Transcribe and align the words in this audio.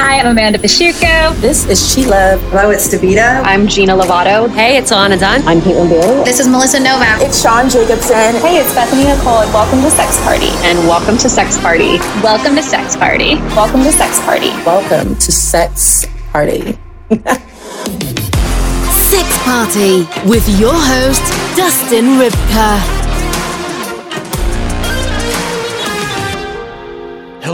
Hi, 0.00 0.20
I'm 0.20 0.28
Amanda 0.28 0.60
Pachuco. 0.60 1.34
This 1.40 1.66
is 1.68 1.92
She 1.92 2.06
Love. 2.06 2.40
Hello, 2.52 2.70
it's 2.70 2.86
Davita. 2.86 3.42
I'm 3.42 3.66
Gina 3.66 3.94
Lovato. 3.96 4.48
Hey, 4.48 4.76
it's 4.76 4.92
Alana 4.92 5.18
Dunn. 5.18 5.42
I'm 5.42 5.58
Caitlin 5.58 5.88
Bailey. 5.88 6.24
This 6.24 6.38
is 6.38 6.46
Melissa 6.46 6.78
Novak. 6.78 7.20
It's 7.20 7.42
Sean 7.42 7.68
Jacobson. 7.68 8.36
Hey, 8.40 8.58
it's 8.62 8.72
Bethany 8.72 9.02
Nicole, 9.02 9.40
and 9.40 9.52
welcome 9.52 9.82
to 9.82 9.90
Sex 9.90 10.16
Party. 10.22 10.50
And 10.62 10.78
welcome 10.86 11.18
to 11.18 11.28
Sex 11.28 11.58
Party. 11.58 11.98
Welcome 12.22 12.54
to 12.54 12.62
Sex 12.62 12.94
Party. 12.94 13.34
Welcome 13.58 13.82
to 13.82 13.90
Sex 13.90 14.20
Party. 14.20 14.50
Welcome 14.64 15.16
to 15.16 15.32
Sex 15.32 16.06
Party. 16.30 16.78
Sex 19.10 19.38
Party 19.42 20.06
with 20.30 20.48
your 20.60 20.74
host, 20.74 21.26
Dustin 21.56 22.22
Ribka. 22.22 22.97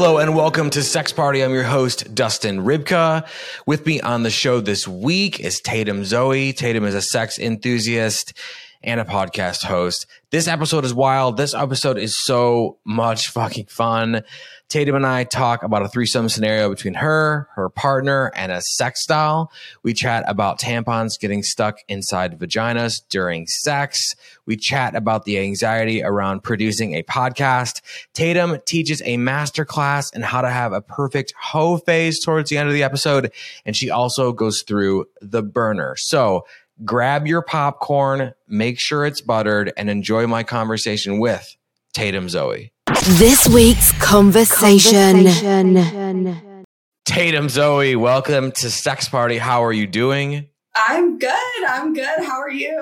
Hello 0.04 0.18
and 0.18 0.36
welcome 0.36 0.68
to 0.68 0.82
Sex 0.82 1.12
Party. 1.14 1.42
I'm 1.42 1.54
your 1.54 1.62
host, 1.62 2.14
Dustin 2.14 2.58
Ribka. 2.58 3.26
With 3.64 3.86
me 3.86 4.02
on 4.02 4.22
the 4.22 4.28
show 4.28 4.60
this 4.60 4.86
week 4.86 5.40
is 5.40 5.62
Tatum 5.62 6.04
Zoe. 6.04 6.52
Tatum 6.52 6.84
is 6.84 6.94
a 6.94 7.00
sex 7.00 7.38
enthusiast 7.38 8.34
and 8.82 9.00
a 9.00 9.06
podcast 9.06 9.64
host. 9.64 10.04
This 10.28 10.46
episode 10.46 10.84
is 10.84 10.92
wild. 10.92 11.38
This 11.38 11.54
episode 11.54 11.96
is 11.96 12.18
so 12.18 12.76
much 12.84 13.30
fucking 13.30 13.64
fun. 13.64 14.24
Tatum 14.68 14.96
and 14.96 15.06
I 15.06 15.24
talk 15.24 15.62
about 15.62 15.82
a 15.82 15.88
threesome 15.88 16.28
scenario 16.28 16.68
between 16.68 16.94
her, 16.94 17.48
her 17.54 17.68
partner, 17.68 18.32
and 18.34 18.50
a 18.50 18.60
sex 18.60 19.06
doll. 19.06 19.52
We 19.82 19.94
chat 19.94 20.24
about 20.26 20.58
tampons 20.58 21.18
getting 21.20 21.42
stuck 21.42 21.78
inside 21.86 22.38
vaginas 22.38 23.02
during 23.08 23.46
sex. 23.46 24.16
We 24.46 24.56
chat 24.56 24.96
about 24.96 25.24
the 25.24 25.38
anxiety 25.38 26.02
around 26.02 26.42
producing 26.42 26.94
a 26.94 27.02
podcast. 27.04 27.82
Tatum 28.14 28.58
teaches 28.66 29.00
a 29.02 29.16
masterclass 29.16 30.14
in 30.14 30.22
how 30.22 30.40
to 30.40 30.50
have 30.50 30.72
a 30.72 30.82
perfect 30.82 31.34
hoe 31.40 31.76
phase 31.78 32.24
towards 32.24 32.50
the 32.50 32.58
end 32.58 32.68
of 32.68 32.74
the 32.74 32.82
episode. 32.82 33.32
And 33.64 33.76
she 33.76 33.90
also 33.90 34.32
goes 34.32 34.62
through 34.62 35.06
the 35.20 35.42
burner. 35.42 35.94
So 35.96 36.46
grab 36.84 37.26
your 37.26 37.42
popcorn, 37.42 38.34
make 38.48 38.80
sure 38.80 39.06
it's 39.06 39.20
buttered, 39.20 39.72
and 39.76 39.88
enjoy 39.88 40.26
my 40.26 40.42
conversation 40.42 41.20
with 41.20 41.56
Tatum 41.92 42.28
Zoe. 42.28 42.73
This 43.06 43.46
week's 43.46 43.92
conversation. 44.00 45.26
conversation. 45.26 46.64
Tatum 47.04 47.50
Zoe, 47.50 47.96
welcome 47.96 48.50
to 48.52 48.70
Sex 48.70 49.10
Party. 49.10 49.36
How 49.36 49.62
are 49.62 49.74
you 49.74 49.86
doing? 49.86 50.48
I'm 50.74 51.18
good. 51.18 51.64
I'm 51.68 51.92
good. 51.92 52.24
How 52.24 52.40
are 52.40 52.50
you? 52.50 52.78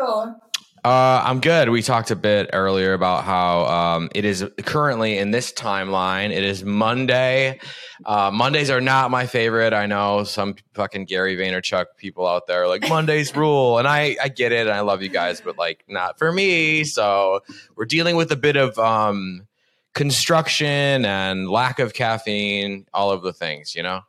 Uh, 0.85 1.23
I'm 1.25 1.41
good. 1.41 1.71
We 1.71 1.83
talked 1.83 2.13
a 2.13 2.17
bit 2.17 2.51
earlier 2.53 2.93
about 2.93 3.25
how 3.25 3.65
um, 3.65 4.11
it 4.15 4.25
is 4.25 4.45
currently 4.59 5.19
in 5.19 5.33
this 5.33 5.53
timeline. 5.53 6.31
It 6.31 6.45
is 6.45 6.63
Monday. 6.63 7.59
Uh, 8.05 8.31
Mondays 8.33 8.71
are 8.71 8.81
not 8.81 9.11
my 9.11 9.27
favorite. 9.27 9.73
I 9.73 9.87
know 9.87 10.23
some 10.23 10.55
fucking 10.75 11.07
Gary 11.07 11.37
Vaynerchuk 11.37 11.87
people 11.97 12.29
out 12.29 12.47
there 12.47 12.69
like 12.69 12.89
Mondays 12.89 13.35
rule, 13.37 13.79
and 13.79 13.89
I 13.89 14.17
I 14.23 14.29
get 14.29 14.53
it, 14.53 14.69
and 14.69 14.77
I 14.77 14.83
love 14.83 15.03
you 15.03 15.09
guys, 15.09 15.41
but 15.41 15.59
like 15.59 15.83
not 15.89 16.17
for 16.17 16.31
me. 16.31 16.85
So 16.85 17.41
we're 17.75 17.87
dealing 17.87 18.15
with 18.15 18.31
a 18.31 18.37
bit 18.37 18.55
of 18.55 18.79
um, 18.79 19.49
construction 19.95 21.05
and 21.05 21.49
lack 21.49 21.79
of 21.79 21.95
caffeine, 21.95 22.87
all 22.95 23.11
of 23.11 23.23
the 23.23 23.33
things, 23.33 23.75
you 23.75 23.83
know. 23.83 24.01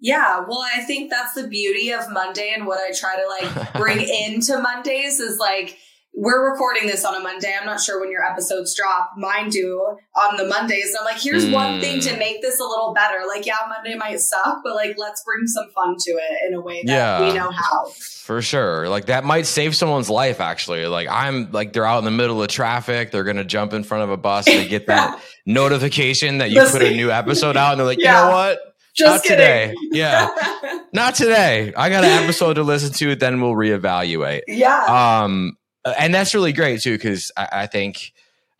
Yeah, 0.00 0.44
well, 0.46 0.64
I 0.74 0.82
think 0.82 1.10
that's 1.10 1.34
the 1.34 1.48
beauty 1.48 1.90
of 1.92 2.10
Monday, 2.12 2.52
and 2.54 2.66
what 2.66 2.78
I 2.78 2.92
try 2.92 3.16
to 3.16 3.26
like 3.26 3.72
bring 3.74 4.00
into 4.26 4.60
Mondays 4.60 5.18
is 5.18 5.38
like 5.38 5.76
we're 6.20 6.50
recording 6.50 6.88
this 6.88 7.04
on 7.04 7.14
a 7.14 7.20
Monday. 7.20 7.54
I'm 7.58 7.64
not 7.64 7.80
sure 7.80 8.00
when 8.00 8.10
your 8.10 8.24
episodes 8.24 8.74
drop. 8.74 9.12
Mine 9.16 9.50
do 9.50 9.98
on 10.16 10.36
the 10.36 10.46
Mondays. 10.46 10.86
And 10.86 10.96
I'm 10.98 11.04
like, 11.04 11.22
here's 11.22 11.44
mm. 11.44 11.52
one 11.52 11.80
thing 11.80 12.00
to 12.00 12.16
make 12.16 12.42
this 12.42 12.58
a 12.58 12.64
little 12.64 12.92
better. 12.92 13.18
Like, 13.28 13.46
yeah, 13.46 13.54
Monday 13.68 13.94
might 13.94 14.18
suck, 14.18 14.58
but 14.64 14.74
like, 14.74 14.96
let's 14.98 15.22
bring 15.24 15.46
some 15.46 15.66
fun 15.72 15.94
to 15.96 16.10
it 16.10 16.48
in 16.48 16.54
a 16.54 16.60
way 16.60 16.82
that 16.84 16.92
yeah, 16.92 17.20
we 17.20 17.32
know 17.32 17.52
how. 17.52 17.86
For 18.24 18.42
sure. 18.42 18.88
Like, 18.88 19.06
that 19.06 19.24
might 19.24 19.46
save 19.46 19.76
someone's 19.76 20.10
life, 20.10 20.40
actually. 20.40 20.86
Like, 20.86 21.06
I'm 21.08 21.52
like, 21.52 21.72
they're 21.72 21.86
out 21.86 21.98
in 21.98 22.04
the 22.04 22.10
middle 22.10 22.42
of 22.42 22.48
traffic. 22.48 23.12
They're 23.12 23.24
going 23.24 23.36
to 23.36 23.44
jump 23.44 23.72
in 23.72 23.84
front 23.84 24.02
of 24.02 24.10
a 24.10 24.16
bus. 24.16 24.46
They 24.46 24.66
get 24.66 24.88
that 24.88 25.22
notification 25.46 26.38
that 26.38 26.50
you 26.50 26.56
Listen. 26.56 26.80
put 26.80 26.88
a 26.88 26.96
new 26.96 27.12
episode 27.12 27.56
out, 27.56 27.72
and 27.72 27.80
they're 27.80 27.86
like, 27.86 28.00
yeah. 28.00 28.24
you 28.24 28.28
know 28.28 28.36
what? 28.36 28.58
Just 28.96 29.12
not 29.12 29.22
kidding. 29.22 29.36
today. 29.36 29.74
Yeah. 29.92 30.80
not 30.92 31.14
today. 31.14 31.72
I 31.76 31.90
got 31.90 32.02
an 32.02 32.24
episode 32.24 32.54
to 32.54 32.64
listen 32.64 32.92
to, 32.94 33.14
then 33.14 33.40
we'll 33.40 33.52
reevaluate. 33.52 34.40
Yeah. 34.48 35.22
Um, 35.22 35.57
and 35.98 36.14
that's 36.14 36.34
really 36.34 36.52
great 36.52 36.80
too 36.80 36.92
because 36.92 37.30
I, 37.36 37.48
I, 37.52 37.66
think 37.66 38.12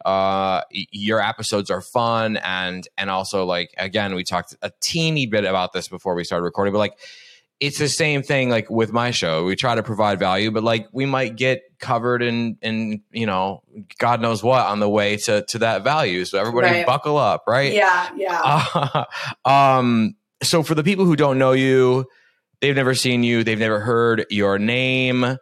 uh, 0.04 0.62
your 0.70 1.20
episodes 1.20 1.70
are 1.70 1.80
fun 1.80 2.36
and 2.38 2.86
and 2.96 3.10
also 3.10 3.44
like 3.44 3.74
again 3.78 4.14
we 4.14 4.24
talked 4.24 4.56
a 4.62 4.70
teeny 4.80 5.26
bit 5.26 5.44
about 5.44 5.72
this 5.72 5.88
before 5.88 6.14
we 6.14 6.24
started 6.24 6.44
recording 6.44 6.72
but 6.72 6.78
like 6.78 6.98
it's 7.60 7.78
the 7.78 7.88
same 7.88 8.22
thing 8.22 8.50
like 8.50 8.70
with 8.70 8.92
my 8.92 9.10
show. 9.10 9.44
We 9.44 9.56
try 9.56 9.74
to 9.74 9.82
provide 9.82 10.18
value 10.18 10.50
but 10.50 10.62
like 10.62 10.88
we 10.92 11.06
might 11.06 11.36
get 11.36 11.62
covered 11.78 12.22
in 12.22 12.56
in 12.62 13.02
you 13.10 13.26
know 13.26 13.62
god 13.98 14.20
knows 14.20 14.42
what 14.42 14.64
on 14.66 14.80
the 14.80 14.88
way 14.88 15.16
to 15.16 15.44
to 15.46 15.58
that 15.58 15.82
value. 15.82 16.24
So 16.24 16.38
everybody 16.38 16.68
right. 16.68 16.86
buckle 16.86 17.16
up 17.16 17.44
right? 17.46 17.72
Yeah 17.72 18.10
yeah. 18.16 18.40
Uh, 18.44 19.04
um 19.44 20.14
so 20.42 20.62
for 20.62 20.74
the 20.74 20.84
people 20.84 21.04
who 21.04 21.16
don't 21.16 21.38
know 21.38 21.52
you 21.52 22.06
they've 22.60 22.76
never 22.76 22.94
seen 22.94 23.24
you 23.24 23.42
they've 23.42 23.58
never 23.58 23.80
heard 23.80 24.24
your 24.30 24.58
name 24.58 25.36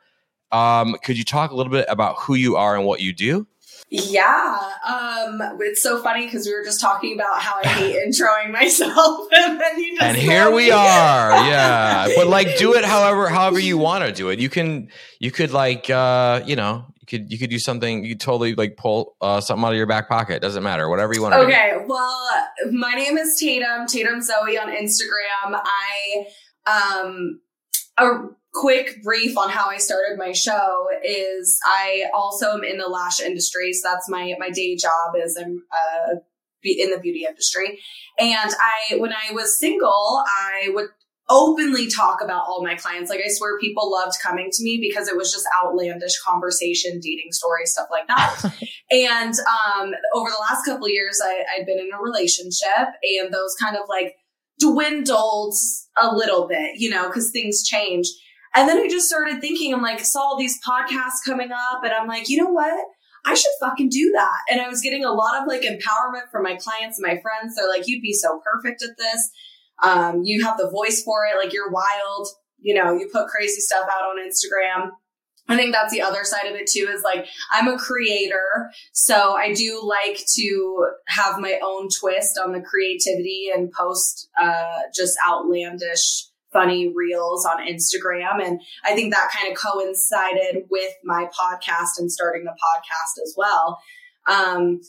um, 0.53 0.97
could 1.03 1.19
you 1.19 1.25
talk 1.25 1.51
a 1.51 1.55
little 1.55 1.73
bit 1.73 1.87
about 1.89 2.17
who 2.21 2.35
you 2.35 2.57
are 2.57 2.77
and 2.77 2.85
what 2.85 3.01
you 3.01 3.13
do? 3.13 3.47
Yeah, 3.89 4.73
um, 4.85 5.41
it's 5.61 5.81
so 5.81 6.03
funny 6.03 6.25
because 6.25 6.45
we 6.45 6.53
were 6.53 6.65
just 6.65 6.81
talking 6.81 7.15
about 7.15 7.41
how 7.41 7.61
I 7.63 7.69
hate 7.69 7.97
introing 8.07 8.51
myself, 8.51 9.29
and 9.33 9.61
then 9.61 9.79
you 9.79 9.93
just 9.93 10.03
and 10.03 10.17
here 10.17 10.51
we 10.51 10.73
are. 10.73 11.31
Yeah, 11.31 12.09
but 12.17 12.27
like, 12.27 12.59
do 12.59 12.75
it 12.75 12.85
however 12.85 13.29
however 13.29 13.61
you 13.61 13.79
want 13.79 14.05
to 14.05 14.13
do 14.13 14.31
it. 14.31 14.41
You 14.41 14.49
can 14.49 14.89
you 15.21 15.31
could 15.31 15.53
like 15.53 15.89
uh, 15.89 16.43
you 16.45 16.57
know 16.57 16.85
you 17.01 17.07
could 17.07 17.31
you 17.31 17.39
could 17.39 17.49
do 17.49 17.61
something. 17.61 18.05
You 18.05 18.17
totally 18.17 18.57
like 18.57 18.77
pull 18.77 19.15
uh, 19.21 19.41
something 19.41 19.65
out 19.65 19.71
of 19.71 19.77
your 19.77 19.87
back 19.87 20.09
pocket. 20.09 20.43
Doesn't 20.43 20.65
matter. 20.65 20.89
Whatever 20.89 21.15
you 21.15 21.23
want 21.23 21.35
to. 21.35 21.41
Do. 21.43 21.47
Okay. 21.47 21.77
Do. 21.79 21.85
Well, 21.87 22.29
my 22.73 22.93
name 22.95 23.17
is 23.17 23.39
Tatum. 23.39 23.87
Tatum 23.87 24.21
Zoe 24.21 24.59
on 24.59 24.69
Instagram. 24.69 25.63
I 25.65 26.27
um. 26.67 27.41
A, 27.99 28.11
quick 28.61 29.03
brief 29.03 29.37
on 29.37 29.51
how 29.51 29.69
I 29.69 29.77
started 29.77 30.19
my 30.19 30.33
show 30.33 30.87
is 31.05 31.59
I 31.67 32.07
also 32.15 32.53
am 32.53 32.65
in 32.65 32.79
the 32.79 32.89
lash 32.89 33.21
industry. 33.21 33.73
So 33.73 33.89
that's 33.91 34.09
my, 34.09 34.35
my 34.39 34.51
day 34.51 34.77
job 34.77 35.15
is 35.23 35.37
I'm, 35.41 35.63
uh, 35.73 36.17
in 36.65 36.91
the 36.91 36.99
beauty 36.99 37.25
industry. 37.29 37.79
And 38.19 38.51
I, 38.51 38.97
when 38.97 39.13
I 39.13 39.33
was 39.33 39.59
single, 39.61 40.25
I 40.27 40.71
would 40.71 40.89
openly 41.29 41.89
talk 41.89 42.21
about 42.23 42.45
all 42.47 42.65
my 42.65 42.75
clients. 42.75 43.11
Like 43.11 43.21
I 43.25 43.29
swear 43.29 43.59
people 43.59 43.91
loved 43.91 44.17
coming 44.23 44.49
to 44.51 44.63
me 44.65 44.79
because 44.81 45.07
it 45.09 45.17
was 45.17 45.33
just 45.33 45.47
outlandish 45.63 46.19
conversation, 46.21 47.01
dating 47.01 47.33
stories, 47.33 47.73
stuff 47.73 47.89
like 47.91 48.07
that. 48.09 48.53
and, 48.91 49.35
um, 49.35 49.93
over 50.15 50.31
the 50.31 50.41
last 50.41 50.65
couple 50.65 50.89
years, 50.89 51.21
I, 51.23 51.45
I'd 51.57 51.67
been 51.67 51.79
in 51.79 51.91
a 51.93 52.03
relationship 52.03 52.89
and 53.21 53.33
those 53.33 53.55
kind 53.61 53.77
of 53.77 53.83
like 53.89 54.17
dwindled 54.59 55.55
a 56.01 56.15
little 56.15 56.49
bit, 56.49 56.77
you 56.77 56.91
know, 56.91 57.11
cause 57.11 57.31
things 57.31 57.63
change. 57.65 58.09
And 58.57 58.69
then 58.69 58.79
I 58.79 58.89
just 58.89 59.07
started 59.07 59.41
thinking, 59.41 59.75
I'm 59.75 59.83
like, 59.83 60.01
saw 60.01 60.21
all 60.21 60.39
these 60.39 60.59
podcasts 60.67 61.25
coming 61.25 61.51
up, 61.53 61.85
and 61.85 61.93
I'm 61.93 62.09
like, 62.09 62.29
you 62.29 62.43
know 62.43 62.51
what? 62.51 62.85
I 63.27 63.35
should 63.35 63.53
fucking 63.61 63.91
do 63.91 64.13
that. 64.15 64.39
And 64.51 64.61
I 64.61 64.69
was 64.69 64.81
getting 64.81 65.05
a 65.05 65.13
lot 65.13 65.41
of 65.41 65.49
like 65.49 65.63
empowerment 65.63 66.31
from 66.31 66.45
my 66.45 66.57
clients 66.57 66.99
and 66.99 67.07
my 67.07 67.21
friends. 67.21 67.57
They're 67.57 67.69
like, 67.69 67.87
you'd 67.87 68.03
be 68.03 68.13
so 68.13 68.41
perfect 68.53 68.83
at 68.83 68.97
this. 68.97 69.31
Um, 69.83 70.23
you 70.23 70.45
have 70.45 70.57
the 70.57 70.71
voice 70.71 71.03
for 71.03 71.27
it. 71.27 71.37
Like 71.37 71.53
you're 71.53 71.71
wild. 71.71 72.29
You 72.61 72.75
know, 72.75 72.97
you 72.97 73.09
put 73.13 73.27
crazy 73.27 73.61
stuff 73.61 73.87
out 73.91 74.05
on 74.05 74.17
Instagram. 74.19 74.91
I 75.49 75.57
think 75.57 75.73
that's 75.73 75.93
the 75.93 76.03
other 76.03 76.25
side 76.25 76.47
of 76.47 76.55
it 76.55 76.69
too 76.69 76.89
is 76.93 77.03
like 77.03 77.27
I'm 77.53 77.69
a 77.69 77.79
creator. 77.79 78.71
So 78.93 79.35
I 79.35 79.53
do 79.53 79.81
like 79.85 80.21
to 80.37 80.87
have 81.09 81.39
my 81.39 81.59
own 81.63 81.89
twist 81.89 82.39
on 82.43 82.53
the 82.53 82.61
creativity 82.61 83.49
and 83.55 83.71
post 83.73 84.29
uh, 84.41 84.83
just 84.95 85.17
outlandish 85.29 86.27
funny 86.57 86.93
reels 86.95 87.45
on 87.45 87.59
Instagram. 87.67 88.43
And 88.43 88.61
I 88.85 88.95
think 88.95 89.13
that 89.13 89.31
kind 89.31 89.53
of 89.53 89.59
coincided 89.59 90.65
with 90.71 90.93
my 91.05 91.29
podcast 91.39 91.99
and 91.99 92.11
starting 92.11 92.45
the 92.45 92.51
podcast 92.51 93.23
as 93.23 93.35
well. 93.37 93.79
Um, 94.27 94.81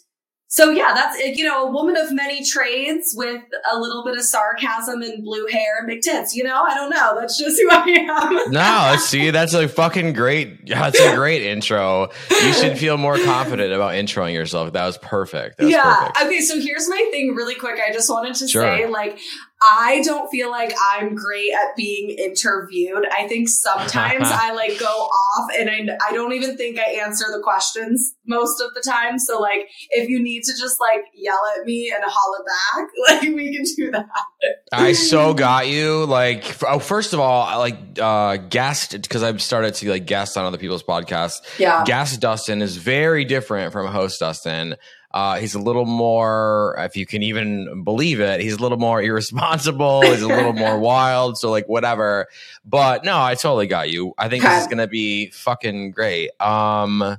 so 0.50 0.69
yeah, 0.72 0.94
that's 0.94 1.19
you 1.38 1.46
know 1.46 1.68
a 1.68 1.72
woman 1.72 1.98
of 1.98 2.14
many 2.14 2.44
trades 2.44 3.14
with 3.18 3.44
a 3.69 3.78
little 3.78 4.06
bit 4.06 4.18
of 4.18 4.24
sarcasm 4.24 5.02
and 5.02 5.22
blue 5.22 5.46
hair 5.48 5.80
and 5.80 5.88
big 5.88 6.02
tits. 6.02 6.34
You 6.34 6.46
know, 6.46 6.64
I 6.64 6.74
don't 6.74 6.90
know. 6.90 7.19
That's 7.19 7.38
just 7.38 7.60
who 7.60 7.69
I 7.69 8.44
am. 8.46 8.52
no, 8.52 8.96
see, 8.98 9.30
that's 9.31 9.54
a 9.54 9.68
fucking 9.68 10.14
great. 10.14 10.68
That's 10.68 10.98
a 11.02 11.16
great 11.16 11.44
intro. 11.44 12.10
You 12.31 12.54
should 12.54 12.78
feel 12.78 12.98
more 12.98 13.18
confident 13.18 13.74
about 13.74 13.96
introing 13.96 14.34
yourself. 14.34 14.72
That 14.72 14.86
was 14.86 14.98
perfect. 15.00 15.58
That 15.58 15.66
was 15.66 15.74
yeah. 15.74 15.84
Perfect. 15.84 16.18
Okay. 16.25 16.42
So 16.42 16.62
here's 16.62 16.88
my 16.88 17.08
thing, 17.12 17.36
really 17.36 17.56
quick. 17.56 17.81
I 17.86 17.92
just 17.92 18.10
wanted 18.10 18.36
to 18.36 18.48
sure. 18.48 18.62
say, 18.62 18.88
like, 18.88 19.19
I 19.62 20.01
don't 20.04 20.30
feel 20.30 20.51
like 20.51 20.74
I'm 20.92 21.15
great 21.15 21.51
at 21.51 21.75
being 21.75 22.12
interviewed. 22.12 23.06
I 23.12 23.27
think 23.27 23.50
sometimes 23.50 24.27
I 24.31 24.54
like 24.54 24.80
go 24.80 24.86
off 24.86 25.50
and 25.57 25.69
I, 25.69 25.98
I 26.07 26.13
don't 26.13 26.33
even 26.33 26.56
think 26.57 26.80
I 26.80 27.01
answer 27.04 27.25
the 27.31 27.42
questions 27.42 28.13
most 28.27 28.62
of 28.62 28.74
the 28.75 28.81
time. 28.81 29.18
So 29.18 29.39
like 29.39 29.68
if 29.89 30.09
you 30.09 30.21
need 30.21 30.44
to 30.44 30.51
just 30.51 30.80
like 30.80 31.06
yell 31.15 31.39
at 31.57 31.65
me 31.65 31.92
and 31.94 32.04
holler 32.06 32.44
back, 32.45 32.89
like 33.09 33.36
we 33.36 33.56
can 33.56 33.65
do 33.75 33.92
that. 33.92 34.07
I 34.71 34.94
so 34.94 35.33
got 35.33 35.68
you. 35.68 36.06
Like, 36.06 36.63
oh, 36.63 36.80
first 36.80 37.13
of 37.13 37.19
all, 37.19 37.44
I 37.44 37.56
like 37.56 37.77
uh 38.00 38.38
guest 38.38 39.01
because 39.01 39.24
I've 39.24 39.42
started 39.42 39.74
to 39.75 39.89
like 39.89 40.06
guest 40.06 40.38
on 40.38 40.45
other 40.45 40.59
people's 40.59 40.83
podcasts. 40.83 41.42
Yeah. 41.57 41.83
Guest 41.83 42.21
Dustin 42.21 42.62
is 42.62 42.77
very 42.77 43.25
different 43.25 43.74
from 43.74 43.88
host 43.88 44.19
Dustin. 44.19 44.75
Uh, 45.18 45.40
he's 45.40 45.56
a 45.56 45.60
little 45.60 45.86
more, 45.88 46.75
if 46.78 46.96
you 46.96 47.08
can 47.08 47.24
even 47.24 47.84
believe 47.84 48.19
it, 48.19 48.40
he's 48.40 48.54
a 48.54 48.62
little 48.62 48.78
more 48.78 49.02
irresponsible. 49.10 50.04
he's 50.04 50.22
a 50.22 50.28
little 50.28 50.54
more 50.54 50.78
wild. 50.92 51.40
So 51.40 51.50
like 51.50 51.68
whatever. 51.68 52.28
But 52.64 53.04
no, 53.04 53.19
I 53.19 53.34
totally 53.34 53.66
got 53.66 53.90
you. 53.90 54.14
I 54.19 54.30
think 54.30 54.44
this 54.44 54.62
is 54.62 54.68
gonna 54.68 54.86
be 54.86 55.31
fucking 55.31 55.90
great. 55.90 56.30
Um, 56.40 57.18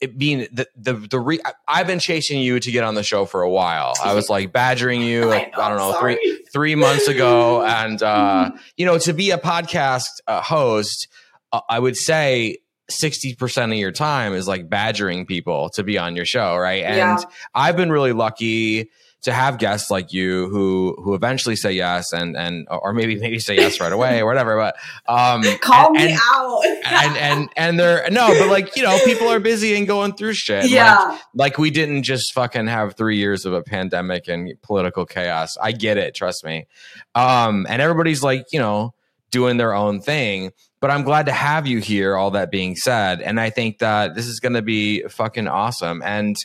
it 0.00 0.18
being 0.18 0.48
the 0.50 0.66
the 0.76 0.94
the 0.94 1.20
re- 1.20 1.38
I've 1.68 1.86
been 1.86 2.00
chasing 2.00 2.40
you 2.40 2.58
to 2.58 2.72
get 2.72 2.82
on 2.82 2.96
the 2.96 3.04
show 3.04 3.26
for 3.26 3.42
a 3.42 3.50
while. 3.50 3.94
I 4.02 4.14
was 4.14 4.28
like 4.28 4.52
badgering 4.52 5.02
you. 5.02 5.30
I 5.32 5.36
I, 5.36 5.44
know, 5.44 5.68
don't 5.68 5.76
know 5.76 5.92
sorry. 5.92 6.16
three 6.16 6.44
three 6.52 6.74
months 6.74 7.06
ago, 7.06 7.62
and 7.64 8.02
uh, 8.02 8.50
you 8.76 8.86
know 8.86 8.98
to 8.98 9.12
be 9.12 9.30
a 9.30 9.38
podcast 9.38 10.06
uh, 10.26 10.40
host, 10.42 11.06
uh, 11.52 11.60
I 11.68 11.78
would 11.78 11.96
say. 11.96 12.58
60% 12.90 13.72
of 13.72 13.78
your 13.78 13.92
time 13.92 14.32
is 14.32 14.46
like 14.46 14.68
badgering 14.68 15.26
people 15.26 15.70
to 15.70 15.82
be 15.82 15.98
on 15.98 16.14
your 16.14 16.24
show, 16.24 16.56
right? 16.56 16.84
And 16.84 16.96
Yeah. 16.96 17.18
I've 17.54 17.76
been 17.76 17.90
really 17.90 18.12
lucky 18.12 18.90
to 19.22 19.32
have 19.32 19.58
guests 19.58 19.90
like 19.90 20.12
you 20.12 20.48
who 20.50 20.94
who 21.02 21.14
eventually 21.14 21.56
say 21.56 21.72
yes 21.72 22.12
and 22.12 22.36
and 22.36 22.68
or 22.70 22.92
maybe 22.92 23.16
maybe 23.16 23.40
say 23.40 23.56
yes 23.56 23.80
right 23.80 23.90
away 23.90 24.20
or 24.20 24.26
whatever, 24.26 24.56
but 24.56 24.76
um 25.12 25.42
Call 25.60 25.88
and, 25.88 25.96
me 25.96 26.10
and, 26.12 26.20
out. 26.22 26.62
and 26.84 27.16
and 27.16 27.48
and 27.56 27.80
they're 27.80 28.08
no, 28.10 28.28
but 28.38 28.48
like 28.48 28.76
you 28.76 28.84
know, 28.84 28.96
people 29.04 29.26
are 29.28 29.40
busy 29.40 29.76
and 29.76 29.84
going 29.86 30.14
through 30.14 30.34
shit. 30.34 30.62
Like, 30.62 30.70
yeah. 30.70 31.18
like 31.34 31.58
we 31.58 31.70
didn't 31.70 32.04
just 32.04 32.32
fucking 32.34 32.68
have 32.68 32.94
three 32.94 33.16
years 33.16 33.44
of 33.44 33.52
a 33.52 33.62
pandemic 33.62 34.28
and 34.28 34.52
political 34.62 35.04
chaos. 35.04 35.56
I 35.60 35.72
get 35.72 35.96
it, 35.96 36.14
trust 36.14 36.44
me. 36.44 36.68
Um, 37.16 37.66
and 37.68 37.82
everybody's 37.82 38.22
like, 38.22 38.44
you 38.52 38.60
know, 38.60 38.94
doing 39.32 39.56
their 39.56 39.74
own 39.74 40.00
thing. 40.00 40.52
But 40.80 40.90
I'm 40.90 41.04
glad 41.04 41.26
to 41.26 41.32
have 41.32 41.66
you 41.66 41.78
here. 41.78 42.16
All 42.16 42.32
that 42.32 42.50
being 42.50 42.76
said, 42.76 43.22
and 43.22 43.40
I 43.40 43.50
think 43.50 43.78
that 43.78 44.14
this 44.14 44.26
is 44.26 44.40
going 44.40 44.52
to 44.52 44.62
be 44.62 45.02
fucking 45.04 45.48
awesome. 45.48 46.02
And 46.04 46.36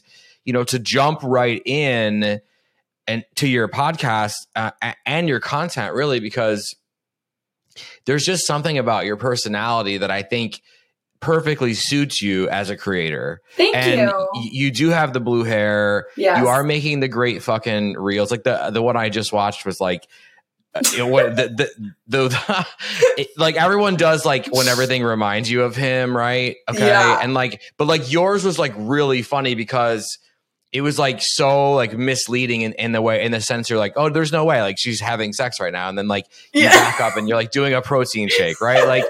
you 0.45 0.53
know, 0.53 0.63
to 0.63 0.79
jump 0.79 1.19
right 1.23 1.61
in 1.65 2.41
and 3.07 3.25
to 3.35 3.47
your 3.47 3.67
podcast 3.67 4.33
uh, 4.55 4.71
and 5.05 5.27
your 5.27 5.39
content, 5.39 5.93
really, 5.93 6.19
because 6.19 6.75
there's 8.05 8.25
just 8.25 8.45
something 8.45 8.77
about 8.77 9.05
your 9.05 9.17
personality 9.17 9.97
that 9.97 10.11
I 10.11 10.21
think 10.21 10.61
perfectly 11.19 11.73
suits 11.73 12.21
you 12.21 12.49
as 12.49 12.69
a 12.69 12.77
creator. 12.77 13.41
Thank 13.55 13.75
and 13.75 14.11
you. 14.11 14.49
you 14.51 14.71
do 14.71 14.89
have 14.89 15.13
the 15.13 15.19
blue 15.19 15.43
hair. 15.43 16.07
Yes. 16.17 16.39
You 16.39 16.47
are 16.47 16.63
making 16.63 16.99
the 16.99 17.07
great 17.07 17.43
fucking 17.43 17.93
reels. 17.93 18.31
Like 18.31 18.43
the 18.43 18.71
the 18.71 18.81
one 18.81 18.97
I 18.97 19.09
just 19.09 19.31
watched 19.31 19.65
was 19.65 19.79
like 19.79 20.07
you 20.91 20.97
know 20.99 21.07
what 21.07 21.35
the 21.35 21.47
the, 22.07 22.27
the, 22.29 22.65
it- 23.17 23.27
like 23.37 23.55
everyone 23.55 23.95
does 23.95 24.25
like 24.25 24.47
when 24.47 24.67
everything 24.67 25.03
reminds 25.03 25.49
you 25.51 25.63
of 25.63 25.75
him, 25.75 26.15
right? 26.15 26.55
Okay. 26.69 26.87
Yeah. 26.87 27.19
And 27.21 27.33
like 27.33 27.61
but 27.77 27.87
like 27.87 28.11
yours 28.11 28.43
was 28.45 28.57
like 28.57 28.73
really 28.77 29.21
funny 29.21 29.55
because 29.55 30.17
it 30.71 30.79
was 30.81 30.97
like 30.97 31.17
so 31.21 31.73
like 31.73 31.97
misleading 31.97 32.61
in, 32.61 32.71
in 32.73 32.93
the 32.93 33.01
way 33.01 33.23
in 33.25 33.33
the 33.33 33.41
sense 33.41 33.69
you're 33.69 33.79
like, 33.79 33.93
oh, 33.97 34.09
there's 34.09 34.31
no 34.31 34.45
way 34.45 34.61
like 34.61 34.77
she's 34.79 35.01
having 35.01 35.33
sex 35.33 35.59
right 35.59 35.73
now. 35.73 35.89
And 35.89 35.97
then 35.97 36.07
like 36.07 36.25
you 36.53 36.61
Yeah. 36.61 36.69
back 36.71 37.01
up 37.01 37.17
and 37.17 37.27
you're 37.27 37.37
like 37.37 37.51
doing 37.51 37.73
a 37.73 37.81
protein 37.81 38.29
shake, 38.29 38.61
right? 38.61 38.87
Like 38.87 39.03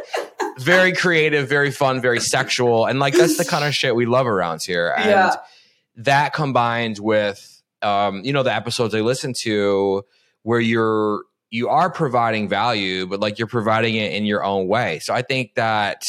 very 0.58 0.92
creative, 0.94 1.48
very 1.48 1.69
fun, 1.69 2.02
very 2.02 2.19
sexual. 2.19 2.88
And 2.88 3.00
like 3.00 3.13
that's 3.13 3.38
the 3.38 3.46
kind 3.46 3.63
of 3.63 3.75
shit 3.75 3.96
we 3.96 4.08
love 4.08 4.25
around 4.25 4.63
here. 4.63 4.94
And 4.98 5.10
Yeah. 5.10 5.36
that 5.98 6.34
combined 6.34 6.98
with 6.98 7.48
um, 7.84 8.24
you 8.24 8.34
know, 8.34 8.44
the 8.44 8.54
episodes 8.54 8.94
I 8.96 9.02
listen 9.02 9.34
to 9.42 10.04
where 10.44 10.60
you're 10.60 11.22
you 11.51 11.68
are 11.68 11.92
providing 11.92 12.48
value, 12.48 13.06
but 13.06 13.19
like 13.19 13.38
you're 13.38 13.48
providing 13.48 13.95
it 13.95 14.13
in 14.13 14.25
your 14.25 14.44
own 14.44 14.68
way. 14.68 15.00
So 15.00 15.13
I 15.13 15.21
think 15.21 15.56
that 15.56 16.03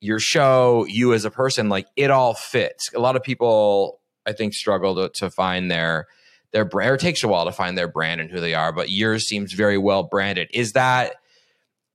your 0.00 0.20
show, 0.20 0.86
you 0.88 1.12
as 1.12 1.24
a 1.24 1.30
person, 1.30 1.68
like 1.68 1.88
it 1.96 2.10
all 2.10 2.32
fits. 2.32 2.90
A 2.94 3.00
lot 3.00 3.16
of 3.16 3.22
people 3.22 4.00
I 4.24 4.32
think 4.32 4.54
struggle 4.54 4.94
to, 4.94 5.08
to 5.18 5.30
find 5.30 5.70
their 5.70 6.06
their 6.52 6.64
brand. 6.64 6.92
Or 6.92 6.94
it 6.94 7.00
takes 7.00 7.22
a 7.24 7.28
while 7.28 7.44
to 7.44 7.52
find 7.52 7.76
their 7.76 7.88
brand 7.88 8.20
and 8.20 8.30
who 8.30 8.40
they 8.40 8.54
are, 8.54 8.72
but 8.72 8.88
yours 8.88 9.26
seems 9.26 9.52
very 9.52 9.76
well 9.76 10.04
branded. 10.04 10.48
Is 10.54 10.72
that 10.72 11.16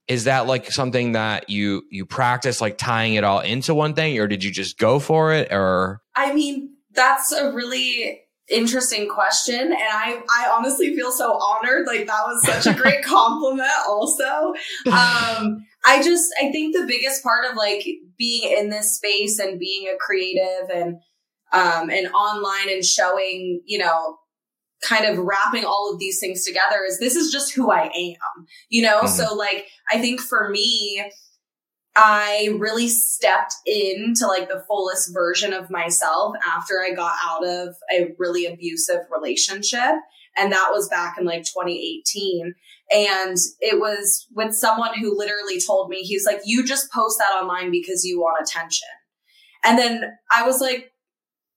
is 0.10 0.26
that 0.26 0.48
like 0.48 0.70
something 0.70 1.14
that 1.14 1.50
you 1.50 1.84
you 1.90 2.06
practice 2.06 2.60
like 2.60 2.78
tying 2.78 3.14
it 3.14 3.24
all 3.24 3.40
into 3.40 3.74
one 3.74 3.94
thing 3.94 4.20
or 4.20 4.28
did 4.28 4.44
you 4.44 4.52
just 4.52 4.78
go 4.78 5.00
for 5.00 5.32
it 5.32 5.52
or 5.52 6.02
I 6.16 6.34
mean, 6.34 6.76
that's 6.92 7.32
a 7.32 7.52
really 7.52 8.23
interesting 8.50 9.08
question. 9.10 9.60
And 9.60 9.74
I, 9.74 10.22
I 10.30 10.52
honestly 10.56 10.96
feel 10.96 11.12
so 11.12 11.34
honored. 11.34 11.88
Like 11.88 12.08
that 12.08 12.24
was 12.26 12.46
such 12.46 12.68
a 12.68 12.78
great 12.82 13.04
compliment 13.04 13.70
also. 13.88 14.54
Um, 14.88 15.66
I 15.86 16.02
just, 16.04 16.26
I 16.42 16.52
think 16.52 16.76
the 16.76 16.86
biggest 16.88 17.24
part 17.24 17.46
of 17.50 17.56
like 17.56 17.86
being 18.18 18.58
in 18.58 18.70
this 18.70 18.96
space 18.96 19.40
and 19.40 19.60
being 19.60 19.88
a 19.88 19.98
creative 19.98 20.70
and, 20.74 20.98
um, 21.52 21.90
and 21.90 22.08
online 22.14 22.70
and 22.70 22.84
showing, 22.84 23.62
you 23.66 23.78
know, 23.78 24.18
kind 24.82 25.06
of 25.06 25.18
wrapping 25.18 25.64
all 25.64 25.92
of 25.94 26.00
these 26.00 26.20
things 26.20 26.44
together 26.44 26.84
is 26.86 27.00
this 27.00 27.16
is 27.16 27.32
just 27.32 27.54
who 27.54 27.72
I 27.72 27.84
am, 27.86 28.46
you 28.70 28.82
know? 28.82 29.04
Mhm. 29.04 29.08
So 29.08 29.34
like, 29.34 29.66
I 29.90 30.00
think 30.00 30.20
for 30.20 30.50
me, 30.50 31.04
I 31.96 32.56
really 32.58 32.88
stepped 32.88 33.54
into 33.66 34.26
like 34.28 34.50
the 34.50 34.64
fullest 34.68 35.14
version 35.14 35.54
of 35.54 35.70
myself 35.70 36.36
after 36.48 36.82
I 36.82 36.92
got 36.96 37.14
out 37.24 37.46
of 37.46 37.76
a 37.92 38.14
really 38.18 38.46
abusive 38.46 39.02
relationship. 39.12 39.94
And 40.36 40.52
that 40.52 40.70
was 40.72 40.90
back 40.90 41.18
in 41.20 41.26
like 41.26 41.44
2018. 41.44 42.56
And 42.92 43.38
it 43.60 43.80
was 43.80 44.28
with 44.36 44.56
someone 44.56 44.98
who 44.98 45.16
literally 45.16 45.60
told 45.62 45.90
me, 45.90 45.98
he's 45.98 46.26
like, 46.26 46.42
you 46.46 46.66
just 46.66 46.92
post 46.92 47.20
that 47.20 47.40
online 47.42 47.70
because 47.70 48.04
you 48.04 48.20
want 48.20 48.42
attention. 48.42 48.88
And 49.64 49.78
then 49.78 50.04
I 50.36 50.46
was 50.46 50.60
like, 50.60 50.92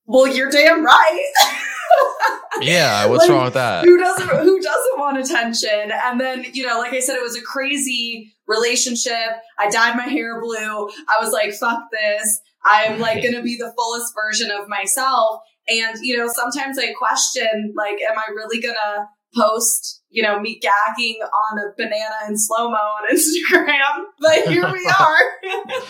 well, 0.04 0.26
you're 0.26 0.50
damn 0.50 0.84
right. 0.84 1.32
yeah 2.60 3.06
what's 3.06 3.22
Like, 3.22 3.30
wrong 3.30 3.44
with 3.44 3.54
that 3.54 3.84
who 3.84 3.98
doesn't 3.98 4.28
who 4.28 4.60
doesn't 4.60 4.85
want 5.14 5.18
attention. 5.24 5.90
And 5.92 6.20
then 6.20 6.44
you 6.52 6.66
know 6.66 6.78
like 6.78 6.92
i 6.92 7.00
said 7.00 7.16
it 7.16 7.22
was 7.22 7.36
a 7.36 7.42
crazy 7.42 8.32
relationship. 8.46 9.30
I 9.58 9.68
dyed 9.70 9.96
my 9.96 10.04
hair 10.08 10.40
blue. 10.40 10.88
I 11.08 11.22
was 11.22 11.32
like 11.32 11.52
fuck 11.54 11.80
this. 11.92 12.40
I'm 12.64 12.98
like 12.98 13.22
gonna 13.22 13.42
be 13.42 13.56
the 13.56 13.72
fullest 13.76 14.12
version 14.14 14.50
of 14.50 14.68
myself. 14.68 15.40
And 15.68 15.96
you 16.02 16.16
know 16.16 16.28
sometimes 16.32 16.78
i 16.78 16.92
question 16.92 17.74
like 17.76 17.96
am 18.08 18.18
i 18.18 18.30
really 18.34 18.60
gonna 18.60 19.08
post 19.36 20.02
you 20.08 20.22
know 20.22 20.40
me 20.40 20.58
gagging 20.60 21.18
on 21.22 21.58
a 21.58 21.72
banana 21.76 22.14
in 22.28 22.38
slow 22.38 22.70
mo 22.70 22.76
on 22.76 23.04
instagram? 23.16 24.04
But 24.20 24.48
here 24.52 24.70
we 24.72 24.90
are. 25.00 25.82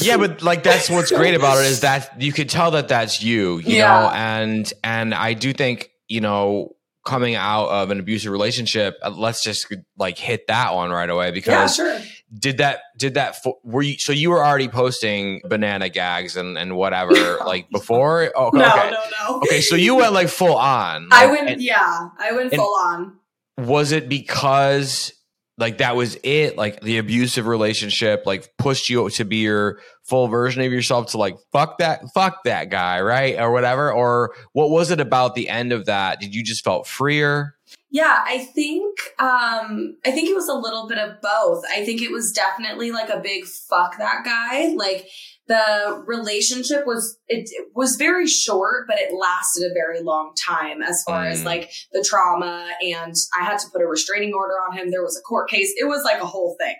Yeah 0.00 0.16
but 0.16 0.42
like 0.42 0.62
that's 0.62 0.88
what's 0.90 1.12
great 1.12 1.34
about 1.34 1.58
it 1.58 1.66
is 1.66 1.80
that 1.80 2.20
you 2.20 2.32
could 2.32 2.48
tell 2.48 2.70
that 2.72 2.88
that's 2.88 3.22
you 3.22 3.58
you 3.58 3.76
Yeah. 3.76 3.88
know 3.88 4.08
and 4.10 4.72
and 4.82 5.14
i 5.14 5.34
do 5.34 5.52
think 5.52 5.90
you 6.08 6.20
know 6.20 6.74
coming 7.10 7.34
out 7.34 7.66
of 7.66 7.90
an 7.90 7.98
abusive 7.98 8.30
relationship 8.30 8.96
uh, 9.02 9.10
let's 9.10 9.42
just 9.42 9.66
like 9.98 10.16
hit 10.16 10.46
that 10.46 10.74
one 10.74 10.90
right 10.90 11.10
away 11.10 11.26
yeah 11.26 11.30
because 11.32 11.74
sure. 11.74 11.98
did 12.38 12.58
that 12.58 12.80
did 12.96 13.14
that 13.14 13.36
were 13.64 13.82
you 13.82 13.98
so 13.98 14.12
you 14.12 14.30
were 14.30 14.44
already 14.44 14.68
posting 14.68 15.40
banana 15.44 15.88
gags 15.88 16.36
and 16.36 16.56
and 16.56 16.76
whatever 16.76 17.38
like 17.46 17.68
before? 17.70 18.30
Oh, 18.36 18.46
okay 18.46 18.58
no 18.58 18.68
okay. 18.68 18.90
no 18.90 19.04
no. 19.28 19.36
Okay 19.38 19.60
so 19.60 19.74
you 19.74 19.96
went 19.96 20.12
like 20.12 20.28
full 20.28 20.56
on 20.56 21.08
i 21.10 21.26
went 21.26 21.50
and 21.50 21.60
yeah 21.60 22.08
i 22.18 22.32
went 22.32 22.54
full 22.54 22.74
on. 22.84 23.16
was 23.58 23.90
it 23.90 24.08
because 24.08 25.12
like 25.60 25.78
that 25.78 25.94
was 25.94 26.18
it. 26.24 26.56
Like 26.56 26.80
the 26.80 26.98
abusive 26.98 27.46
relationship 27.46 28.24
like 28.24 28.50
pushed 28.56 28.88
you 28.88 29.08
to 29.10 29.24
be 29.24 29.36
your 29.36 29.78
full 30.02 30.26
version 30.28 30.62
of 30.62 30.72
yourself 30.72 31.08
to 31.08 31.18
like 31.18 31.36
fuck 31.52 31.78
that 31.78 32.02
fuck 32.14 32.42
that 32.44 32.70
guy 32.70 33.00
right? 33.02 33.38
Or 33.38 33.52
whatever. 33.52 33.92
Or 33.92 34.34
what 34.52 34.70
was 34.70 34.90
it 34.90 35.00
about 35.00 35.34
the 35.34 35.48
end 35.48 35.72
of 35.72 35.86
that? 35.86 36.18
Did 36.18 36.34
you 36.34 36.42
just 36.42 36.64
felt 36.64 36.86
freer? 36.86 37.54
Yeah, 37.90 38.24
I 38.24 38.38
think 38.38 38.98
um 39.18 39.96
I 40.04 40.10
think 40.10 40.30
it 40.30 40.34
was 40.34 40.48
a 40.48 40.54
little 40.54 40.88
bit 40.88 40.98
of 40.98 41.20
both. 41.20 41.62
I 41.70 41.84
think 41.84 42.00
it 42.00 42.10
was 42.10 42.32
definitely 42.32 42.90
like 42.90 43.10
a 43.10 43.20
big 43.20 43.44
fuck 43.44 43.98
that 43.98 44.24
guy. 44.24 44.74
Like 44.74 45.06
the 45.50 46.02
relationship 46.06 46.86
was 46.86 47.18
it, 47.28 47.48
it 47.52 47.66
was 47.74 47.96
very 47.96 48.26
short, 48.26 48.86
but 48.88 48.98
it 48.98 49.12
lasted 49.12 49.64
a 49.70 49.74
very 49.74 50.00
long 50.00 50.32
time 50.48 50.80
as 50.80 51.02
far 51.06 51.24
as 51.26 51.42
Mm. 51.42 51.46
like 51.46 51.70
the 51.92 52.04
trauma 52.08 52.70
and 52.80 53.14
I 53.38 53.44
had 53.44 53.58
to 53.58 53.66
put 53.72 53.82
a 53.82 53.86
restraining 53.86 54.32
order 54.32 54.54
on 54.68 54.76
him. 54.78 54.90
There 54.90 55.02
was 55.02 55.18
a 55.18 55.22
court 55.28 55.50
case. 55.50 55.72
It 55.76 55.88
was 55.88 56.04
like 56.04 56.22
a 56.22 56.26
whole 56.26 56.56
thing. 56.60 56.76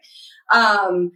Um 0.53 1.13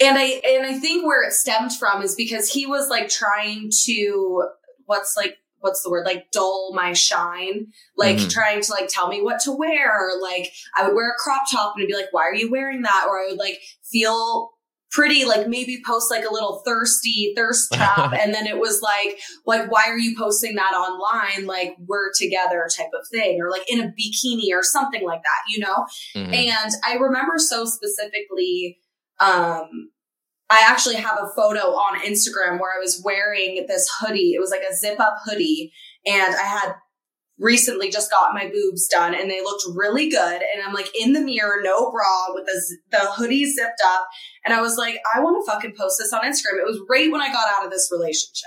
and 0.00 0.18
I 0.18 0.40
and 0.44 0.66
I 0.66 0.78
think 0.78 1.06
where 1.06 1.22
it 1.26 1.32
stemmed 1.32 1.72
from 1.76 2.02
is 2.02 2.14
because 2.16 2.50
he 2.50 2.66
was 2.66 2.88
like 2.88 3.08
trying 3.08 3.70
to 3.86 4.44
what's 4.86 5.14
like 5.16 5.36
what's 5.60 5.82
the 5.82 5.90
word 5.90 6.06
like 6.06 6.24
dull 6.32 6.72
my 6.74 6.92
shine 6.94 7.66
like 7.96 8.16
Mhm. 8.16 8.30
trying 8.30 8.60
to 8.62 8.72
like 8.72 8.88
tell 8.88 9.08
me 9.08 9.20
what 9.22 9.38
to 9.40 9.52
wear 9.52 10.10
like 10.20 10.50
i 10.76 10.82
would 10.86 10.94
wear 10.96 11.10
a 11.10 11.22
crop 11.22 11.42
top 11.52 11.74
and 11.76 11.86
be 11.86 11.94
like 11.94 12.10
why 12.12 12.22
are 12.22 12.34
you 12.34 12.50
wearing 12.50 12.80
that 12.80 13.04
or 13.06 13.20
i 13.20 13.26
would 13.28 13.38
like 13.38 13.60
feel 13.92 14.52
pretty 14.90 15.24
like 15.24 15.46
maybe 15.46 15.80
post 15.86 16.10
like 16.10 16.24
a 16.24 16.32
little 16.32 16.62
thirsty 16.66 17.32
thirst 17.36 17.70
trap 17.74 18.12
and 18.12 18.34
then 18.34 18.46
it 18.46 18.58
was 18.58 18.80
like 18.82 19.18
like 19.46 19.70
why 19.70 19.84
are 19.86 19.98
you 19.98 20.16
posting 20.18 20.54
that 20.56 20.72
online 20.74 21.46
like 21.46 21.76
we're 21.86 22.10
together 22.18 22.66
type 22.76 22.90
of 22.98 23.06
thing 23.08 23.40
or 23.40 23.50
like 23.50 23.62
in 23.70 23.80
a 23.80 23.84
bikini 23.84 24.52
or 24.52 24.62
something 24.62 25.04
like 25.04 25.22
that 25.22 25.42
you 25.48 25.60
know 25.60 25.86
Mhm. 26.16 26.34
and 26.34 26.72
I 26.84 26.94
remember 26.94 27.34
so 27.38 27.64
specifically, 27.64 28.78
um, 29.20 29.90
I 30.52 30.64
actually 30.66 30.96
have 30.96 31.18
a 31.22 31.28
photo 31.36 31.60
on 31.68 32.00
Instagram 32.00 32.58
where 32.58 32.72
I 32.76 32.80
was 32.80 33.00
wearing 33.04 33.66
this 33.68 33.88
hoodie. 34.00 34.32
It 34.34 34.40
was 34.40 34.50
like 34.50 34.62
a 34.68 34.74
zip 34.74 34.98
up 34.98 35.18
hoodie. 35.24 35.72
And 36.06 36.34
I 36.34 36.42
had 36.42 36.72
recently 37.40 37.90
just 37.90 38.10
got 38.10 38.34
my 38.34 38.48
boobs 38.52 38.86
done 38.86 39.14
and 39.14 39.30
they 39.30 39.40
looked 39.40 39.64
really 39.74 40.08
good. 40.08 40.42
And 40.42 40.62
I'm 40.64 40.74
like 40.74 40.90
in 40.98 41.14
the 41.14 41.20
mirror, 41.20 41.60
no 41.62 41.90
bra 41.90 42.26
with 42.34 42.46
the, 42.46 42.76
the 42.90 43.10
hoodie 43.12 43.50
zipped 43.50 43.82
up. 43.84 44.06
And 44.44 44.54
I 44.54 44.60
was 44.60 44.76
like, 44.76 44.98
I 45.14 45.20
want 45.20 45.44
to 45.44 45.50
fucking 45.50 45.74
post 45.76 45.96
this 45.98 46.12
on 46.12 46.22
Instagram. 46.22 46.60
It 46.60 46.66
was 46.66 46.80
right 46.88 47.10
when 47.10 47.20
I 47.20 47.32
got 47.32 47.48
out 47.56 47.64
of 47.64 47.70
this 47.70 47.88
relationship. 47.90 48.44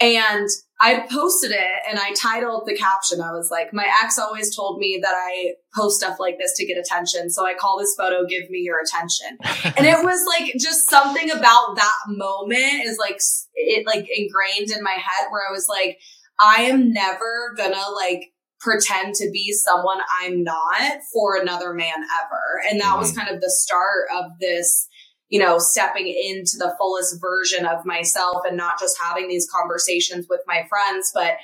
And 0.00 0.48
I 0.80 1.06
posted 1.08 1.52
it 1.52 1.82
and 1.88 1.96
I 1.96 2.12
titled 2.14 2.64
the 2.66 2.76
caption. 2.76 3.20
I 3.20 3.30
was 3.30 3.52
like, 3.52 3.72
my 3.72 3.86
ex 4.02 4.18
always 4.18 4.54
told 4.54 4.80
me 4.80 4.98
that 5.00 5.14
I 5.14 5.52
post 5.76 6.00
stuff 6.00 6.18
like 6.18 6.38
this 6.40 6.56
to 6.56 6.66
get 6.66 6.76
attention. 6.76 7.30
So 7.30 7.46
I 7.46 7.54
call 7.54 7.78
this 7.78 7.94
photo 7.96 8.26
Give 8.26 8.50
Me 8.50 8.58
Your 8.58 8.80
Attention. 8.80 9.38
and 9.76 9.86
it 9.86 10.02
was 10.02 10.24
like 10.26 10.52
just 10.58 10.90
something 10.90 11.30
about 11.30 11.76
that 11.76 11.98
moment 12.08 12.84
is 12.84 12.98
like, 12.98 13.20
it 13.54 13.86
like 13.86 14.08
ingrained 14.12 14.72
in 14.76 14.82
my 14.82 14.96
head 14.96 15.28
where 15.30 15.42
I 15.48 15.52
was 15.52 15.68
like, 15.68 15.98
I 16.40 16.62
am 16.62 16.92
never 16.92 17.54
gonna 17.56 17.90
like 17.94 18.32
pretend 18.60 19.14
to 19.16 19.30
be 19.32 19.52
someone 19.52 19.98
I'm 20.22 20.44
not 20.44 21.00
for 21.12 21.36
another 21.36 21.74
man 21.74 21.94
ever. 21.96 22.62
And 22.70 22.80
that 22.80 22.96
was 22.96 23.10
mm-hmm. 23.10 23.20
kind 23.20 23.34
of 23.34 23.40
the 23.40 23.50
start 23.50 24.06
of 24.16 24.30
this 24.40 24.88
you 25.32 25.38
know, 25.38 25.56
stepping 25.58 26.08
into 26.08 26.58
the 26.58 26.74
fullest 26.78 27.18
version 27.18 27.64
of 27.64 27.86
myself 27.86 28.42
and 28.46 28.54
not 28.54 28.78
just 28.78 28.98
having 29.02 29.28
these 29.28 29.48
conversations 29.50 30.26
with 30.28 30.42
my 30.46 30.62
friends, 30.68 31.10
but 31.14 31.38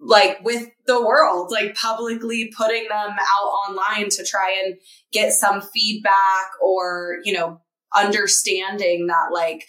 like 0.00 0.42
with 0.42 0.70
the 0.86 0.98
world, 0.98 1.50
like 1.50 1.74
publicly 1.74 2.50
putting 2.56 2.84
them 2.84 3.10
out 3.10 3.68
online 3.68 4.08
to 4.08 4.24
try 4.24 4.56
and 4.64 4.76
get 5.12 5.34
some 5.34 5.60
feedback 5.60 6.52
or, 6.62 7.18
you 7.22 7.34
know, 7.34 7.60
understanding 7.94 9.08
that 9.08 9.28
like, 9.30 9.66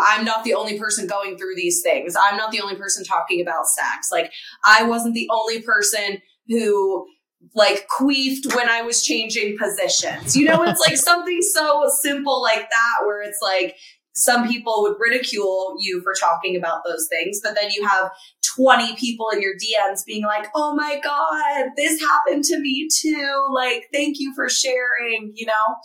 I'm 0.00 0.24
not 0.24 0.44
the 0.44 0.54
only 0.54 0.78
person 0.78 1.06
going 1.06 1.36
through 1.36 1.54
these 1.56 1.82
things. 1.82 2.16
I'm 2.16 2.36
not 2.36 2.50
the 2.50 2.60
only 2.60 2.76
person 2.76 3.04
talking 3.04 3.40
about 3.40 3.66
sex. 3.66 4.08
Like, 4.10 4.32
I 4.64 4.84
wasn't 4.84 5.14
the 5.14 5.28
only 5.32 5.62
person 5.62 6.18
who 6.48 7.06
like 7.54 7.86
queefed 7.88 8.54
when 8.54 8.68
I 8.68 8.82
was 8.82 9.04
changing 9.04 9.56
positions. 9.58 10.36
You 10.36 10.46
know, 10.46 10.62
it's 10.64 10.80
like 10.80 10.96
something 10.96 11.40
so 11.42 11.88
simple 12.02 12.42
like 12.42 12.68
that, 12.70 13.06
where 13.06 13.22
it's 13.22 13.38
like 13.42 13.76
some 14.16 14.48
people 14.48 14.82
would 14.82 14.96
ridicule 14.98 15.76
you 15.78 16.00
for 16.02 16.14
talking 16.18 16.56
about 16.56 16.80
those 16.86 17.06
things, 17.10 17.40
but 17.42 17.54
then 17.54 17.70
you 17.70 17.86
have 17.86 18.10
20 18.56 18.96
people 18.96 19.28
in 19.28 19.42
your 19.42 19.52
DMs 19.52 20.00
being 20.06 20.24
like, 20.24 20.46
oh 20.54 20.74
my 20.74 20.98
God, 21.04 21.66
this 21.76 22.00
happened 22.00 22.42
to 22.44 22.58
me 22.58 22.88
too. 22.90 23.46
Like, 23.54 23.84
thank 23.92 24.16
you 24.18 24.32
for 24.34 24.48
sharing, 24.48 25.32
you 25.34 25.44
know? 25.44 25.76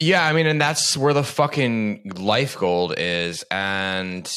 Yeah, 0.00 0.26
I 0.26 0.32
mean, 0.32 0.46
and 0.46 0.60
that's 0.60 0.96
where 0.96 1.14
the 1.14 1.22
fucking 1.22 2.12
life 2.16 2.58
gold 2.58 2.94
is. 2.98 3.44
And 3.50 4.30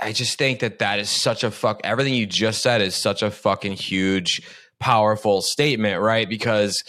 I 0.00 0.12
just 0.12 0.38
think 0.38 0.60
that 0.60 0.80
that 0.80 0.98
is 0.98 1.08
such 1.08 1.44
a 1.44 1.50
fuck. 1.50 1.80
Everything 1.84 2.14
you 2.14 2.26
just 2.26 2.62
said 2.62 2.82
is 2.82 2.94
such 2.94 3.22
a 3.22 3.30
fucking 3.30 3.72
huge, 3.74 4.42
powerful 4.80 5.40
statement, 5.40 6.00
right? 6.00 6.28
Because 6.28 6.82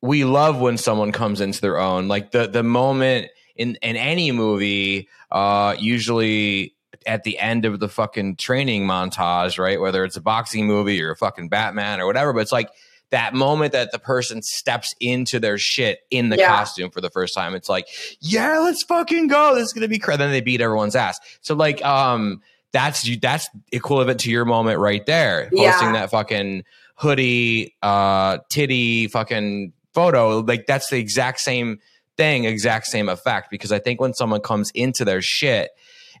we 0.00 0.24
love 0.24 0.60
when 0.60 0.78
someone 0.78 1.12
comes 1.12 1.40
into 1.40 1.60
their 1.60 1.78
own. 1.78 2.08
Like 2.08 2.30
the 2.30 2.46
the 2.46 2.62
moment 2.62 3.28
in 3.56 3.76
in 3.82 3.96
any 3.96 4.32
movie, 4.32 5.08
uh, 5.30 5.74
usually 5.78 6.74
at 7.06 7.24
the 7.24 7.38
end 7.38 7.64
of 7.64 7.80
the 7.80 7.88
fucking 7.88 8.36
training 8.36 8.86
montage, 8.86 9.58
right? 9.58 9.80
Whether 9.80 10.04
it's 10.04 10.16
a 10.16 10.20
boxing 10.20 10.66
movie 10.66 11.02
or 11.02 11.10
a 11.10 11.16
fucking 11.16 11.48
Batman 11.48 12.00
or 12.00 12.06
whatever, 12.06 12.32
but 12.32 12.40
it's 12.40 12.52
like 12.52 12.70
that 13.10 13.34
moment 13.34 13.72
that 13.72 13.90
the 13.92 13.98
person 13.98 14.40
steps 14.42 14.94
into 15.00 15.38
their 15.40 15.58
shit 15.58 16.00
in 16.10 16.28
the 16.28 16.36
Yeah. 16.36 16.48
costume 16.48 16.90
for 16.90 17.00
the 17.00 17.10
first 17.10 17.34
time. 17.34 17.54
It's 17.54 17.68
like, 17.68 17.86
yeah, 18.20 18.58
let's 18.60 18.82
fucking 18.84 19.26
go. 19.28 19.54
This 19.54 19.64
is 19.68 19.72
gonna 19.72 19.88
be 19.88 19.98
crazy. 19.98 20.18
Then 20.18 20.30
they 20.30 20.40
beat 20.40 20.60
everyone's 20.60 20.94
ass. 20.96 21.18
So 21.40 21.54
like, 21.54 21.84
um, 21.84 22.40
that's 22.72 23.04
you. 23.04 23.18
That's 23.18 23.48
equivalent 23.72 24.20
to 24.20 24.30
your 24.30 24.44
moment 24.44 24.78
right 24.78 25.04
there. 25.06 25.50
Posting 25.54 25.88
Yeah. 25.88 25.92
that 25.92 26.10
fucking 26.10 26.62
hoodie, 26.94 27.74
uh, 27.82 28.38
titty, 28.48 29.08
fucking 29.08 29.72
photo. 29.92 30.38
Like 30.38 30.66
that's 30.66 30.88
the 30.90 30.98
exact 30.98 31.40
same 31.40 31.78
thing, 32.16 32.44
exact 32.44 32.86
same 32.86 33.08
effect. 33.08 33.50
Because 33.50 33.72
I 33.72 33.80
think 33.80 34.00
when 34.00 34.14
someone 34.14 34.40
comes 34.40 34.70
into 34.72 35.04
their 35.04 35.20
shit 35.22 35.70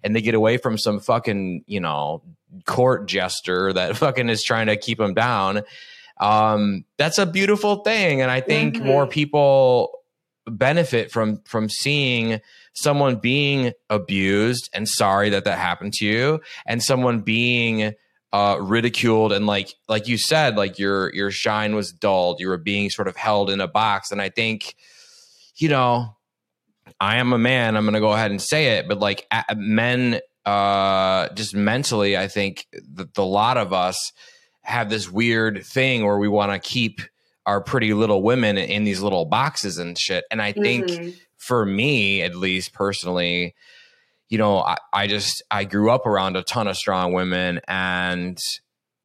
and 0.02 0.16
they 0.16 0.22
get 0.22 0.34
away 0.34 0.56
from 0.56 0.76
some 0.78 0.98
fucking, 0.98 1.62
you 1.66 1.78
know, 1.78 2.22
court 2.66 3.06
jester 3.06 3.72
that 3.74 3.96
fucking 3.98 4.28
is 4.28 4.42
trying 4.42 4.66
to 4.66 4.76
keep 4.76 4.98
them 4.98 5.14
down, 5.14 5.62
um, 6.20 6.84
that's 6.98 7.18
a 7.18 7.26
beautiful 7.26 7.76
thing. 7.82 8.20
And 8.20 8.30
I 8.30 8.40
think 8.40 8.76
Mhm. 8.76 8.82
more 8.84 9.06
people 9.06 9.90
benefit 10.46 11.10
from 11.10 11.42
from 11.44 11.68
seeing 11.68 12.40
someone 12.74 13.16
being 13.16 13.72
abused 13.88 14.68
and 14.72 14.88
sorry 14.88 15.30
that 15.30 15.44
that 15.44 15.58
happened 15.58 15.92
to 15.92 16.04
you 16.06 16.40
and 16.66 16.82
someone 16.82 17.20
being 17.20 17.92
uh 18.32 18.56
ridiculed 18.60 19.32
and 19.32 19.46
like 19.46 19.74
like 19.88 20.08
you 20.08 20.16
said 20.16 20.56
like 20.56 20.78
your 20.78 21.12
your 21.14 21.30
shine 21.30 21.74
was 21.74 21.92
dulled 21.92 22.40
you 22.40 22.48
were 22.48 22.56
being 22.58 22.88
sort 22.90 23.06
of 23.06 23.16
held 23.16 23.50
in 23.50 23.60
a 23.60 23.68
box 23.68 24.10
and 24.10 24.20
i 24.22 24.28
think 24.28 24.74
you 25.56 25.68
know 25.68 26.16
i 27.00 27.16
am 27.16 27.32
a 27.32 27.38
man 27.38 27.76
i'm 27.76 27.84
gonna 27.84 28.00
go 28.00 28.12
ahead 28.12 28.30
and 28.30 28.40
say 28.42 28.78
it 28.78 28.88
but 28.88 28.98
like 28.98 29.26
men 29.56 30.20
uh 30.46 31.28
just 31.34 31.54
mentally 31.54 32.16
i 32.16 32.26
think 32.28 32.66
the, 32.72 33.08
the 33.14 33.24
lot 33.24 33.56
of 33.56 33.72
us 33.72 34.12
have 34.70 34.88
this 34.90 35.10
weird 35.10 35.64
thing 35.66 36.04
where 36.06 36.18
we 36.18 36.28
want 36.28 36.52
to 36.52 36.58
keep 36.58 37.00
our 37.46 37.60
pretty 37.60 37.92
little 37.94 38.22
women 38.22 38.56
in 38.58 38.84
these 38.84 39.00
little 39.02 39.24
boxes 39.24 39.78
and 39.78 39.98
shit 39.98 40.24
and 40.30 40.40
i 40.40 40.52
think 40.52 40.86
Mhm. 40.86 41.18
for 41.36 41.64
me 41.66 42.22
at 42.22 42.34
least 42.36 42.72
personally 42.72 43.54
you 44.28 44.38
know 44.38 44.58
I, 44.60 44.76
I 44.92 45.06
just 45.06 45.42
i 45.50 45.64
grew 45.64 45.90
up 45.90 46.06
around 46.06 46.36
a 46.36 46.42
ton 46.42 46.68
of 46.68 46.76
strong 46.76 47.12
women 47.12 47.60
and 47.66 48.38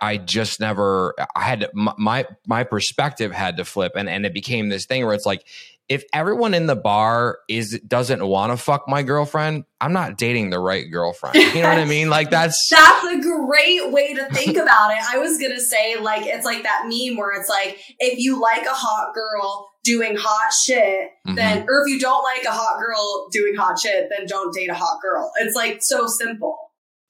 i 0.01 0.17
just 0.17 0.60
never 0.60 1.15
i 1.36 1.41
had 1.43 1.62
to, 1.62 1.69
my 1.74 1.93
my- 1.98 2.27
my 2.45 2.63
perspective 2.63 3.31
had 3.31 3.57
to 3.57 3.65
flip 3.65 3.93
and 3.95 4.07
and 4.10 4.25
it 4.25 4.34
became 4.34 4.69
this 4.69 4.86
thing 4.86 5.05
where 5.05 5.15
it's 5.15 5.25
like 5.25 5.45
if 5.88 6.04
everyone 6.13 6.54
in 6.54 6.65
the 6.68 6.75
bar 6.75 7.38
is 7.48 7.80
doesn't 7.88 8.25
want 8.25 8.51
to 8.51 8.58
fuck 8.58 8.88
my 8.88 9.04
girlfriend 9.04 9.63
i'm 9.82 9.94
not 9.94 10.18
dating 10.18 10.50
the 10.50 10.60
right 10.60 10.86
girlfriend 10.92 11.36
you 11.36 11.62
know 11.62 11.70
what 11.70 11.77
i 11.77 11.86
mean 11.98 12.10
like 12.10 12.30
that's 12.30 12.68
That's 12.72 13.06
a 13.06 13.20
great 13.22 13.92
way 13.92 14.13
to 14.15 14.25
think 14.32 14.58
about 14.58 14.92
it. 14.92 14.98
I 15.08 15.18
was 15.20 15.38
gonna 15.38 15.60
say, 15.60 15.98
like, 16.00 16.25
it's 16.25 16.44
like 16.46 16.63
that 16.63 16.84
meme 16.86 17.18
where 17.18 17.39
it's 17.39 17.48
like, 17.50 17.80
if 18.00 18.18
you 18.20 18.42
like 18.42 18.65
a 18.65 18.74
hot 18.74 19.13
girl 19.13 19.70
doing 19.84 20.15
hot 20.18 20.51
shit, 20.51 21.10
Mm-hmm. 21.27 21.36
then, 21.36 21.65
or 21.68 21.82
if 21.82 21.88
you 21.92 22.00
don't 22.00 22.24
like 22.24 22.44
a 22.46 22.51
hot 22.51 22.80
girl 22.80 23.27
doing 23.32 23.56
hot 23.56 23.80
shit, 23.80 24.10
then 24.10 24.27
don't 24.27 24.54
date 24.54 24.70
a 24.70 24.74
hot 24.75 25.00
girl. 25.01 25.32
It's 25.39 25.56
like 25.56 25.77
so 25.82 26.06
simple. 26.08 26.58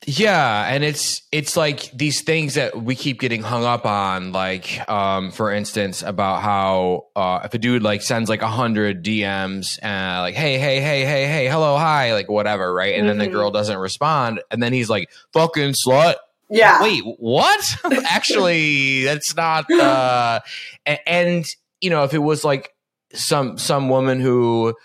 Yeah, 0.08 0.68
and 0.68 0.84
it's 0.84 1.24
it's 1.32 1.58
like 1.58 1.90
these 1.92 2.22
things 2.22 2.54
that 2.56 2.80
we 2.84 2.94
keep 2.96 3.20
getting 3.20 3.42
hung 3.42 3.64
up 3.66 3.88
on, 3.88 4.34
like 4.34 4.88
um, 4.88 5.32
for 5.32 5.52
instance, 5.52 6.04
about 6.04 6.44
how 6.44 7.08
uh, 7.16 7.40
if 7.44 7.56
a 7.56 7.58
dude 7.58 7.82
like 7.82 8.04
sends 8.04 8.30
like 8.30 8.44
a 8.44 8.48
hundred 8.48 9.04
DMs, 9.04 9.82
uh, 9.84 10.22
like 10.22 10.36
hey 10.36 10.60
hey 10.60 10.80
hey 10.80 11.04
hey 11.06 11.26
hey 11.26 11.48
hello 11.48 11.76
hi 11.78 12.14
like 12.14 12.30
whatever, 12.30 12.72
right, 12.72 12.94
and 13.00 13.10
then 13.10 13.18
the 13.18 13.26
Mhm. 13.28 13.32
girl 13.32 13.50
doesn't 13.52 13.78
respond, 13.78 14.42
and 14.52 14.62
then 14.62 14.74
he's 14.74 14.90
like 14.90 15.10
fucking 15.34 15.74
slut. 15.74 16.16
Yeah. 16.52 16.84
Wait, 16.84 17.02
what? 17.18 17.76
Actually, 18.08 19.06
that's 19.06 19.36
not. 19.36 19.66
Uh, 19.72 20.40
a- 20.86 21.10
and 21.10 21.46
you 21.82 21.90
know, 21.90 22.04
if 22.04 22.14
it 22.14 22.20
was 22.20 22.44
like 22.44 22.70
some 23.14 23.58
some 23.58 23.90
woman 23.90 24.20
who 24.20 24.76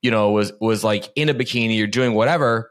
you 0.00 0.10
know 0.10 0.30
was 0.30 0.54
was 0.58 0.82
like 0.82 1.10
in 1.16 1.28
a 1.28 1.34
bikini 1.34 1.82
or 1.82 1.86
doing 1.86 2.14
whatever 2.14 2.70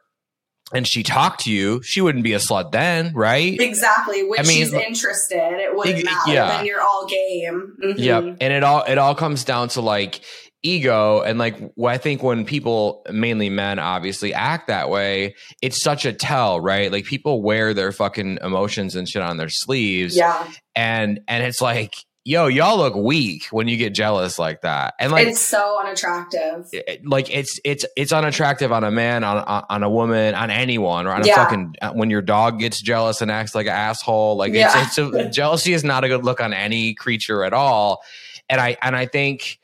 and 0.73 0.87
she 0.87 1.03
talked 1.03 1.41
to 1.41 1.51
you 1.51 1.81
she 1.83 2.01
wouldn't 2.01 2.23
be 2.23 2.33
a 2.33 2.39
slut 2.39 2.71
then 2.71 3.11
right 3.13 3.59
Exactly. 3.59 4.23
When 4.23 4.39
I 4.39 4.43
mean, 4.43 4.57
she's 4.57 4.73
interested, 4.73 5.37
it 5.59 5.75
wouldn't 5.75 5.95
Ex- 5.95 6.03
matter. 6.05 6.31
yeah. 6.33 6.57
Then 6.57 6.65
you're 6.65 6.81
all 6.81 7.07
game. 7.07 7.75
Mhm. 7.83 7.93
yep 7.97 8.23
and 8.41 8.53
it 8.53 8.63
all 8.63 8.83
it 8.83 8.97
all 8.97 9.15
comes 9.15 9.43
down 9.43 9.67
to 9.69 9.81
like 9.81 10.21
ego 10.65 11.21
and 11.21 11.37
like 11.37 11.57
i 11.85 11.97
think 11.97 12.23
when 12.23 12.45
people 12.45 13.05
mainly 13.11 13.49
men 13.49 13.79
obviously 13.79 14.33
act 14.33 14.67
that 14.67 14.89
way 14.89 15.35
it's 15.61 15.83
such 15.83 16.05
a 16.05 16.13
tell 16.13 16.61
right 16.61 16.89
like 16.89 17.03
people 17.03 17.41
wear 17.41 17.73
their 17.73 17.91
fucking 17.91 18.37
emotions 18.41 18.95
and 18.95 19.09
shit 19.09 19.21
on 19.21 19.35
their 19.35 19.49
sleeves 19.49 20.15
Yeah. 20.15 20.47
and 20.73 21.19
and 21.27 21.43
it's 21.43 21.59
like 21.59 21.93
yo, 22.25 22.47
y'all 22.47 22.77
look 22.77 22.95
weak 22.95 23.45
when 23.51 23.67
you 23.67 23.75
get 23.77 23.93
jealous 23.93 24.39
like 24.39 24.61
that. 24.61 24.93
And 24.99 25.11
like 25.11 25.27
it's 25.27 25.41
so 25.41 25.77
unattractive. 25.79 26.67
it- 26.71 27.05
like 27.05 27.29
it's 27.29 27.59
it's 27.65 27.85
it's 27.97 28.11
unattractive 28.13 28.71
on 28.71 28.83
a 28.83 28.91
man, 28.91 29.23
on 29.23 29.37
on, 29.69 29.83
a 29.83 29.89
woman, 29.89 30.33
on 30.35 30.49
anyone, 30.49 31.05
or 31.07 31.11
on 31.11 31.23
a 31.23 31.27
Yeah. 31.27 31.35
fucking 31.35 31.75
uh, 31.81 31.91
when 31.93 32.09
your 32.09 32.21
dog 32.21 32.59
gets 32.59 32.81
jealous 32.81 33.21
and 33.21 33.29
acts 33.29 33.53
like 33.55 33.65
an 33.65 33.73
asshole. 33.73 34.37
Like 34.37 34.53
Yeah. 34.53 34.83
it's, 34.83 34.97
it's 34.97 35.15
a, 35.15 35.29
jealousy 35.29 35.73
is 35.73 35.83
not 35.83 36.03
a 36.03 36.07
good 36.07 36.23
look 36.23 36.39
on 36.41 36.53
any 36.53 36.93
creature 36.93 37.43
at 37.43 37.53
all. 37.53 38.03
And 38.49 38.59
I 38.61 38.77
and 38.81 38.95
I 38.95 39.05
think 39.05 39.59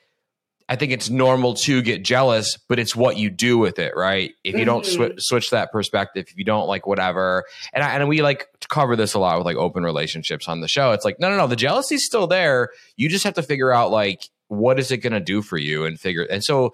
I 0.72 0.76
think 0.76 0.92
it's 0.92 1.10
normal 1.10 1.56
to 1.56 1.82
get 1.82 2.04
jealous, 2.04 2.58
but 2.70 2.78
it's 2.78 2.96
what 2.96 3.18
you 3.18 3.30
do 3.32 3.58
with 3.58 3.80
it, 3.80 3.94
right? 3.96 4.32
If 4.44 4.56
you 4.56 4.64
don't 4.66 4.86
Mhm. 4.86 4.96
swi- 4.98 5.20
switch 5.22 5.50
that 5.50 5.72
perspective, 5.72 6.28
if 6.30 6.38
you 6.38 6.46
don't 6.46 6.68
like 6.68 6.86
whatever, 6.86 7.44
and 7.74 7.84
I, 7.84 7.96
and 7.96 8.08
we 8.08 8.22
like 8.22 8.48
cover 8.70 8.96
this 8.96 9.16
a 9.16 9.20
lot 9.20 9.38
with 9.40 9.46
like 9.46 9.58
open 9.58 9.84
relationships 9.84 10.48
on 10.48 10.62
the 10.62 10.68
show. 10.68 10.92
It's 10.92 11.04
like 11.04 11.20
no, 11.20 11.30
no, 11.30 11.38
no, 11.38 11.48
the 11.48 11.56
jealousy's 11.56 12.06
still 12.06 12.28
there. 12.28 12.70
You 12.98 13.10
just 13.10 13.24
have 13.24 13.34
to 13.34 13.44
figure 13.44 13.74
out 13.74 13.90
like 13.92 14.30
what 14.48 14.80
is 14.80 14.92
it 14.92 14.98
going 14.98 15.14
to 15.14 15.20
do 15.20 15.42
for 15.42 15.58
you, 15.58 15.86
and 15.86 16.00
figure. 16.00 16.24
And 16.24 16.44
so, 16.44 16.74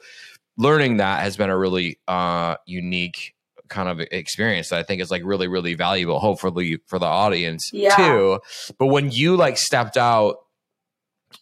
learning 0.58 0.98
that 0.98 1.22
has 1.22 1.38
been 1.38 1.50
a 1.50 1.58
really 1.58 1.98
uh, 2.08 2.56
unique 2.66 3.34
kind 3.68 3.90
of 3.90 4.00
experience 4.12 4.70
that 4.70 4.80
I 4.80 4.84
think 4.84 5.02
is 5.02 5.10
like 5.10 5.24
really, 5.26 5.48
really 5.48 5.74
valuable. 5.74 6.20
Hopefully 6.20 6.78
for 6.86 7.00
the 7.00 7.06
audience 7.08 7.72
Yeah. 7.74 7.96
too. 7.96 8.40
But 8.78 8.88
when 8.88 9.10
you 9.12 9.36
like 9.36 9.58
stepped 9.58 9.98
out 9.98 10.38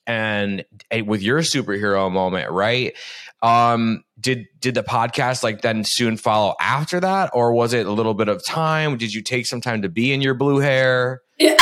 and 0.06 0.66
with 1.06 1.22
your 1.22 1.40
superhero 1.40 2.12
moment, 2.12 2.52
right? 2.52 2.94
Um, 3.42 4.04
did 4.20 4.46
did 4.60 4.76
the 4.76 4.84
podcast 4.84 5.44
like 5.44 5.62
then 5.62 5.84
soon 5.84 6.18
follow 6.18 6.56
after 6.62 7.00
that, 7.00 7.32
or 7.34 7.54
was 7.54 7.74
it 7.74 7.86
a 7.86 7.92
little 7.92 8.14
bit 8.14 8.28
of 8.30 8.44
time? 8.46 8.98
Did 8.98 9.14
you 9.14 9.22
take 9.22 9.46
some 9.46 9.62
time 9.62 9.82
to 9.82 9.90
be 9.90 10.14
in 10.14 10.22
your 10.22 10.34
blue 10.34 10.60
hair, 10.60 11.22
Yeah. 11.38 11.58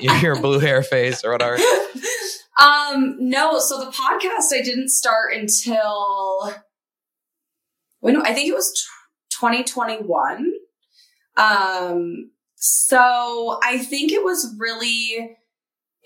your 0.00 0.40
blue 0.40 0.58
hair 0.58 0.82
face, 0.82 1.22
or 1.24 1.32
whatever? 1.32 1.58
um, 2.60 3.16
no, 3.18 3.58
so 3.58 3.78
the 3.78 3.90
podcast 3.90 4.52
I 4.56 4.62
didn't 4.62 4.88
start 4.90 5.34
until 5.34 6.52
when 8.00 8.16
I 8.24 8.32
think 8.32 8.48
it 8.48 8.54
was 8.54 8.72
tw 8.72 9.40
2021. 9.40 10.52
Um, 11.36 12.30
so 12.54 13.58
I 13.62 13.78
think 13.78 14.10
it 14.12 14.24
was 14.24 14.54
really 14.58 15.36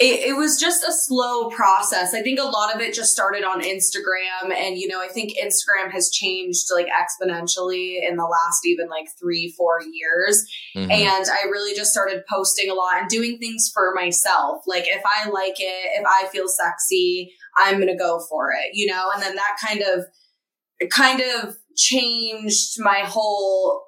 it, 0.00 0.30
it 0.30 0.37
was 0.37 0.59
just 0.59 0.83
a 0.83 0.92
slow 0.92 1.50
process. 1.50 2.14
I 2.14 2.23
think 2.23 2.40
a 2.40 2.45
lot 2.45 2.75
of 2.75 2.80
it 2.80 2.95
just 2.95 3.12
started 3.12 3.45
on 3.45 3.61
Instagram. 3.61 4.50
And, 4.50 4.78
you 4.78 4.88
know, 4.88 4.99
I 4.99 5.09
think 5.09 5.33
Instagram 5.33 5.90
has 5.92 6.09
changed 6.11 6.69
like 6.73 6.87
exponentially 6.87 7.99
in 8.09 8.16
the 8.16 8.25
last 8.25 8.64
even 8.64 8.88
like 8.88 9.09
three, 9.21 9.54
four 9.59 9.80
years. 9.92 10.42
Mhm. 10.75 10.90
And 10.90 11.26
I 11.28 11.45
really 11.50 11.76
just 11.76 11.92
started 11.92 12.25
posting 12.30 12.71
a 12.71 12.75
lot 12.75 12.99
and 12.99 13.11
doing 13.11 13.38
things 13.38 13.71
for 13.75 13.92
myself. 13.95 14.62
Like 14.66 14.85
if 14.87 15.02
I 15.04 15.28
like 15.28 15.61
it, 15.61 16.00
if 16.00 16.07
I 16.07 16.28
feel 16.33 16.49
sexy, 16.49 17.35
I'm 17.59 17.76
going 17.76 17.88
to 17.88 17.97
go 17.97 18.25
for 18.30 18.52
it, 18.52 18.71
you 18.73 18.87
know? 18.87 19.11
And 19.12 19.23
then 19.23 19.35
that 19.35 19.59
kind 19.62 19.83
of, 19.83 20.07
kind 20.90 21.21
of 21.21 21.59
changed 21.76 22.76
my 22.78 23.00
whole 23.04 23.83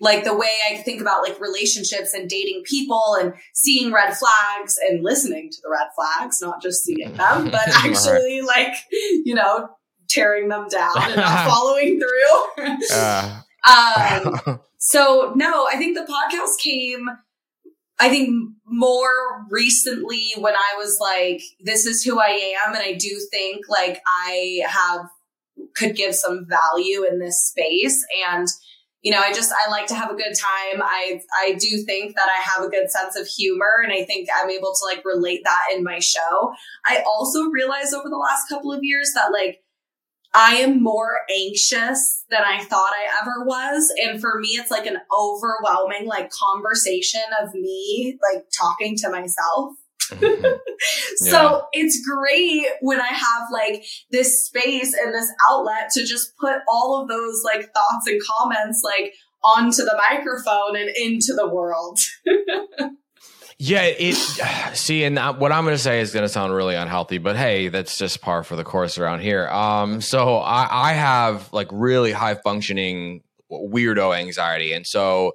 like 0.00 0.24
the 0.24 0.36
way 0.36 0.50
I 0.70 0.76
think 0.78 1.00
about 1.00 1.22
like 1.22 1.40
relationships 1.40 2.12
and 2.14 2.28
dating 2.28 2.62
people 2.64 3.16
and 3.20 3.32
seeing 3.54 3.92
red 3.92 4.14
flags 4.16 4.76
and 4.88 5.04
listening 5.04 5.50
to 5.50 5.56
the 5.62 5.70
red 5.70 5.88
flags, 5.94 6.40
not 6.42 6.60
just 6.60 6.82
seeing 6.84 7.12
them, 7.14 7.44
but 7.50 7.66
Right. 7.66 7.84
actually 7.86 8.42
like, 8.42 8.74
you 9.24 9.34
know, 9.34 9.68
tearing 10.08 10.48
them 10.48 10.66
down 10.68 10.92
and 10.96 11.16
not 11.16 11.48
following 11.50 12.00
through. 12.00 12.76
Uh, 12.92 13.40
um, 13.70 14.60
so 14.78 15.32
no, 15.36 15.66
I 15.72 15.76
think 15.76 15.96
the 15.96 16.02
podcast 16.04 16.58
came, 16.62 17.06
I 18.00 18.08
think 18.08 18.30
more 18.66 19.46
recently 19.50 20.32
when 20.38 20.54
I 20.54 20.74
was 20.76 20.98
like, 21.00 21.40
this 21.60 21.86
is 21.86 22.02
who 22.02 22.18
I 22.20 22.54
am. 22.66 22.74
And 22.74 22.82
I 22.82 22.94
do 22.94 23.20
think 23.30 23.66
like 23.68 24.00
I 24.06 24.62
have, 24.68 25.06
could 25.76 25.94
give 25.94 26.14
some 26.16 26.46
value 26.48 27.04
in 27.04 27.20
this 27.20 27.48
space. 27.48 28.04
And, 28.28 28.48
you 29.04 29.12
know, 29.12 29.20
I 29.20 29.32
just, 29.32 29.52
I 29.52 29.70
like 29.70 29.86
to 29.88 29.94
have 29.94 30.10
a 30.10 30.14
good 30.14 30.34
time. 30.34 30.82
I, 30.82 31.20
I 31.38 31.52
do 31.60 31.82
think 31.82 32.16
that 32.16 32.26
I 32.26 32.40
have 32.40 32.64
a 32.64 32.70
good 32.70 32.90
sense 32.90 33.16
of 33.16 33.26
humor 33.26 33.82
and 33.84 33.92
I 33.92 34.04
think 34.04 34.28
I'm 34.34 34.48
able 34.48 34.74
to 34.74 34.84
like 34.86 35.04
relate 35.04 35.42
that 35.44 35.76
in 35.76 35.84
my 35.84 35.98
show. 35.98 36.52
I 36.86 37.04
also 37.06 37.44
realized 37.50 37.92
over 37.92 38.08
the 38.08 38.16
last 38.16 38.48
couple 38.48 38.72
of 38.72 38.82
years 38.82 39.12
that 39.14 39.30
like, 39.30 39.60
I 40.32 40.56
am 40.56 40.82
more 40.82 41.20
anxious 41.30 42.24
than 42.30 42.42
I 42.42 42.64
thought 42.64 42.92
I 42.92 43.20
ever 43.22 43.44
was. 43.44 43.92
And 44.02 44.20
for 44.20 44.40
me, 44.40 44.48
it's 44.48 44.70
like 44.70 44.86
an 44.86 44.98
overwhelming 45.16 46.06
like 46.06 46.30
conversation 46.30 47.22
of 47.40 47.54
me 47.54 48.18
like 48.32 48.46
talking 48.58 48.96
to 48.96 49.10
myself. 49.10 49.74
mhm. 50.14 50.58
So 51.16 51.64
it's 51.72 52.04
great 52.06 52.66
when 52.80 53.00
I 53.00 53.08
have 53.08 53.48
like 53.52 53.84
this 54.10 54.46
space 54.46 54.94
and 54.94 55.14
this 55.14 55.30
outlet 55.50 55.90
to 55.94 56.04
just 56.04 56.36
put 56.38 56.56
all 56.68 57.00
of 57.00 57.08
those 57.08 57.42
like 57.44 57.72
thoughts 57.72 58.06
and 58.06 58.20
comments 58.38 58.82
like 58.84 59.14
onto 59.42 59.82
the 59.82 59.96
microphone 59.96 60.76
and 60.76 60.90
into 60.96 61.34
the 61.34 61.48
world. 61.48 61.98
Yeah, 63.58 63.82
it. 63.82 64.14
See, 64.74 65.04
and 65.04 65.16
what 65.38 65.52
I'm 65.52 65.64
going 65.64 65.76
to 65.76 65.82
say 65.82 66.00
is 66.00 66.12
going 66.12 66.24
to 66.24 66.28
sound 66.28 66.52
really 66.54 66.74
unhealthy, 66.74 67.18
but 67.18 67.36
hey, 67.36 67.68
that's 67.68 67.96
just 67.96 68.20
par 68.20 68.42
for 68.42 68.56
the 68.56 68.64
course 68.64 68.98
around 68.98 69.20
here. 69.20 69.48
Um, 69.48 70.00
so 70.00 70.38
I, 70.38 70.90
I 70.90 70.92
have 70.92 71.52
like 71.52 71.68
really 71.70 72.12
high 72.12 72.34
functioning 72.34 73.22
weirdo 73.50 74.16
anxiety, 74.16 74.72
and 74.72 74.86
so 74.86 75.32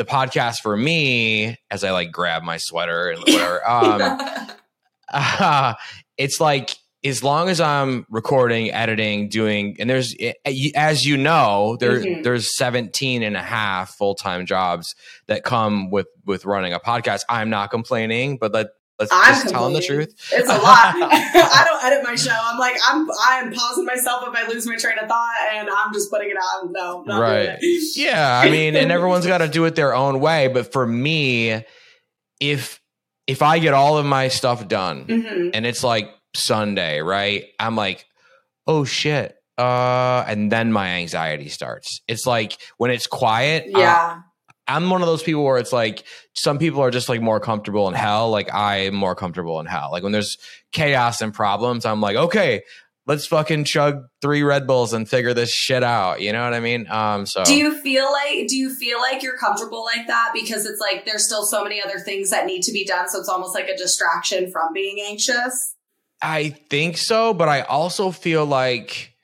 the 0.00 0.06
podcast 0.06 0.60
for 0.62 0.74
me, 0.78 1.58
as 1.70 1.84
I 1.84 1.90
like 1.90 2.10
grab 2.10 2.42
my 2.42 2.56
sweater 2.56 3.10
and 3.10 3.20
whatever, 3.20 3.68
um, 3.68 4.18
uh, 5.12 5.74
it's 6.16 6.40
like 6.40 6.70
as 7.04 7.22
long 7.22 7.50
as 7.50 7.60
I'm 7.60 8.06
recording, 8.08 8.70
editing, 8.72 9.28
doing, 9.28 9.76
and 9.78 9.90
there's, 9.90 10.14
as 10.74 11.04
you 11.04 11.16
know, 11.18 11.76
there, 11.80 12.00
Mhm. 12.00 12.22
there's 12.24 12.56
17 12.56 13.22
and 13.22 13.36
a 13.36 13.42
half 13.42 13.94
full-time 13.96 14.46
jobs 14.46 14.94
that 15.26 15.44
come 15.44 15.90
with, 15.90 16.06
with 16.24 16.46
running 16.46 16.72
a 16.72 16.80
podcast. 16.80 17.20
I'm 17.28 17.50
not 17.50 17.70
complaining, 17.70 18.38
but 18.38 18.52
let, 18.54 18.68
let's 19.00 19.10
I'm 19.12 19.34
just 19.34 19.48
tell 19.48 19.64
them 19.64 19.72
the 19.72 19.80
truth. 19.82 20.14
It's 20.32 20.48
a 20.48 20.52
lot. 20.52 20.94
I 20.94 21.64
don't 21.66 21.84
edit 21.84 22.04
my 22.04 22.14
show. 22.14 22.30
I'm 22.40 22.58
like, 22.58 22.76
I'm 22.88 23.08
I'm 23.26 23.52
pausing 23.52 23.84
myself 23.86 24.22
if 24.28 24.34
I 24.36 24.46
lose 24.48 24.66
my 24.66 24.76
train 24.76 24.98
of 25.00 25.08
thought 25.08 25.30
and 25.54 25.68
I'm 25.68 25.92
just 25.92 26.10
putting 26.10 26.30
it 26.30 26.36
out. 26.36 26.70
No, 26.70 27.02
not 27.04 27.20
Right. 27.20 27.58
Yeah, 27.96 28.40
I 28.44 28.48
mean, 28.50 28.76
and 28.76 28.92
everyone's 28.92 29.26
got 29.26 29.38
to 29.38 29.48
do 29.48 29.64
it 29.64 29.74
their 29.74 29.94
own 29.94 30.20
way. 30.20 30.46
But 30.48 30.72
for 30.72 30.86
me, 30.86 31.64
if 32.38 32.80
if 33.26 33.42
I 33.42 33.58
get 33.58 33.74
all 33.74 33.98
of 33.98 34.06
my 34.06 34.28
stuff 34.28 34.68
done 34.68 35.04
Mhm. 35.06 35.50
and 35.54 35.64
it's 35.66 35.82
like 35.84 36.10
Sunday, 36.34 37.00
right? 37.00 37.46
I'm 37.58 37.76
like, 37.76 38.04
oh 38.66 38.84
shit. 38.84 39.36
Uh, 39.58 40.24
and 40.26 40.50
then 40.50 40.72
my 40.72 40.88
anxiety 40.88 41.48
starts. 41.48 42.00
It's 42.08 42.26
like 42.26 42.56
when 42.78 42.90
it's 42.90 43.06
quiet. 43.06 43.66
uh, 43.74 43.78
Yeah. 43.78 44.20
I'm 44.70 44.88
one 44.88 45.02
of 45.02 45.06
those 45.06 45.22
people 45.22 45.44
where 45.44 45.58
it's 45.58 45.72
like 45.72 46.04
some 46.34 46.58
people 46.58 46.80
are 46.80 46.90
just 46.90 47.08
like 47.08 47.20
more 47.20 47.40
comfortable 47.40 47.88
in 47.88 47.94
hell. 47.94 48.30
Like 48.30 48.52
I'm 48.54 48.94
more 48.94 49.14
comfortable 49.14 49.58
in 49.60 49.66
hell. 49.66 49.88
Like 49.90 50.02
when 50.02 50.12
there's 50.12 50.38
chaos 50.72 51.20
and 51.20 51.34
problems, 51.34 51.84
I'm 51.84 52.00
like, 52.00 52.16
okay, 52.16 52.62
let's 53.06 53.26
fucking 53.26 53.64
chug 53.64 54.04
three 54.22 54.42
Red 54.44 54.68
Bulls 54.68 54.92
and 54.92 55.08
figure 55.08 55.34
this 55.34 55.50
shit 55.50 55.82
out. 55.82 56.20
You 56.20 56.32
know 56.32 56.44
what 56.44 56.54
I 56.54 56.60
mean? 56.60 56.86
Um, 56.88 57.26
so 57.26 57.44
Do 57.44 57.54
you 57.54 57.80
feel 57.80 58.10
like 58.12 58.46
do 58.46 58.56
you 58.56 58.72
feel 58.74 59.00
like 59.00 59.22
you're 59.22 59.36
comfortable 59.36 59.84
like 59.84 60.06
that 60.06 60.30
because 60.32 60.64
it's 60.64 60.80
like 60.80 61.04
there's 61.04 61.24
still 61.24 61.44
so 61.44 61.64
many 61.64 61.82
other 61.82 61.98
things 61.98 62.30
that 62.30 62.46
need 62.46 62.62
to 62.62 62.72
be 62.72 62.84
done 62.84 63.08
so 63.08 63.18
it's 63.18 63.28
almost 63.28 63.54
like 63.54 63.68
a 63.68 63.76
distraction 63.76 64.50
from 64.50 64.72
being 64.72 65.04
anxious? 65.04 65.74
I 66.22 66.50
think 66.70 66.98
so, 66.98 67.34
but 67.34 67.48
I 67.48 67.62
also 67.62 68.10
feel 68.10 68.46
like 68.46 69.14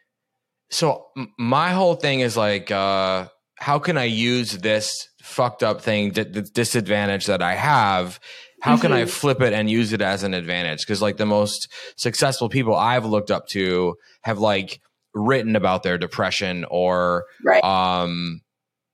so 0.71 1.07
my 1.39 1.71
whole 1.71 1.95
thing 1.95 2.21
is 2.21 2.37
like 2.37 2.71
uh 2.73 3.29
how 3.57 3.79
can 3.79 3.97
I 3.99 4.05
use 4.05 4.59
this 4.59 5.09
fucked 5.23 5.63
up 5.63 5.81
thing 5.81 6.13
the, 6.13 6.25
the 6.25 6.43
disadvantage 6.43 7.27
that 7.27 7.43
I 7.43 7.55
have 7.55 8.21
how 8.63 8.77
can 8.77 8.93
I 8.93 9.03
Mhm. 9.03 9.09
flip 9.11 9.41
it 9.43 9.53
and 9.53 9.69
use 9.71 9.93
it 9.93 10.01
as 10.01 10.23
an 10.23 10.35
advantage 10.35 10.87
cuz 10.87 11.03
like 11.03 11.17
the 11.17 11.27
most 11.27 11.69
successful 11.97 12.49
people 12.49 12.75
I've 12.77 13.05
looked 13.05 13.31
up 13.31 13.47
to 13.49 13.97
have 14.23 14.39
like 14.39 14.81
written 15.15 15.57
about 15.57 15.83
their 15.83 15.99
depression 15.99 16.65
or 16.71 17.25
Right. 17.45 17.63
um 17.65 18.41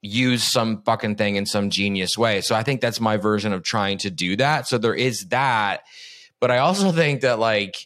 use 0.00 0.42
some 0.42 0.82
fucking 0.82 1.14
thing 1.16 1.36
in 1.36 1.46
some 1.46 1.70
genius 1.70 2.18
way. 2.18 2.40
So 2.40 2.56
I 2.56 2.62
think 2.64 2.80
that's 2.80 3.00
my 3.00 3.16
version 3.18 3.52
of 3.52 3.62
trying 3.62 3.98
to 3.98 4.10
do 4.10 4.34
that. 4.36 4.66
So 4.66 4.76
there 4.78 4.94
is 4.96 5.26
that. 5.28 5.82
But 6.40 6.50
I 6.50 6.58
also 6.58 6.90
think 6.90 7.20
that 7.20 7.38
like 7.38 7.76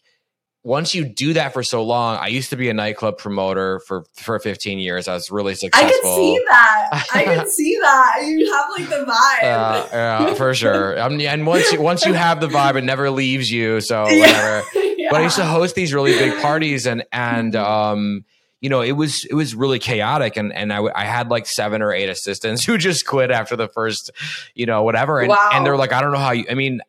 once 0.67 0.97
you 0.97 1.05
do 1.05 1.33
that 1.33 1.53
for 1.53 1.63
so 1.63 1.81
long, 1.85 2.17
I 2.17 2.27
used 2.27 2.51
to 2.51 2.57
be 2.57 2.69
a 2.69 2.75
nightclub 2.75 3.19
promoter 3.19 3.79
for 3.87 4.05
for 4.15 4.41
15 4.41 4.81
years. 4.81 5.07
I 5.07 5.15
was 5.15 5.31
really 5.31 5.55
successful. 5.55 5.89
I 5.89 5.93
can 5.93 6.17
see 6.17 6.41
that. 6.49 7.07
I 7.15 7.23
can 7.25 7.49
see 7.49 7.79
that. 7.81 8.23
You 8.27 8.53
have 8.53 8.65
like 8.77 8.89
the 8.89 9.11
vibe. 9.11 9.43
Uh, 9.45 9.87
yeah, 9.93 10.35
for 10.35 10.53
sure. 10.55 11.01
Um, 11.01 11.21
and 11.21 11.47
once 11.47 11.71
you, 11.73 11.81
once 11.81 12.05
you 12.05 12.15
have 12.15 12.41
the 12.41 12.49
vibe, 12.49 12.75
it 12.75 12.83
never 12.83 13.11
leaves 13.11 13.49
you. 13.49 13.81
So 13.81 14.03
whatever. 14.05 14.65
Yeah. 14.75 14.83
But 15.09 15.21
I 15.21 15.23
used 15.23 15.37
to 15.37 15.45
host 15.45 15.77
these 15.77 15.95
really 15.95 16.11
big 16.19 16.43
parties, 16.43 16.85
and 16.85 17.05
and 17.13 17.55
um, 17.55 18.25
you 18.61 18.69
know, 18.69 18.81
it 18.81 18.91
was 18.91 19.25
it 19.25 19.35
was 19.35 19.55
really 19.55 19.79
chaotic, 19.79 20.37
and 20.37 20.53
and 20.53 20.73
I, 20.73 20.81
I 20.97 21.05
had 21.05 21.31
like 21.31 21.47
seven 21.47 21.81
or 21.81 21.93
eight 21.93 22.09
assistants 22.09 22.65
who 22.65 22.77
just 22.77 23.07
quit 23.07 23.31
after 23.31 23.55
the 23.55 23.69
first, 23.69 24.11
you 24.57 24.67
know, 24.67 24.83
whatever, 24.83 25.21
and 25.21 25.29
Wow. 25.29 25.51
and 25.53 25.65
they're 25.65 25.77
like, 25.77 25.93
I 25.93 26.01
don't 26.01 26.11
know 26.11 26.19
how 26.19 26.33
you. 26.33 26.45
I 26.51 26.55
mean, 26.55 26.81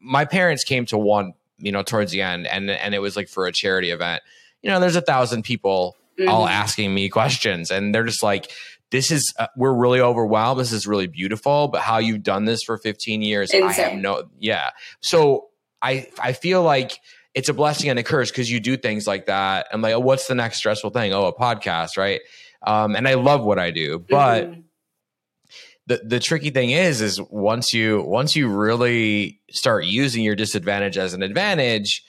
my 0.00 0.24
parents 0.24 0.64
came 0.64 0.86
to 0.86 0.96
one 0.96 1.34
you 1.60 1.72
know, 1.72 1.82
towards 1.82 2.12
the 2.12 2.22
end, 2.22 2.46
and 2.46 2.70
and 2.70 2.94
it 2.94 3.00
was 3.00 3.16
like 3.16 3.28
for 3.28 3.46
a 3.46 3.52
charity 3.52 3.90
event. 3.90 4.22
You 4.62 4.70
know, 4.70 4.80
there's 4.80 4.96
a 4.96 5.00
thousand 5.00 5.42
people 5.44 5.96
all 6.28 6.46
Mhm. 6.46 6.50
asking 6.50 6.92
me 6.94 7.08
questions, 7.08 7.70
and 7.70 7.94
they're 7.94 8.04
just 8.04 8.22
like, 8.22 8.50
"This 8.90 9.10
is 9.10 9.32
uh, 9.38 9.46
we're 9.56 9.72
really 9.72 10.00
overwhelmed. 10.00 10.60
This 10.60 10.72
is 10.72 10.86
really 10.86 11.06
beautiful, 11.06 11.68
but 11.68 11.80
how 11.82 11.98
you've 11.98 12.22
done 12.22 12.44
this 12.44 12.62
for 12.62 12.76
15 12.76 13.22
years, 13.22 13.50
I 13.54 13.72
have 13.72 13.94
no 13.94 14.24
yeah." 14.38 14.70
So 15.00 15.48
I 15.82 16.08
I 16.22 16.32
feel 16.32 16.62
like 16.62 16.98
it's 17.34 17.48
a 17.48 17.54
blessing 17.54 17.88
and 17.88 17.98
a 17.98 18.02
curse 18.02 18.30
because 18.30 18.50
you 18.50 18.58
do 18.60 18.76
things 18.76 19.06
like 19.06 19.26
that. 19.26 19.66
I'm 19.72 19.80
like, 19.80 19.94
oh, 19.94 20.00
what's 20.00 20.26
the 20.26 20.34
next 20.34 20.58
stressful 20.58 20.90
thing? 20.90 21.12
Oh, 21.14 21.26
a 21.26 21.32
podcast, 21.34 21.96
right? 21.96 22.20
Um, 22.66 22.96
and 22.96 23.06
I 23.06 23.14
love 23.14 23.42
what 23.44 23.58
I 23.58 23.70
do, 23.70 24.00
but 24.00 24.50
Mhm. 24.50 24.62
The 25.90 26.00
the 26.04 26.20
tricky 26.20 26.50
thing 26.50 26.70
is 26.70 27.00
is 27.00 27.20
once 27.30 27.72
you 27.74 28.00
once 28.02 28.36
you 28.36 28.48
really 28.48 29.40
start 29.50 29.84
using 29.84 30.22
your 30.24 30.36
disadvantage 30.36 30.96
as 30.96 31.12
an 31.14 31.22
advantage 31.22 32.02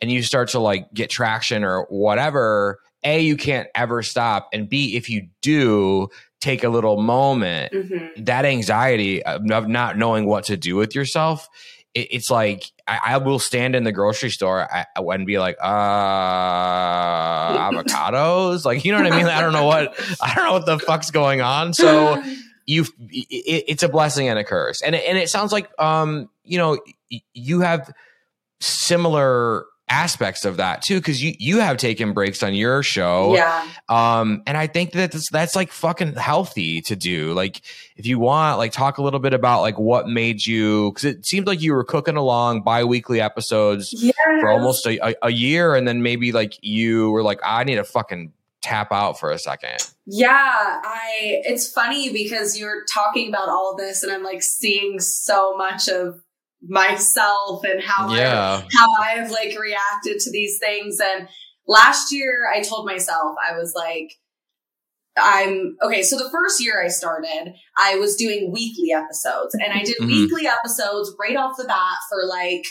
and 0.00 0.10
you 0.10 0.22
start 0.22 0.48
to 0.48 0.58
like 0.58 0.92
get 0.94 1.10
traction 1.10 1.62
or 1.64 1.82
whatever 1.90 2.80
a 3.04 3.20
you 3.20 3.36
can't 3.36 3.68
ever 3.74 4.02
stop 4.02 4.48
and 4.52 4.68
b 4.68 4.96
if 4.96 5.08
you 5.10 5.28
do 5.42 6.08
take 6.40 6.62
a 6.64 6.68
little 6.68 7.00
moment 7.02 7.72
Mhm. 7.72 8.26
that 8.26 8.44
anxiety 8.44 9.22
of 9.24 9.42
of 9.50 9.68
not 9.68 9.98
knowing 9.98 10.26
what 10.26 10.44
to 10.44 10.56
do 10.56 10.76
with 10.76 10.94
yourself 10.94 11.48
it, 11.94 12.08
it's 12.10 12.30
like 12.30 12.64
I, 12.86 13.00
I 13.14 13.16
will 13.18 13.38
stand 13.38 13.74
in 13.76 13.84
the 13.84 13.92
grocery 13.92 14.30
store 14.30 14.66
and 14.96 15.26
be 15.26 15.38
like 15.38 15.56
uh 15.62 15.68
avocados? 17.70 18.64
Like 18.64 18.84
you 18.84 18.92
know 18.92 19.02
what 19.02 19.12
i 19.12 19.16
mean? 19.16 19.26
I 19.26 19.40
don't 19.40 19.52
know 19.52 19.66
what 19.66 19.98
i 20.20 20.34
don't 20.34 20.44
know 20.44 20.52
what 20.52 20.66
the 20.66 20.78
fuck's 20.78 21.10
going 21.10 21.40
on. 21.40 21.74
So 21.74 22.22
you 22.68 22.82
it, 23.10 23.64
it's 23.66 23.82
a 23.82 23.88
blessing 23.88 24.28
and 24.28 24.38
a 24.38 24.44
curse 24.44 24.82
and 24.82 24.94
it, 24.94 25.04
and 25.08 25.16
it 25.18 25.28
sounds 25.28 25.50
like 25.52 25.68
um 25.80 26.28
you 26.44 26.58
know 26.58 26.78
you 27.32 27.60
have 27.60 27.90
similar 28.60 29.64
aspects 29.90 30.44
of 30.44 30.58
that 30.58 30.82
too 30.82 30.98
because 30.98 31.22
you 31.22 31.32
you 31.38 31.60
have 31.60 31.78
taken 31.78 32.12
breaks 32.12 32.42
on 32.42 32.52
your 32.52 32.82
show 32.82 33.34
yeah. 33.34 33.66
um 33.88 34.42
and 34.46 34.54
i 34.58 34.66
think 34.66 34.92
that 34.92 35.10
that's, 35.12 35.30
that's 35.30 35.56
like 35.56 35.72
fucking 35.72 36.12
healthy 36.12 36.82
to 36.82 36.94
do 36.94 37.32
like 37.32 37.62
if 37.96 38.04
you 38.04 38.18
want 38.18 38.58
like 38.58 38.70
talk 38.70 38.98
a 38.98 39.02
little 39.02 39.18
bit 39.18 39.32
about 39.32 39.62
like 39.62 39.78
what 39.78 40.06
made 40.06 40.44
you 40.44 40.92
because 40.92 41.06
it 41.06 41.24
seemed 41.24 41.46
like 41.46 41.62
you 41.62 41.72
were 41.72 41.84
cooking 41.84 42.16
along 42.16 42.60
bi-weekly 42.60 43.18
episodes 43.18 43.94
Yes. 43.96 44.14
for 44.40 44.50
almost 44.50 44.84
a, 44.86 44.98
a, 45.08 45.14
a 45.22 45.30
year 45.30 45.74
and 45.74 45.88
then 45.88 46.02
maybe 46.02 46.32
like 46.32 46.58
you 46.60 47.10
were 47.10 47.22
like 47.22 47.40
i 47.42 47.64
need 47.64 47.78
a 47.78 47.84
fucking 47.84 48.30
tap 48.68 48.92
out 48.92 49.18
for 49.18 49.30
a 49.30 49.38
second. 49.38 49.78
Yeah, 50.06 50.30
I 50.32 51.42
it's 51.44 51.70
funny 51.70 52.12
because 52.12 52.58
you're 52.58 52.84
talking 52.92 53.28
about 53.28 53.48
all 53.48 53.74
this 53.76 54.02
and 54.02 54.12
I'm 54.12 54.22
like 54.22 54.42
seeing 54.42 55.00
so 55.00 55.56
much 55.56 55.88
of 55.88 56.20
myself 56.62 57.64
and 57.64 57.80
how 57.82 58.08
I, 58.08 58.18
yeah. 58.18 58.62
how 58.76 58.86
I 59.00 59.10
have 59.10 59.30
like 59.30 59.58
reacted 59.58 60.18
to 60.20 60.30
these 60.30 60.58
things. 60.58 60.98
And 61.00 61.28
last 61.66 62.12
year 62.12 62.50
I 62.52 62.62
told 62.62 62.86
myself 62.86 63.36
I 63.48 63.56
was 63.56 63.72
like 63.76 64.12
I'm 65.20 65.76
okay 65.82 66.02
so 66.02 66.16
the 66.16 66.30
first 66.30 66.62
year 66.62 66.82
I 66.82 66.88
started 66.88 67.52
I 67.76 67.96
was 67.96 68.16
doing 68.16 68.52
weekly 68.52 68.92
episodes 68.92 69.54
and 69.54 69.72
I 69.72 69.82
did 69.82 69.98
Mhm. 69.98 70.06
weekly 70.06 70.46
episodes 70.46 71.12
right 71.18 71.36
off 71.36 71.56
the 71.56 71.64
bat 71.64 71.98
for 72.08 72.24
like 72.24 72.64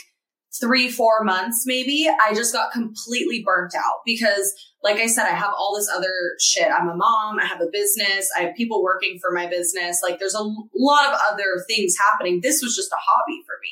3 0.60 0.90
4 0.90 1.24
months 1.24 1.64
maybe 1.66 2.08
I 2.08 2.34
just 2.34 2.52
got 2.52 2.72
completely 2.72 3.42
burnt 3.44 3.74
out 3.76 4.00
because 4.04 4.54
like 4.82 4.96
I 4.98 5.06
said, 5.06 5.26
I 5.26 5.34
have 5.34 5.52
all 5.58 5.74
this 5.76 5.90
other 5.94 6.36
shit. 6.40 6.68
I'm 6.70 6.88
a 6.88 6.94
mom. 6.94 7.38
I 7.40 7.46
have 7.46 7.60
a 7.60 7.68
business. 7.72 8.30
I 8.38 8.42
have 8.42 8.54
people 8.54 8.82
working 8.82 9.18
for 9.20 9.32
my 9.32 9.48
business. 9.48 10.00
Like 10.02 10.18
there's 10.18 10.34
a 10.34 10.42
lot 10.42 11.12
of 11.12 11.18
other 11.32 11.64
things 11.68 11.94
happening. 11.98 12.40
This 12.42 12.62
was 12.62 12.76
just 12.76 12.92
a 12.92 12.96
hobby 12.96 13.42
for 13.44 13.54
me. 13.60 13.70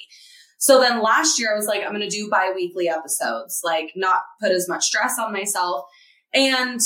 So 0.59 0.81
then 0.81 1.03
last 1.03 1.39
year 1.39 1.53
I 1.53 1.57
was 1.57 1.67
like, 1.67 1.83
I'm 1.83 1.95
going 1.95 2.01
to 2.01 2.09
do 2.09 2.29
bi-weekly 2.31 2.89
episodes, 2.89 3.61
like 3.63 3.93
not 3.95 4.23
put 4.41 4.51
as 4.51 4.69
much 4.69 4.85
stress 4.85 5.17
on 5.19 5.33
myself. 5.33 5.85
And 6.35 6.81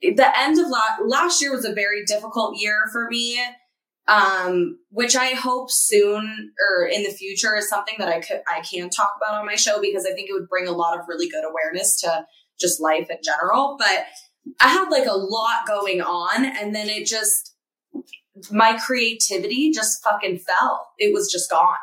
the 0.00 0.40
end 0.40 0.58
of 0.58 0.68
la- 0.68 1.04
last 1.06 1.42
year 1.42 1.52
was 1.52 1.64
a 1.64 1.74
very 1.74 2.04
difficult 2.06 2.56
year 2.56 2.84
for 2.90 3.08
me. 3.10 3.38
Um, 4.08 4.78
which 4.90 5.14
I 5.14 5.28
hope 5.28 5.70
soon 5.70 6.52
or 6.68 6.86
in 6.86 7.04
the 7.04 7.10
future 7.10 7.56
is 7.56 7.68
something 7.68 7.94
that 7.98 8.08
I 8.08 8.20
could, 8.20 8.42
I 8.52 8.60
can 8.60 8.90
talk 8.90 9.12
about 9.16 9.38
on 9.38 9.46
my 9.46 9.54
show 9.54 9.80
because 9.80 10.04
I 10.04 10.12
think 10.12 10.28
it 10.28 10.32
would 10.32 10.48
bring 10.48 10.66
a 10.66 10.72
lot 10.72 10.98
of 10.98 11.06
really 11.06 11.28
good 11.28 11.44
awareness 11.48 12.00
to 12.00 12.26
just 12.60 12.80
life 12.80 13.08
in 13.10 13.18
general. 13.22 13.76
But 13.78 14.06
I 14.60 14.68
had 14.68 14.88
like 14.88 15.06
a 15.06 15.16
lot 15.16 15.66
going 15.68 16.00
on 16.00 16.44
and 16.44 16.74
then 16.74 16.88
it 16.88 17.06
just, 17.06 17.54
my 18.50 18.76
creativity 18.76 19.70
just 19.70 20.02
fucking 20.02 20.38
fell. 20.38 20.88
It 20.98 21.14
was 21.14 21.30
just 21.30 21.48
gone. 21.48 21.76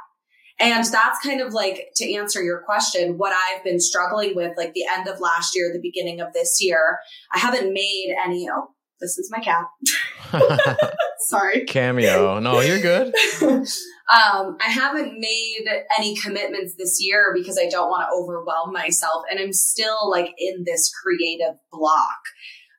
And 0.59 0.83
that's 0.83 1.19
kind 1.25 1.39
of 1.39 1.53
like 1.53 1.87
to 1.95 2.13
answer 2.13 2.43
your 2.43 2.61
question, 2.63 3.17
what 3.17 3.33
I've 3.33 3.63
been 3.63 3.79
struggling 3.79 4.35
with, 4.35 4.57
like 4.57 4.73
the 4.73 4.83
end 4.91 5.07
of 5.07 5.21
last 5.21 5.55
year, 5.55 5.71
the 5.71 5.79
beginning 5.81 6.19
of 6.19 6.33
this 6.33 6.57
year. 6.59 6.99
I 7.33 7.39
haven't 7.39 7.71
made 7.73 8.13
any, 8.25 8.49
oh, 8.51 8.71
this 8.99 9.17
is 9.17 9.31
my 9.31 9.39
cat. 9.39 9.63
Sorry. 11.19 11.65
cameo 11.65 12.39
no 12.39 12.59
you're 12.61 12.79
good 12.79 13.13
um, 14.09 14.57
I 14.59 14.69
haven't 14.69 15.19
made 15.19 15.65
any 15.99 16.15
commitments 16.15 16.73
this 16.75 16.97
year 16.99 17.31
because 17.35 17.59
I 17.59 17.69
don't 17.69 17.89
want 17.89 18.09
to 18.09 18.15
overwhelm 18.15 18.73
myself. 18.73 19.23
And 19.29 19.39
I'm 19.39 19.53
still 19.53 20.09
like 20.09 20.33
in 20.39 20.63
this 20.65 20.91
creative 21.03 21.55
block, 21.71 22.19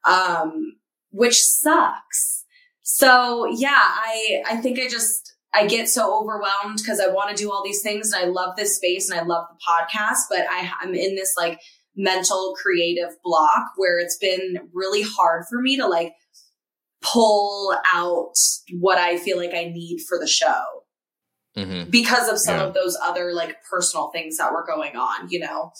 um, 0.08 0.74
which 1.10 1.40
sucks. 1.40 2.44
So 2.82 3.46
yeah, 3.46 3.80
I, 3.80 4.42
I 4.48 4.56
think 4.56 4.80
I 4.80 4.88
just, 4.88 5.32
I 5.54 5.68
get 5.68 5.88
so 5.88 6.20
overwhelmed 6.20 6.78
because 6.78 6.98
I 6.98 7.06
want 7.06 7.36
to 7.36 7.40
do 7.40 7.52
all 7.52 7.62
these 7.64 7.82
things 7.82 8.12
and 8.12 8.24
I 8.24 8.28
love 8.28 8.56
this 8.56 8.76
space 8.76 9.08
and 9.08 9.20
I 9.20 9.22
love 9.22 9.46
the 9.50 9.58
podcast, 9.68 10.22
but 10.28 10.46
I, 10.50 10.72
I'm 10.80 10.94
in 10.96 11.14
this 11.14 11.34
like 11.36 11.60
mental 11.96 12.56
creative 12.60 13.10
block 13.22 13.66
where 13.76 14.00
it's 14.00 14.18
been 14.18 14.68
really 14.72 15.02
hard 15.02 15.44
for 15.48 15.60
me 15.60 15.76
to 15.76 15.86
like 15.86 16.12
pull 17.02 17.74
out 17.92 18.32
what 18.78 18.98
I 18.98 19.16
feel 19.18 19.36
like 19.38 19.54
I 19.54 19.64
need 19.64 20.00
for 20.08 20.18
the 20.18 20.26
show 20.28 20.62
hmm 21.56 21.82
because 21.90 22.28
of 22.28 22.38
some 22.38 22.56
Yeah. 22.56 22.66
of 22.66 22.74
those 22.74 22.96
other 23.04 23.32
like 23.32 23.56
personal 23.68 24.10
things 24.12 24.36
that 24.36 24.52
were 24.52 24.64
going 24.64 24.96
on, 24.96 25.28
you 25.30 25.40
know? 25.40 25.72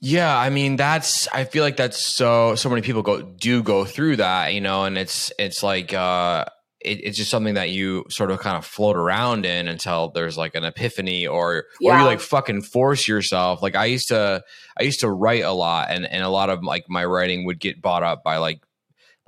Yeah, 0.00 0.36
I 0.36 0.50
mean 0.50 0.76
that's 0.76 1.26
I 1.28 1.44
feel 1.44 1.64
like 1.64 1.76
that's 1.76 2.02
so 2.04 2.54
so 2.54 2.68
many 2.68 2.82
people 2.82 3.02
go 3.02 3.20
do 3.20 3.62
go 3.62 3.84
through 3.84 4.16
that, 4.16 4.54
you 4.54 4.60
know, 4.60 4.84
and 4.84 4.96
it's 4.96 5.32
it's 5.38 5.62
like 5.62 5.92
uh 5.92 6.44
it, 6.80 7.00
it's 7.02 7.18
just 7.18 7.30
something 7.30 7.54
that 7.54 7.70
you 7.70 8.04
sort 8.08 8.30
of 8.30 8.38
kind 8.38 8.56
of 8.56 8.64
float 8.64 8.96
around 8.96 9.44
in 9.44 9.66
until 9.66 10.10
there's 10.10 10.38
like 10.38 10.54
an 10.54 10.62
epiphany 10.62 11.26
or 11.26 11.64
or 11.84 11.98
you 11.98 12.04
like 12.04 12.20
fucking 12.20 12.62
force 12.62 13.08
yourself. 13.08 13.60
Like 13.60 13.74
I 13.74 13.86
used 13.86 14.08
to 14.08 14.44
I 14.78 14.84
used 14.84 15.00
to 15.00 15.10
write 15.10 15.42
a 15.42 15.52
lot 15.52 15.88
and 15.90 16.06
and 16.06 16.22
a 16.22 16.28
lot 16.28 16.48
of 16.48 16.62
like 16.62 16.84
my 16.88 17.04
writing 17.04 17.44
would 17.46 17.58
get 17.58 17.82
bought 17.82 18.04
up 18.04 18.22
by 18.22 18.36
like 18.36 18.60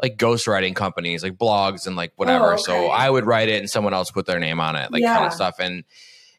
like 0.03 0.17
ghostwriting 0.17 0.75
companies, 0.75 1.23
like 1.23 1.35
blogs 1.37 1.87
and 1.87 1.95
like 1.97 2.13
whatever. 2.17 2.55
Oh, 2.55 2.57
So. 2.57 2.87
I 2.89 3.09
would 3.11 3.27
write 3.27 3.49
it 3.49 3.61
and 3.61 3.69
someone 3.69 3.93
else 3.95 4.11
put 4.11 4.27
their 4.27 4.39
name 4.39 4.61
on 4.61 4.77
it, 4.77 4.91
like 4.91 5.03
kind 5.03 5.27
of 5.27 5.33
stuff. 5.33 5.57
And 5.59 5.85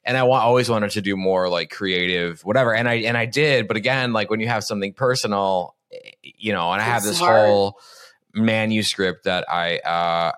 and 0.04 0.18
I 0.18 0.24
wa- 0.24 0.40
always 0.40 0.68
wanted 0.68 0.90
to 0.92 1.02
do 1.02 1.16
more 1.16 1.48
like 1.48 1.70
creative, 1.70 2.42
whatever. 2.44 2.74
And 2.74 2.90
I 2.90 2.96
and 2.96 3.16
I 3.18 3.26
did, 3.28 3.68
but 3.68 3.78
again, 3.78 4.14
like 4.14 4.30
when 4.32 4.40
you 4.40 4.48
have 4.48 4.64
something 4.64 4.94
personal, 4.94 5.76
eh, 5.94 5.98
you 6.24 6.54
know, 6.54 6.72
and 6.72 6.82
I 6.82 6.86
have 6.86 7.04
It's 7.04 7.12
this 7.12 7.20
hard. 7.20 7.46
whole 7.48 7.80
manuscript 8.34 9.26
that 9.26 9.46
I 9.50 9.78
uh 9.80 10.32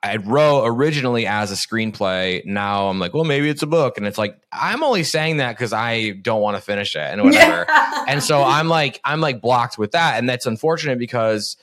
I 0.00 0.16
wrote 0.18 0.64
originally 0.66 1.26
as 1.26 1.50
a 1.50 1.56
screenplay. 1.56 2.44
Now 2.44 2.86
I'm 2.88 3.00
like, 3.00 3.14
well, 3.14 3.24
maybe 3.24 3.48
it's 3.48 3.62
a 3.62 3.66
book, 3.66 3.98
and 3.98 4.06
it's 4.06 4.18
like 4.18 4.38
I'm 4.52 4.84
only 4.84 5.02
saying 5.02 5.38
that 5.38 5.56
because 5.56 5.72
I 5.72 6.10
don't 6.10 6.40
want 6.40 6.56
to 6.56 6.62
finish 6.62 6.94
it 6.94 7.00
and 7.00 7.22
whatever 7.24 7.66
and 8.06 8.22
so 8.22 8.42
I'm 8.44 8.68
like 8.68 9.00
I'm 9.04 9.20
like 9.20 9.40
blocked 9.40 9.78
with 9.78 9.90
that, 9.92 10.18
and 10.18 10.28
that's 10.28 10.46
unfortunate 10.46 10.98
because 11.00 11.56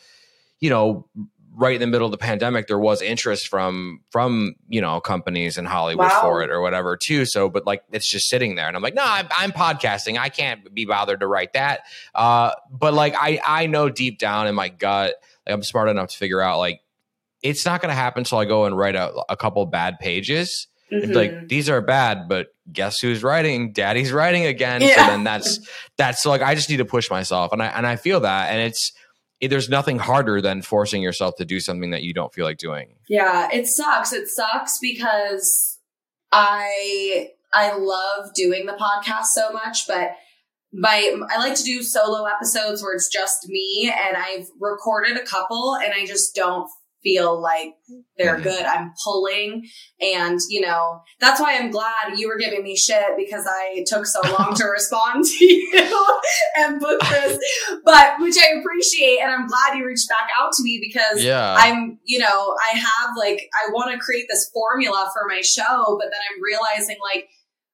you 0.60 0.70
know 0.70 1.08
right 1.56 1.76
in 1.76 1.82
the 1.82 1.88
middle 1.88 2.06
of 2.06 2.12
the 2.12 2.18
pandemic 2.18 2.68
there 2.68 2.80
was 2.80 3.02
interest 3.02 3.50
from 3.50 4.00
from 4.12 4.56
you 4.70 4.80
know 4.80 5.02
companies 5.02 5.58
in 5.58 5.66
Hollywood 5.66 6.08
Wow. 6.08 6.22
for 6.22 6.42
it 6.44 6.50
or 6.50 6.62
whatever 6.62 6.96
too. 6.96 7.26
So, 7.26 7.50
but 7.50 7.66
like 7.66 7.84
it's 7.92 8.10
just 8.10 8.30
sitting 8.30 8.56
there, 8.56 8.68
and 8.68 8.78
I'm 8.78 8.82
like, 8.84 8.94
no, 8.94 9.04
I'm, 9.06 9.28
I'm 9.38 9.52
podcasting. 9.52 10.18
I 10.18 10.30
can't 10.30 10.74
be 10.74 10.86
bothered 10.86 11.20
to 11.20 11.28
write 11.28 11.54
that. 11.54 11.82
Uh, 12.16 12.52
but 12.72 12.94
like 12.94 13.14
I 13.18 13.40
I 13.46 13.66
know 13.66 13.90
deep 13.90 14.20
down 14.20 14.48
in 14.48 14.56
my 14.56 14.70
gut, 14.70 15.16
like 15.46 15.54
I'm 15.54 15.64
smart 15.64 15.90
enough 15.90 16.10
to 16.12 16.18
figure 16.18 16.42
out 16.42 16.60
like 16.60 16.82
it's 17.44 17.66
not 17.66 17.82
going 17.82 17.90
to 17.90 17.96
happen 17.96 18.22
until 18.22 18.38
I 18.38 18.46
go 18.46 18.66
and 18.66 18.78
write 18.78 18.96
a, 18.96 19.14
a 19.30 19.36
couple 19.38 19.66
bad 19.66 19.98
pages. 20.00 20.68
Mhm. 20.92 21.14
like 21.14 21.48
these 21.50 21.70
are 21.70 21.82
bad, 21.82 22.28
but 22.28 22.48
guess 22.74 23.00
who's 23.00 23.22
writing? 23.22 23.74
Daddy's 23.74 24.12
writing 24.12 24.46
again. 24.48 24.82
So 24.82 24.88
then 24.96 25.24
that's 25.24 25.60
that's 25.98 26.24
so 26.24 26.30
like 26.32 26.42
I 26.42 26.56
just 26.56 26.68
need 26.70 26.78
to 26.78 26.86
push 26.86 27.12
myself, 27.12 27.52
and 27.54 27.62
I 27.62 27.68
and 27.68 27.86
I 27.86 27.96
feel 27.96 28.22
that, 28.22 28.50
and 28.52 28.60
it's 28.62 28.92
it, 28.92 28.99
there's 29.42 29.70
nothing 29.70 30.00
harder 30.00 30.42
than 30.42 30.62
forcing 30.62 31.02
yourself 31.02 31.36
to 31.38 31.46
do 31.46 31.60
something 31.60 31.92
that 31.92 32.04
you 32.04 32.14
don't 32.14 32.34
feel 32.34 32.46
like 32.46 32.58
doing. 32.58 32.96
Yeah, 33.08 33.50
it 33.52 33.68
sucks. 33.68 34.12
It 34.12 34.28
sucks 34.28 34.78
because 34.80 35.80
I 36.32 37.30
I 37.54 37.76
love 37.78 38.34
doing 38.34 38.66
the 38.66 38.74
podcast 38.74 39.28
so 39.28 39.52
much, 39.52 39.88
but 39.88 40.12
my 40.74 41.16
I 41.30 41.38
like 41.38 41.56
to 41.56 41.64
do 41.64 41.82
solo 41.82 42.26
episodes 42.26 42.84
where 42.84 42.94
it's 42.94 43.08
just 43.08 43.48
me 43.48 43.92
and 43.92 44.18
I've 44.18 44.48
recorded 44.60 45.18
a 45.18 45.26
couple 45.26 45.76
and 45.76 45.94
I 45.94 46.06
just 46.06 46.36
don't 46.36 46.70
feel 47.04 47.42
like 47.42 47.74
they're 48.18 48.38
Mhm. 48.38 48.44
good. 48.44 48.64
I'm 48.66 48.94
pulling 49.04 49.68
and, 50.02 50.40
you 50.50 50.62
know, 50.62 51.02
that's 51.20 51.40
why 51.40 51.56
I'm 51.58 51.72
glad 51.72 52.18
you 52.18 52.28
were 52.28 52.38
giving 52.38 52.64
me 52.64 52.76
shit 52.76 53.06
because 53.18 53.46
I 53.50 53.84
took 53.88 54.06
so 54.06 54.20
long 54.38 54.54
to 54.56 54.66
respond 54.78 55.24
to 55.26 55.46
you 55.46 55.72
and 56.58 56.80
book 56.80 57.00
this, 57.10 57.38
but 57.86 58.16
which 58.20 58.36
I 58.38 58.60
appreciate. 58.60 59.20
And 59.22 59.32
I'm 59.32 59.48
glad 59.48 59.78
you 59.78 59.86
reached 59.86 60.10
back 60.10 60.30
out 60.40 60.52
to 60.54 60.64
me 60.64 60.80
because 60.82 61.24
Yeah. 61.24 61.56
I'm, 61.58 62.00
you 62.04 62.20
know, 62.20 62.56
I 62.72 62.78
have 62.78 63.12
like, 63.18 63.50
I 63.54 63.72
want 63.72 63.92
to 63.94 63.98
create 64.00 64.26
this 64.30 64.50
formula 64.54 65.10
for 65.14 65.28
my 65.28 65.42
show, 65.42 65.98
but 66.00 66.10
then 66.12 66.20
I'm 66.34 66.42
realizing 66.42 66.98
like, 67.14 67.30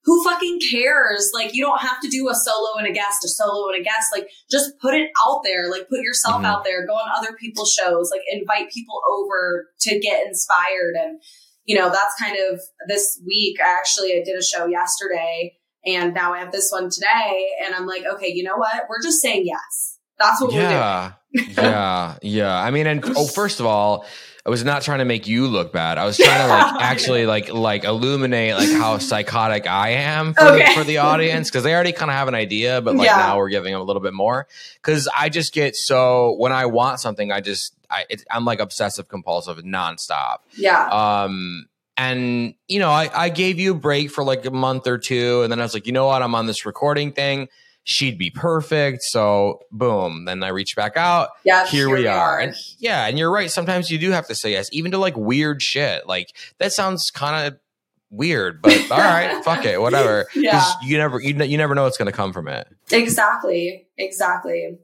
who 0.06 0.24
fucking 0.24 0.60
cares? 0.72 1.32
Like, 1.34 1.54
you 1.56 1.64
don't 1.64 1.82
have 1.82 2.00
to 2.02 2.08
do 2.08 2.30
a 2.30 2.36
solo 2.36 2.78
and 2.78 2.88
a 2.88 2.92
guest, 2.92 3.26
a 3.26 3.28
solo 3.28 3.68
and 3.70 3.82
a 3.82 3.84
guest. 3.84 4.08
Like, 4.14 4.30
just 4.50 4.78
put 4.80 4.94
it 4.94 5.10
out 5.28 5.42
there. 5.44 5.70
Like, 5.70 5.90
put 5.90 6.00
yourself 6.02 6.42
Mhm. 6.42 6.46
out 6.46 6.64
there. 6.64 6.86
Go 6.86 6.94
on 6.94 7.10
other 7.18 7.34
people's 7.40 7.74
shows. 7.74 8.12
Like, 8.12 8.22
invite 8.32 8.70
people 8.72 9.02
over 9.12 9.68
to 9.82 10.00
get 10.00 10.26
inspired. 10.28 10.94
And, 10.96 11.20
you 11.66 11.76
know, 11.78 11.90
that's 11.90 12.14
kind 12.22 12.38
of 12.50 12.62
this 12.88 13.20
week. 13.26 13.58
I 13.60 13.74
actually 13.74 14.14
I 14.14 14.24
did 14.24 14.38
a 14.38 14.44
show 14.44 14.68
yesterday, 14.68 15.58
and 15.86 16.14
now 16.14 16.34
I 16.34 16.40
have 16.40 16.52
this 16.52 16.72
one 16.72 16.90
today. 16.92 17.50
And 17.66 17.74
I'm 17.74 17.88
like, 17.88 18.04
okay, 18.06 18.32
you 18.32 18.44
know 18.44 18.58
what? 18.58 18.84
We're 18.88 19.02
just 19.02 19.22
saying 19.22 19.46
yes. 19.48 19.98
That's 20.20 20.40
what 20.40 20.52
we're 20.54 20.60
doing. 20.62 20.72
yeah. 20.72 21.12
yeah. 21.58 22.18
Yeah. 22.22 22.56
I 22.56 22.72
mean, 22.72 22.88
and 22.88 23.04
oh, 23.18 23.26
first 23.28 23.60
of 23.60 23.66
all, 23.66 24.06
I 24.46 24.52
was 24.52 24.64
not 24.64 24.84
trying 24.84 25.00
to 25.00 25.06
make 25.06 25.28
you 25.28 25.48
look 25.48 25.72
bad. 25.74 25.98
I 25.98 26.06
was 26.06 26.18
trying 26.18 26.40
to 26.40 26.48
like 26.48 26.74
actually 26.82 27.26
like 27.26 27.52
like 27.52 27.84
illuminate 27.84 28.54
like 28.56 28.70
how 28.70 29.00
psychotic 29.00 29.66
I 29.68 29.90
am 29.90 30.36
for, 30.36 30.44
Okay. 30.44 30.66
the, 30.68 30.72
for 30.80 30.84
the 30.84 30.98
audience 31.00 31.50
because 31.50 31.64
they 31.64 31.74
already 31.74 31.94
kind 31.94 32.12
of 32.12 32.16
have 32.16 32.28
an 32.28 32.36
idea, 32.36 32.80
but 32.82 32.96
like 32.96 33.08
Yeah. 33.08 33.18
now 33.18 33.38
we're 33.38 33.50
giving 33.50 33.74
them 33.74 33.82
a 33.82 33.84
little 33.84 34.04
bit 34.04 34.14
more 34.14 34.46
because 34.76 35.10
I 35.18 35.30
just 35.30 35.52
get 35.52 35.76
so 35.76 36.36
when 36.38 36.52
I 36.52 36.68
want 36.68 37.00
something, 37.00 37.32
I 37.32 37.42
just 37.42 37.74
I 37.90 38.06
it's, 38.10 38.24
I'm 38.30 38.46
like 38.46 38.60
obsessive 38.60 39.08
compulsive 39.08 39.58
nonstop. 39.58 40.38
Yeah. 40.56 40.90
Um, 40.90 41.66
and 41.98 42.54
you 42.68 42.80
know, 42.80 42.92
I, 42.92 43.10
I 43.14 43.30
gave 43.30 43.58
you 43.60 43.72
a 43.72 43.76
break 43.76 44.12
for 44.12 44.24
like 44.24 44.46
a 44.46 44.52
month 44.52 44.86
or 44.86 44.98
two, 45.00 45.42
and 45.42 45.52
then 45.52 45.60
I 45.60 45.64
was 45.64 45.74
like, 45.74 45.88
you 45.88 45.94
know 45.94 46.06
what, 46.08 46.22
I'm 46.22 46.36
on 46.36 46.46
this 46.46 46.66
recording 46.68 47.14
thing. 47.14 47.48
She'd 47.86 48.18
be 48.18 48.32
perfect. 48.32 49.04
So 49.04 49.60
boom. 49.72 50.26
Then 50.26 50.44
I 50.44 50.50
reach 50.50 50.76
back 50.76 50.98
out. 50.98 51.30
yeah. 51.44 51.68
Here, 51.68 51.88
we 51.88 52.08
are. 52.08 52.40
And 52.40 52.56
yeah, 52.80 53.06
and 53.06 53.18
you're 53.18 53.32
right. 53.32 53.50
Sometimes 53.50 53.90
you 53.92 53.98
do 54.00 54.10
have 54.12 54.28
to 54.28 54.36
say 54.36 54.52
yes, 54.52 54.68
even 54.72 54.92
to 54.92 54.98
like 54.98 55.16
weird 55.16 55.62
shit. 55.62 56.08
Like 56.08 56.36
that 56.58 56.74
sounds 56.74 57.12
kind 57.14 57.48
of 57.48 57.60
weird, 58.10 58.62
but 58.62 58.74
all 58.92 58.98
right, 58.98 59.44
fuck 59.46 59.66
it, 59.66 59.80
whatever. 59.80 60.28
Yeah. 60.36 60.64
you 60.84 60.98
never 60.98 61.22
you, 61.22 61.36
you 61.44 61.58
never 61.58 61.76
know 61.76 61.84
what's 61.84 61.98
going 61.98 62.08
to 62.08 62.12
come 62.12 62.34
from 62.34 62.48
it. 62.48 62.68
Exactly. 62.92 63.86
Exactly. 63.98 64.78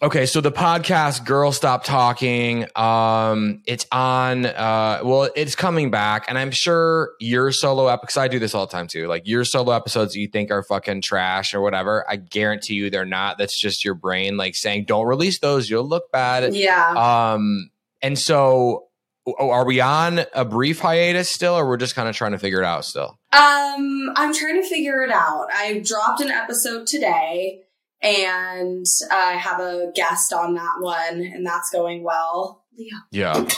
Okay, 0.00 0.26
so 0.26 0.40
the 0.40 0.52
podcast 0.52 1.24
Girl 1.24 1.50
Stop 1.50 1.82
Talking, 1.82 2.66
um, 2.76 3.62
it's 3.66 3.84
on 3.90 4.46
uh 4.46 5.00
well, 5.02 5.28
it's 5.34 5.56
coming 5.56 5.90
back, 5.90 6.26
and 6.28 6.38
I'm 6.38 6.52
sure 6.52 7.14
your 7.18 7.50
solo 7.50 7.88
episodes 7.88 8.16
I 8.16 8.28
do 8.28 8.38
this 8.38 8.54
all 8.54 8.64
the 8.64 8.70
time 8.70 8.86
too. 8.86 9.08
Like 9.08 9.26
your 9.26 9.44
solo 9.44 9.72
episodes 9.72 10.14
you 10.14 10.28
think 10.28 10.52
are 10.52 10.62
fucking 10.62 11.02
trash 11.02 11.52
or 11.52 11.60
whatever, 11.60 12.08
I 12.08 12.14
guarantee 12.14 12.74
you 12.74 12.90
they're 12.90 13.04
not. 13.04 13.38
That's 13.38 13.58
just 13.58 13.84
your 13.84 13.94
brain 13.94 14.36
like 14.36 14.54
saying, 14.54 14.84
Don't 14.84 15.06
release 15.06 15.40
those, 15.40 15.68
you'll 15.68 15.88
look 15.88 16.12
bad. 16.12 16.54
Yeah. 16.54 16.92
Um, 17.32 17.68
and 18.00 18.16
so 18.16 18.84
oh, 19.26 19.50
are 19.50 19.66
we 19.66 19.80
on 19.80 20.20
a 20.32 20.44
brief 20.44 20.78
hiatus 20.78 21.28
still, 21.28 21.54
or 21.54 21.66
we're 21.66 21.76
just 21.76 21.96
kind 21.96 22.08
of 22.08 22.14
trying 22.14 22.32
to 22.32 22.38
figure 22.38 22.60
it 22.60 22.64
out 22.64 22.84
still? 22.84 23.18
Um, 23.32 24.12
I'm 24.14 24.32
trying 24.32 24.62
to 24.62 24.68
figure 24.68 25.02
it 25.02 25.10
out. 25.10 25.48
I 25.52 25.82
dropped 25.84 26.20
an 26.20 26.30
episode 26.30 26.86
today 26.86 27.62
and 28.02 28.84
I 29.10 29.32
have 29.32 29.60
a 29.60 29.90
guest 29.94 30.32
on 30.32 30.54
that 30.54 30.76
one 30.80 31.20
and 31.20 31.44
that's 31.46 31.70
going 31.70 32.02
well. 32.04 32.64
Leo, 32.76 32.96
Yeah. 33.10 33.48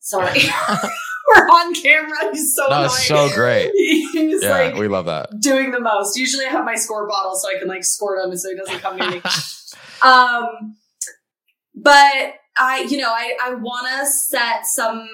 sorry. 0.00 0.38
We're 1.36 1.44
on 1.44 1.74
camera. 1.74 2.16
He's 2.32 2.54
so 2.54 2.62
No, 2.68 2.76
annoying. 2.76 2.88
so 2.90 3.28
great. 3.34 3.70
He's 3.74 4.42
Yeah, 4.42 4.50
like 4.50 4.74
we 4.76 4.88
love 4.88 5.04
that. 5.06 5.28
doing 5.40 5.72
the 5.72 5.80
most. 5.80 6.16
Usually 6.16 6.46
I 6.46 6.48
have 6.48 6.64
my 6.64 6.74
score 6.76 7.06
bottle 7.06 7.34
so 7.36 7.48
I 7.54 7.58
can 7.58 7.68
like 7.68 7.84
squirt 7.84 8.24
him 8.24 8.34
so 8.36 8.48
he 8.48 8.56
doesn't 8.56 8.78
come 8.80 8.96
near 8.96 9.10
me. 9.10 9.20
Um, 10.02 10.76
but 11.74 12.34
I, 12.56 12.86
you 12.88 12.96
know, 12.96 13.10
I, 13.10 13.36
I 13.42 13.54
want 13.54 13.88
to 13.88 14.06
set 14.06 14.64
some, 14.64 15.06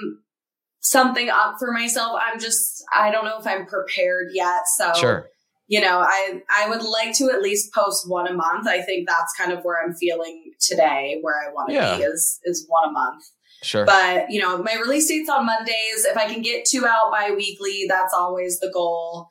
something 0.80 1.28
up 1.30 1.56
for 1.58 1.72
myself. 1.72 2.20
I'm 2.24 2.38
just, 2.38 2.84
I 2.94 3.10
don't 3.10 3.24
know 3.24 3.38
if 3.40 3.46
I'm 3.46 3.66
prepared 3.66 4.28
yet. 4.32 4.62
So, 4.76 4.92
Sure. 4.94 5.28
You 5.66 5.80
know, 5.80 6.00
I, 6.00 6.42
I 6.54 6.68
would 6.68 6.82
like 6.82 7.16
to 7.18 7.30
at 7.30 7.40
least 7.42 7.72
post 7.72 8.04
one 8.08 8.26
a 8.28 8.34
month. 8.34 8.66
I 8.68 8.82
think 8.82 9.08
that's 9.08 9.32
kind 9.38 9.52
of 9.52 9.64
where 9.64 9.82
I'm 9.82 9.94
feeling 9.94 10.52
today, 10.60 11.18
where 11.22 11.34
I 11.40 11.52
want 11.52 11.68
to 11.70 11.74
Yeah. 11.74 11.96
be 11.96 12.02
is, 12.02 12.38
is 12.44 12.66
one 12.68 12.88
a 12.90 12.92
month. 12.92 13.22
Sure. 13.62 13.86
But, 13.86 14.30
you 14.30 14.40
know, 14.42 14.58
my 14.62 14.74
release 14.74 15.08
date's 15.08 15.30
on 15.30 15.46
Mondays. 15.46 16.04
If 16.04 16.16
I 16.18 16.26
can 16.26 16.42
get 16.42 16.66
two 16.66 16.84
out 16.86 17.10
bi-weekly, 17.10 17.86
that's 17.88 18.12
always 18.12 18.58
the 18.60 18.70
goal. 18.74 19.28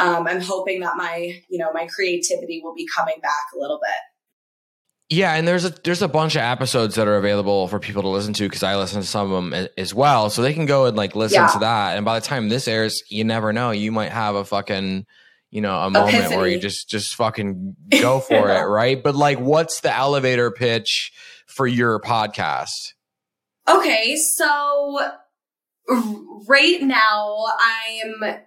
Um, 0.00 0.26
I'm 0.26 0.40
hoping 0.40 0.80
that 0.80 0.96
my, 0.96 1.40
you 1.48 1.58
know, 1.58 1.72
my 1.72 1.86
creativity 1.86 2.60
will 2.62 2.74
be 2.74 2.86
coming 2.96 3.16
back 3.22 3.44
a 3.56 3.60
little 3.60 3.78
bit. 3.80 3.94
Yeah, 5.16 5.32
and 5.34 5.48
there's 5.48 5.64
a 5.64 5.70
there's 5.70 6.02
a 6.02 6.08
bunch 6.08 6.34
of 6.34 6.42
episodes 6.42 6.96
that 6.96 7.08
are 7.08 7.16
available 7.16 7.66
for 7.68 7.78
people 7.78 8.02
to 8.02 8.08
listen 8.08 8.34
to 8.34 8.42
because 8.42 8.62
I 8.62 8.76
listen 8.76 9.00
to 9.00 9.06
some 9.06 9.32
of 9.32 9.50
them 9.50 9.68
as 9.78 9.94
well, 9.94 10.28
so 10.28 10.42
they 10.42 10.52
can 10.52 10.66
go 10.66 10.84
and 10.84 10.96
like 10.98 11.16
listen 11.16 11.40
Yeah. 11.40 11.46
to 11.48 11.58
that. 11.60 11.96
And 11.96 12.04
by 12.04 12.20
the 12.20 12.26
time 12.26 12.50
this 12.50 12.68
airs, 12.68 13.00
you 13.08 13.24
never 13.24 13.50
know, 13.52 13.70
you 13.70 13.90
might 13.90 14.12
have 14.12 14.34
a 14.34 14.44
fucking 14.44 15.06
you 15.50 15.60
know 15.60 15.78
a 15.78 15.90
moment 15.90 16.30
where 16.30 16.46
you 16.46 16.58
just 16.58 16.88
just 16.88 17.14
fucking 17.14 17.76
go 18.00 18.20
for 18.20 18.50
it, 18.50 18.64
right? 18.64 19.02
But 19.02 19.14
like, 19.14 19.38
what's 19.38 19.80
the 19.80 19.94
elevator 19.94 20.50
pitch 20.50 21.12
for 21.46 21.66
your 21.66 22.00
podcast? 22.00 22.92
Okay, 23.68 24.16
so 24.16 24.98
right 26.46 26.82
now 26.82 27.44
I'm 27.60 28.38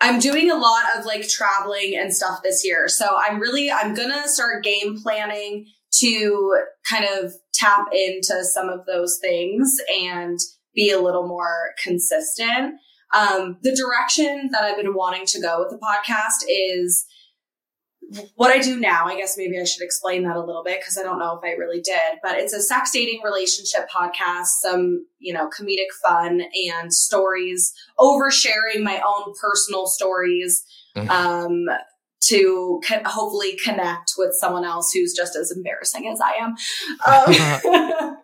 I'm 0.00 0.18
doing 0.18 0.50
a 0.50 0.56
lot 0.56 0.84
of 0.96 1.06
like 1.06 1.28
traveling 1.28 1.96
and 1.96 2.14
stuff 2.14 2.42
this 2.42 2.64
year. 2.64 2.88
So 2.88 3.16
I'm 3.18 3.40
really 3.40 3.70
I'm 3.70 3.94
going 3.94 4.10
to 4.10 4.28
start 4.28 4.64
game 4.64 5.00
planning 5.00 5.66
to 6.00 6.58
kind 6.88 7.06
of 7.18 7.32
tap 7.54 7.86
into 7.92 8.44
some 8.44 8.68
of 8.68 8.84
those 8.86 9.18
things 9.20 9.76
and 9.96 10.38
be 10.74 10.90
a 10.90 11.00
little 11.00 11.26
more 11.26 11.70
consistent. 11.82 12.74
Um, 13.14 13.58
the 13.62 13.74
direction 13.76 14.50
that 14.52 14.64
I've 14.64 14.76
been 14.76 14.94
wanting 14.94 15.24
to 15.26 15.40
go 15.40 15.60
with 15.60 15.70
the 15.70 15.78
podcast 15.78 16.44
is 16.48 17.06
what 18.34 18.50
I 18.50 18.58
do 18.60 18.78
now. 18.78 19.06
I 19.06 19.16
guess 19.16 19.34
maybe 19.36 19.58
I 19.58 19.64
should 19.64 19.82
explain 19.82 20.24
that 20.24 20.36
a 20.36 20.40
little 20.44 20.62
bit 20.64 20.80
because 20.80 20.98
I 20.98 21.02
don't 21.02 21.18
know 21.18 21.38
if 21.38 21.44
I 21.44 21.56
really 21.56 21.80
did, 21.80 22.18
but 22.22 22.36
it's 22.36 22.52
a 22.52 22.60
sex 22.62 22.90
dating 22.92 23.22
relationship 23.24 23.88
podcast, 23.88 24.48
some, 24.60 25.06
you 25.18 25.32
know, 25.32 25.48
comedic 25.48 25.90
fun 26.02 26.42
and 26.70 26.92
stories, 26.92 27.72
oversharing 27.98 28.82
my 28.82 29.00
own 29.06 29.32
personal 29.40 29.86
stories, 29.86 30.64
Mhm. 30.96 31.08
um, 31.08 31.64
to 32.28 32.80
hopefully 33.04 33.56
connect 33.62 34.12
with 34.16 34.34
someone 34.34 34.64
else 34.64 34.92
who's 34.92 35.12
just 35.14 35.36
as 35.36 35.50
embarrassing 35.50 36.08
as 36.08 36.20
I 36.20 36.32
am. 36.40 36.54
Um, 38.06 38.16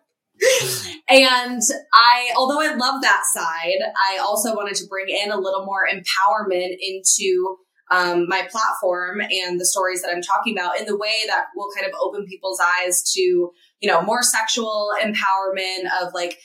and 1.09 1.61
I, 1.93 2.31
although 2.35 2.61
I 2.61 2.73
love 2.75 3.01
that 3.01 3.23
side, 3.33 3.79
I 3.95 4.17
also 4.17 4.55
wanted 4.55 4.75
to 4.75 4.87
bring 4.87 5.09
in 5.09 5.31
a 5.31 5.37
little 5.37 5.65
more 5.65 5.87
empowerment 5.87 6.75
into 6.79 7.57
um, 7.91 8.27
my 8.27 8.47
platform 8.49 9.21
and 9.21 9.59
the 9.59 9.65
stories 9.65 10.01
that 10.01 10.11
I'm 10.11 10.21
talking 10.21 10.57
about 10.57 10.79
in 10.79 10.85
the 10.85 10.97
way 10.97 11.13
that 11.27 11.47
will 11.55 11.69
kind 11.75 11.85
of 11.85 11.93
open 11.99 12.25
people's 12.25 12.61
eyes 12.61 13.03
to, 13.13 13.21
you 13.21 13.87
know, 13.89 14.01
more 14.01 14.23
sexual 14.23 14.91
empowerment 15.03 15.83
of 16.01 16.13
like 16.13 16.37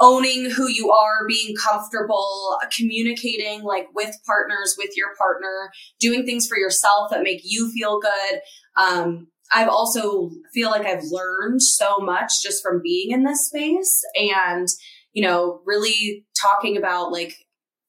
owning 0.00 0.50
who 0.50 0.68
you 0.68 0.90
are, 0.90 1.26
being 1.28 1.54
comfortable, 1.56 2.58
communicating 2.74 3.62
like 3.62 3.86
with 3.94 4.14
partners, 4.26 4.74
with 4.78 4.90
your 4.96 5.08
partner, 5.18 5.70
doing 6.00 6.24
things 6.24 6.46
for 6.46 6.58
yourself 6.58 7.10
that 7.10 7.22
make 7.22 7.40
you 7.44 7.70
feel 7.72 8.00
good. 8.00 8.40
Um, 8.82 9.28
I've 9.52 9.68
also 9.68 10.30
feel 10.52 10.70
like 10.70 10.86
I've 10.86 11.04
learned 11.10 11.62
so 11.62 11.98
much 11.98 12.42
just 12.42 12.62
from 12.62 12.80
being 12.82 13.10
in 13.10 13.24
this 13.24 13.46
space 13.46 14.02
and, 14.14 14.68
you 15.12 15.22
know, 15.22 15.60
really 15.64 16.26
talking 16.40 16.76
about 16.76 17.12
like 17.12 17.34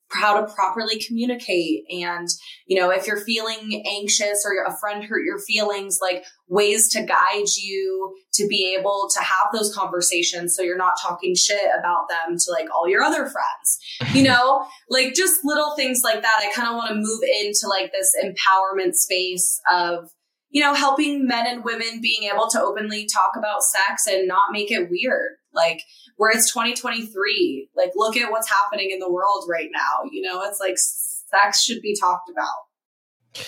how 0.10 0.40
to 0.40 0.54
properly 0.54 1.00
communicate 1.06 1.84
and, 1.90 2.28
you 2.66 2.80
know, 2.80 2.90
if 2.90 3.08
you're 3.08 3.26
feeling 3.26 3.84
anxious 3.90 4.46
or 4.46 4.64
a 4.64 4.78
friend 4.80 5.04
hurt 5.04 5.26
your 5.26 5.40
feelings, 5.40 6.00
like 6.02 6.24
ways 6.48 6.90
to 6.90 7.04
guide 7.04 7.48
you 7.58 8.16
to 8.34 8.48
be 8.48 8.76
able 8.80 9.10
to 9.14 9.20
have 9.20 9.48
those 9.52 9.74
conversations 9.76 10.56
so 10.56 10.62
you're 10.62 10.78
not 10.78 10.94
talking 11.02 11.36
shit 11.36 11.62
about 11.78 12.08
them 12.08 12.38
to 12.38 12.52
like 12.52 12.68
all 12.74 12.88
your 12.88 13.04
other 13.04 13.30
friends. 13.30 14.14
You 14.14 14.24
know, 14.30 14.66
like 14.90 15.14
just 15.14 15.42
little 15.44 15.76
things 15.76 16.02
like 16.04 16.22
that. 16.22 16.40
I 16.40 16.54
kind 16.54 16.70
of 16.70 16.76
want 16.76 16.90
to 16.90 16.96
move 16.96 17.22
into 17.42 17.68
like 17.68 17.92
this 17.92 18.16
empowerment 18.24 18.94
space 18.94 19.60
of, 19.72 20.10
you 20.50 20.62
know, 20.62 20.74
helping 20.74 21.28
men 21.28 21.46
and 21.48 21.64
women 21.64 22.00
being 22.02 22.30
able 22.34 22.48
to 22.50 22.62
openly 22.62 23.06
talk 23.06 23.32
about 23.38 23.64
sex 23.64 24.08
and 24.08 24.28
not 24.28 24.52
make 24.52 24.72
it 24.72 24.90
weird. 24.90 25.32
Like, 25.54 25.82
where 26.18 26.32
it's 26.32 26.52
2023, 26.54 27.70
like, 27.76 27.92
look 27.96 28.16
at 28.18 28.32
what's 28.32 28.50
happening 28.50 28.92
in 28.92 29.00
the 29.00 29.12
world 29.12 29.46
right 29.50 29.70
now. 29.74 30.10
You 30.12 30.22
know, 30.22 30.42
it's 30.44 30.60
like 30.60 30.76
sex 30.78 31.64
should 31.64 31.82
be 31.82 31.96
talked 32.00 32.30
about. 32.30 33.46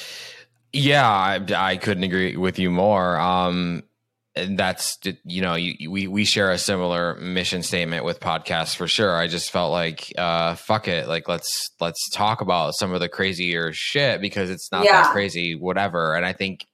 Yeah, 0.72 1.08
I, 1.08 1.40
I 1.56 1.78
couldn't 1.78 2.04
agree 2.04 2.36
with 2.38 2.60
you 2.60 2.70
more. 2.70 3.20
Um, 3.20 3.84
and 4.36 4.58
that's 4.58 4.98
you 5.26 5.42
know 5.42 5.56
you, 5.56 5.90
we 5.92 6.08
we 6.08 6.24
share 6.24 6.52
a 6.52 6.58
similar 6.58 7.16
mission 7.16 7.64
statement 7.64 8.06
with 8.06 8.20
podcasts 8.20 8.76
for 8.76 8.88
sure. 8.88 9.16
I 9.16 9.28
just 9.28 9.52
felt 9.52 9.72
like 9.72 10.14
uh, 10.18 10.56
fuck 10.56 10.88
it, 10.88 11.08
like 11.08 11.28
let's 11.28 11.72
let's 11.82 12.10
talk 12.12 12.40
about 12.42 12.76
some 12.76 12.94
of 12.94 13.00
the 13.02 13.10
crazier 13.10 13.72
shit 13.74 14.22
because 14.22 14.50
it's 14.52 14.72
not 14.72 14.86
Yeah. 14.86 15.02
that 15.02 15.12
crazy, 15.12 15.56
whatever. 15.56 16.16
And 16.16 16.26
I 16.26 16.34
think 16.34 16.66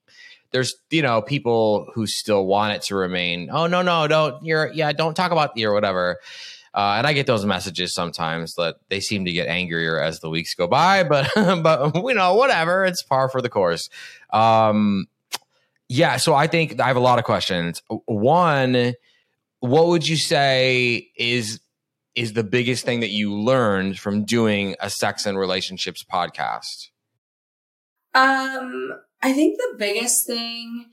there's 0.51 0.75
you 0.89 1.01
know 1.01 1.21
people 1.21 1.88
who 1.93 2.08
still 2.08 2.45
want 2.45 2.73
it 2.73 2.81
to 2.84 2.95
remain. 2.95 3.49
Oh 3.51 3.67
no 3.67 3.81
no 3.81 4.08
don't 4.08 4.43
you're 4.43 4.71
yeah 4.73 4.91
don't 4.91 5.15
talk 5.15 5.31
about 5.31 5.55
the 5.55 5.65
or 5.65 5.73
whatever. 5.73 6.19
Uh, 6.73 6.95
and 6.97 7.08
I 7.08 7.13
get 7.13 7.25
those 7.25 7.45
messages 7.45 7.93
sometimes 7.93 8.55
that 8.55 8.75
they 8.89 8.99
seem 8.99 9.23
to 9.23 9.31
get 9.31 9.47
angrier 9.47 9.97
as 9.97 10.19
the 10.19 10.29
weeks 10.29 10.53
go 10.55 10.67
by, 10.67 11.03
but 11.03 11.29
but 11.36 11.95
you 11.95 12.13
know 12.13 12.36
whatever, 12.36 12.86
it's 12.86 13.01
par 13.01 13.29
for 13.29 13.41
the 13.41 13.49
course. 13.49 13.89
Um, 14.31 15.08
yeah, 15.88 16.17
so 16.17 16.34
I 16.34 16.47
think 16.47 16.79
I 16.79 16.88
have 16.88 16.97
a 16.97 17.01
lot 17.01 17.19
of 17.19 17.25
questions. 17.25 17.81
One, 18.05 18.93
what 19.60 19.88
would 19.88 20.08
you 20.08 20.17
say 20.17 21.12
is 21.15 21.60
is 22.15 22.34
the 22.34 22.43
biggest 22.43 22.86
thing 22.86 23.01
that 23.01 23.10
you 23.10 23.34
learned 23.34 23.99
from 23.99 24.23
doing 24.23 24.75
a 24.79 24.89
sex 24.89 25.25
and 25.25 25.38
relationships 25.38 26.03
podcast? 26.03 26.89
Um, 28.13 28.93
I 29.21 29.34
think 29.34 29.58
the 29.58 29.75
biggest 29.78 30.28
thing, 30.28 30.86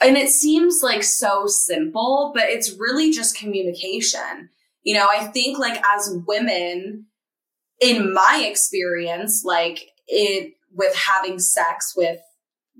and 0.00 0.16
it 0.16 0.28
seems 0.28 0.80
like 0.82 1.02
so 1.02 1.46
simple, 1.46 2.32
but 2.34 2.44
it's 2.44 2.78
really 2.78 3.10
just 3.10 3.38
communication. 3.38 4.50
You 4.82 4.94
know, 4.94 5.06
I 5.10 5.26
think 5.26 5.58
like 5.58 5.82
as 5.84 6.16
women, 6.26 7.06
in 7.80 8.12
my 8.12 8.44
experience, 8.46 9.42
like 9.44 9.90
it 10.06 10.54
with 10.72 10.94
having 10.94 11.38
sex 11.38 11.94
with 11.96 12.20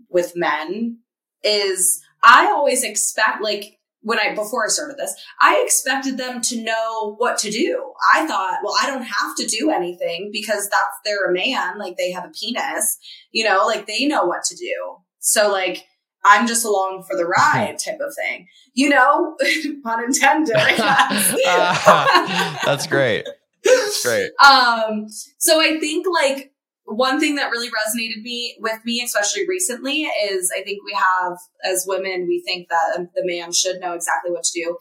with 0.09 0.37
men 0.37 0.99
is 1.43 2.03
I 2.23 2.47
always 2.47 2.83
expect 2.83 3.43
like 3.43 3.79
when 4.05 4.19
I 4.19 4.35
before 4.35 4.65
I 4.65 4.69
started 4.69 4.97
this, 4.99 5.15
I 5.41 5.61
expected 5.65 6.19
them 6.19 6.41
to 6.43 6.63
know 6.63 7.15
what 7.17 7.39
to 7.39 7.51
do. 7.51 7.93
I 8.15 8.27
thought, 8.27 8.59
well, 8.63 8.75
I 8.81 8.87
don't 8.87 9.03
have 9.03 9.35
to 9.37 9.47
do 9.47 9.71
anything 9.71 10.31
because 10.33 10.69
that's 10.69 10.99
they're 11.05 11.31
a 11.31 11.33
man, 11.33 11.79
like 11.79 11.97
they 11.97 12.13
have 12.13 12.25
a 12.25 12.31
penis, 12.31 12.99
you 13.33 13.45
know, 13.45 13.67
like 13.67 13.87
they 13.87 14.07
know 14.07 14.25
what 14.25 14.45
to 14.45 14.57
do. 14.57 14.97
So 15.21 15.51
like 15.51 15.87
I'm 16.25 16.47
just 16.47 16.65
along 16.65 17.05
for 17.09 17.17
the 17.17 17.27
ride 17.27 17.79
type 17.85 17.99
of 18.01 18.15
thing. 18.15 18.47
You 18.75 18.91
know, 18.91 19.37
pun 19.85 20.05
intended. 20.05 20.57
I 20.57 20.77
guess. 21.45 22.65
That's 22.65 22.87
great. 22.87 23.27
That's 23.65 24.03
great. 24.03 24.31
Um, 24.45 25.07
so 25.39 25.61
I 25.61 25.79
think 25.81 26.07
like 26.07 26.53
one 26.87 27.19
thing 27.19 27.37
that 27.37 27.51
really 27.51 27.69
resonated 27.69 28.23
me 28.23 28.57
with 28.61 28.79
me, 28.85 29.03
especially 29.03 29.47
recently, 29.49 30.03
is 30.03 30.51
I 30.57 30.63
think 30.63 30.85
we 30.85 30.93
have 30.93 31.39
as 31.65 31.85
women, 31.87 32.27
we 32.29 32.43
think 32.45 32.69
that 32.69 33.09
the 33.15 33.23
man 33.25 33.53
should 33.53 33.81
know 33.81 33.95
exactly 33.95 34.31
what 34.31 34.45
to 34.45 34.61
do. 34.61 34.77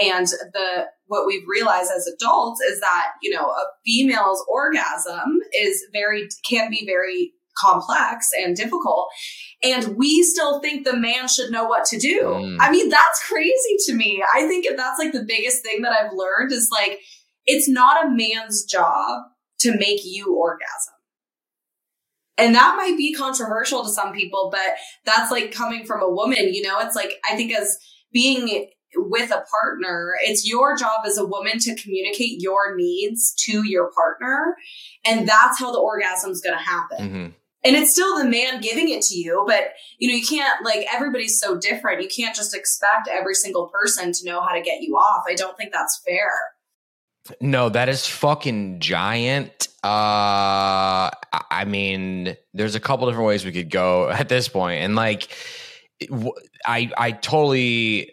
And 0.00 0.26
the 0.26 0.86
what 1.06 1.26
we've 1.26 1.46
realized 1.48 1.90
as 1.94 2.06
adults 2.06 2.60
is 2.60 2.80
that, 2.80 3.06
you 3.22 3.34
know, 3.34 3.48
a 3.48 3.64
female's 3.84 4.44
orgasm 4.48 5.40
is 5.52 5.84
very 5.92 6.28
can 6.48 6.70
be 6.70 6.86
very 6.86 7.32
complex 7.58 8.28
and 8.40 8.54
difficult. 8.54 9.08
And 9.64 9.96
we 9.96 10.22
still 10.22 10.60
think 10.60 10.84
the 10.84 10.96
man 10.96 11.26
should 11.26 11.50
know 11.50 11.64
what 11.64 11.84
to 11.86 11.98
do. 11.98 12.22
Mm. 12.22 12.58
I 12.60 12.70
mean, 12.70 12.88
that's 12.88 13.26
crazy 13.26 13.76
to 13.86 13.94
me. 13.94 14.22
I 14.32 14.46
think 14.46 14.66
that's 14.76 14.98
like 15.00 15.12
the 15.12 15.24
biggest 15.26 15.62
thing 15.64 15.82
that 15.82 15.92
I've 15.92 16.12
learned 16.12 16.52
is 16.52 16.68
like 16.70 17.00
it's 17.46 17.68
not 17.68 18.06
a 18.06 18.10
man's 18.10 18.64
job 18.64 19.22
to 19.60 19.76
make 19.76 20.02
you 20.04 20.36
orgasm. 20.36 20.94
And 22.38 22.54
that 22.54 22.76
might 22.76 22.96
be 22.96 23.12
controversial 23.12 23.82
to 23.82 23.90
some 23.90 24.12
people, 24.12 24.48
but 24.50 24.76
that's 25.04 25.30
like 25.30 25.52
coming 25.52 25.84
from 25.84 26.02
a 26.02 26.10
woman, 26.10 26.54
you 26.54 26.62
know? 26.62 26.78
It's 26.78 26.96
like, 26.96 27.20
I 27.28 27.36
think 27.36 27.52
as 27.52 27.76
being 28.12 28.68
with 28.94 29.30
a 29.30 29.44
partner, 29.60 30.14
it's 30.22 30.48
your 30.48 30.76
job 30.76 31.00
as 31.04 31.18
a 31.18 31.26
woman 31.26 31.58
to 31.58 31.74
communicate 31.74 32.40
your 32.40 32.76
needs 32.76 33.34
to 33.40 33.68
your 33.68 33.90
partner. 33.90 34.56
And 35.04 35.28
that's 35.28 35.58
how 35.58 35.72
the 35.72 35.78
orgasm 35.78 36.30
is 36.30 36.40
gonna 36.40 36.62
happen. 36.62 36.98
Mhm. 36.98 37.34
And 37.64 37.76
it's 37.76 37.92
still 37.92 38.16
the 38.16 38.24
man 38.24 38.60
giving 38.60 38.88
it 38.88 39.02
to 39.02 39.16
you, 39.16 39.44
but 39.46 39.72
you 39.98 40.08
know, 40.08 40.14
you 40.14 40.24
can't 40.24 40.64
like 40.64 40.86
everybody's 40.92 41.40
so 41.40 41.58
different. 41.58 42.00
You 42.00 42.08
can't 42.08 42.34
just 42.34 42.54
expect 42.54 43.08
every 43.08 43.34
single 43.34 43.68
person 43.68 44.12
to 44.12 44.24
know 44.24 44.40
how 44.40 44.54
to 44.54 44.62
get 44.62 44.80
you 44.80 44.94
off. 44.94 45.24
I 45.28 45.34
don't 45.34 45.56
think 45.56 45.72
that's 45.72 46.00
fair. 46.06 46.32
No, 47.40 47.68
that 47.68 47.88
is 47.88 48.06
fucking 48.06 48.80
giant. 48.80 49.68
Uh, 49.84 51.10
I- 51.50 51.64
mean, 51.66 52.36
there's 52.54 52.74
a 52.74 52.80
couple 52.80 53.06
different 53.06 53.26
ways 53.26 53.44
we 53.44 53.52
could 53.52 53.70
go 53.70 54.08
at 54.10 54.28
this 54.28 54.48
point, 54.48 54.82
and 54.82 54.94
like, 54.94 55.28
I 56.66 56.90
I 56.96 57.12
totally 57.12 58.12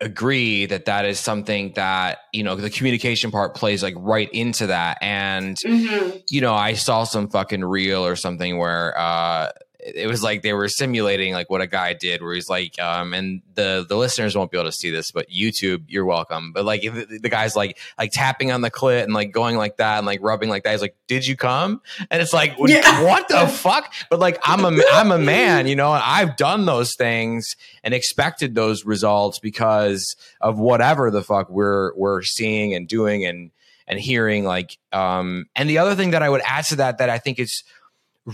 agree 0.00 0.64
that 0.66 0.84
that 0.84 1.04
is 1.04 1.18
something 1.18 1.72
that 1.74 2.18
you 2.32 2.44
know 2.44 2.54
the 2.54 2.70
communication 2.70 3.30
part 3.30 3.54
plays 3.56 3.82
like 3.82 3.94
right 3.98 4.30
into 4.32 4.66
that, 4.68 4.98
and 5.02 5.56
Mm-hmm. 5.56 6.18
you 6.30 6.40
know, 6.40 6.54
I 6.54 6.74
saw 6.74 7.04
some 7.04 7.28
fucking 7.28 7.64
reel 7.64 8.04
or 8.04 8.16
something 8.16 8.58
where 8.58 8.98
uh 8.98 9.50
it 9.94 10.06
was 10.06 10.22
like 10.22 10.42
they 10.42 10.52
were 10.52 10.68
simulating 10.68 11.32
like 11.32 11.48
what 11.50 11.60
a 11.60 11.66
guy 11.66 11.92
did 11.92 12.22
where 12.22 12.34
he's 12.34 12.48
like 12.48 12.78
um 12.78 13.12
and 13.14 13.42
the 13.54 13.84
the 13.88 13.96
listeners 13.96 14.36
won't 14.36 14.50
be 14.50 14.58
able 14.58 14.68
to 14.68 14.72
see 14.76 14.90
this 14.90 15.10
but 15.10 15.28
YouTube 15.28 15.84
you're 15.88 16.04
welcome. 16.04 16.52
But 16.52 16.64
like 16.64 16.84
if 16.84 16.94
the, 16.94 17.18
the 17.18 17.28
guy's 17.28 17.56
like 17.56 17.78
like 17.98 18.12
tapping 18.12 18.52
on 18.52 18.60
the 18.60 18.70
clit 18.70 19.02
and 19.04 19.12
like 19.14 19.32
going 19.32 19.56
like 19.56 19.76
that 19.78 19.98
and 19.98 20.06
like 20.06 20.20
rubbing 20.22 20.48
like 20.48 20.64
that 20.64 20.72
he's 20.72 20.80
like 20.82 20.96
did 21.06 21.26
you 21.26 21.36
come? 21.36 21.80
And 22.10 22.22
it's 22.22 22.32
like 22.32 22.58
what- 22.58 22.70
Yeah. 22.70 23.02
what 23.04 23.28
the 23.28 23.46
fuck? 23.48 23.92
But 24.10 24.18
like 24.20 24.38
I'm 24.42 24.64
a 24.64 24.80
I'm 24.92 25.10
a 25.12 25.18
man 25.18 25.66
you 25.66 25.76
know 25.76 25.92
and 25.92 26.02
I've 26.04 26.36
done 26.36 26.66
those 26.66 26.94
things 26.94 27.56
and 27.82 27.94
expected 27.94 28.54
those 28.54 28.84
results 28.84 29.38
because 29.38 30.16
of 30.40 30.58
whatever 30.58 31.10
the 31.10 31.22
fuck 31.22 31.48
we're 31.50 31.94
we're 31.96 32.22
seeing 32.22 32.74
and 32.74 32.86
doing 32.88 33.24
and 33.24 33.50
and 33.86 33.98
hearing 33.98 34.44
like 34.44 34.76
um 34.92 35.46
and 35.56 35.68
the 35.70 35.78
other 35.78 35.94
thing 35.94 36.10
that 36.10 36.22
I 36.22 36.28
would 36.28 36.42
add 36.44 36.64
to 36.66 36.76
that 36.76 36.98
that 36.98 37.08
I 37.08 37.18
think 37.18 37.38
is 37.38 37.64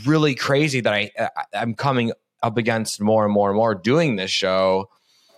really 0.07 0.35
crazy 0.35 0.81
that 0.81 0.93
I, 0.93 1.11
I 1.19 1.29
I'm 1.55 1.75
coming 1.75 2.13
up 2.43 2.57
against 2.59 3.01
more 3.01 3.25
and 3.25 3.33
more 3.33 3.51
and 3.51 3.57
more 3.57 3.75
doing 3.75 4.17
this 4.17 4.31
show 4.31 4.89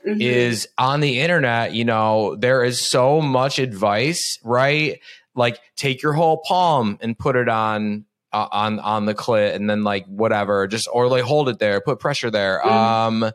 Mhm. 0.06 0.20
is 0.20 0.68
on 0.78 1.00
the 1.00 1.18
internet, 1.20 1.72
you 1.72 1.84
know, 1.84 2.36
there 2.36 2.62
is 2.64 2.80
so 2.80 3.20
much 3.20 3.58
advice, 3.58 4.38
right? 4.44 5.00
Like 5.34 5.58
take 5.76 6.00
your 6.02 6.12
whole 6.12 6.38
palm 6.46 6.96
and 7.00 7.18
put 7.18 7.34
it 7.36 7.48
on 7.48 8.04
uh, 8.32 8.46
on 8.52 8.78
on 8.80 9.06
the 9.06 9.14
clit 9.14 9.54
and 9.54 9.68
then 9.68 9.82
like 9.84 10.06
whatever, 10.06 10.66
just 10.68 10.88
or 10.92 11.08
like 11.08 11.24
hold 11.24 11.48
it 11.48 11.58
there, 11.58 11.80
put 11.80 11.98
pressure 11.98 12.30
there. 12.30 12.60
Mm. 12.64 12.70
Um 12.70 13.32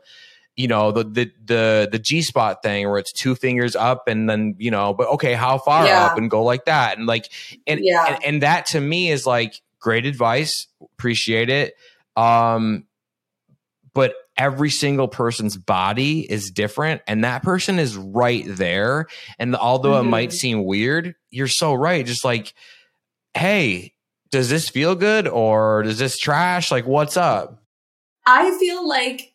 you 0.56 0.68
know, 0.68 0.92
the 0.92 1.04
the 1.04 1.30
the 1.44 1.88
the 1.92 1.98
G 1.98 2.20
spot 2.22 2.62
thing 2.62 2.88
where 2.88 2.98
it's 2.98 3.12
two 3.12 3.34
fingers 3.34 3.74
up 3.74 4.06
and 4.06 4.28
then, 4.28 4.54
you 4.58 4.70
know, 4.70 4.92
but 4.92 5.08
okay, 5.08 5.32
how 5.34 5.56
far 5.58 5.86
Yeah. 5.86 6.06
up 6.06 6.18
and 6.18 6.30
go 6.30 6.42
like 6.42 6.66
that. 6.66 6.98
And 6.98 7.06
like 7.06 7.30
and, 7.66 7.80
Yeah. 7.82 8.04
and 8.14 8.24
and 8.24 8.42
that 8.42 8.66
to 8.66 8.80
me 8.80 9.10
is 9.10 9.26
like 9.26 9.60
great 9.82 10.06
advice, 10.06 10.66
appreciate 10.94 11.50
it. 11.50 11.74
Um 12.16 12.86
but 13.94 14.14
every 14.38 14.70
single 14.70 15.08
person's 15.08 15.58
body 15.58 16.20
is 16.32 16.50
different 16.50 17.02
and 17.06 17.22
that 17.24 17.42
person 17.42 17.78
is 17.78 17.94
right 17.96 18.44
there 18.46 19.06
and 19.38 19.54
although 19.54 20.00
it 20.00 20.04
Mhm. 20.04 20.08
might 20.08 20.32
seem 20.32 20.64
weird 20.64 21.14
you're 21.30 21.46
so 21.46 21.74
right 21.74 22.06
just 22.06 22.24
like 22.24 22.54
hey 23.34 23.92
does 24.30 24.48
this 24.48 24.70
feel 24.70 24.94
good 24.94 25.28
or 25.28 25.82
does 25.82 25.98
this 25.98 26.16
trash 26.16 26.70
like 26.70 26.86
what's 26.86 27.18
up 27.18 27.62
I 28.24 28.56
feel 28.58 28.88
like 28.88 29.31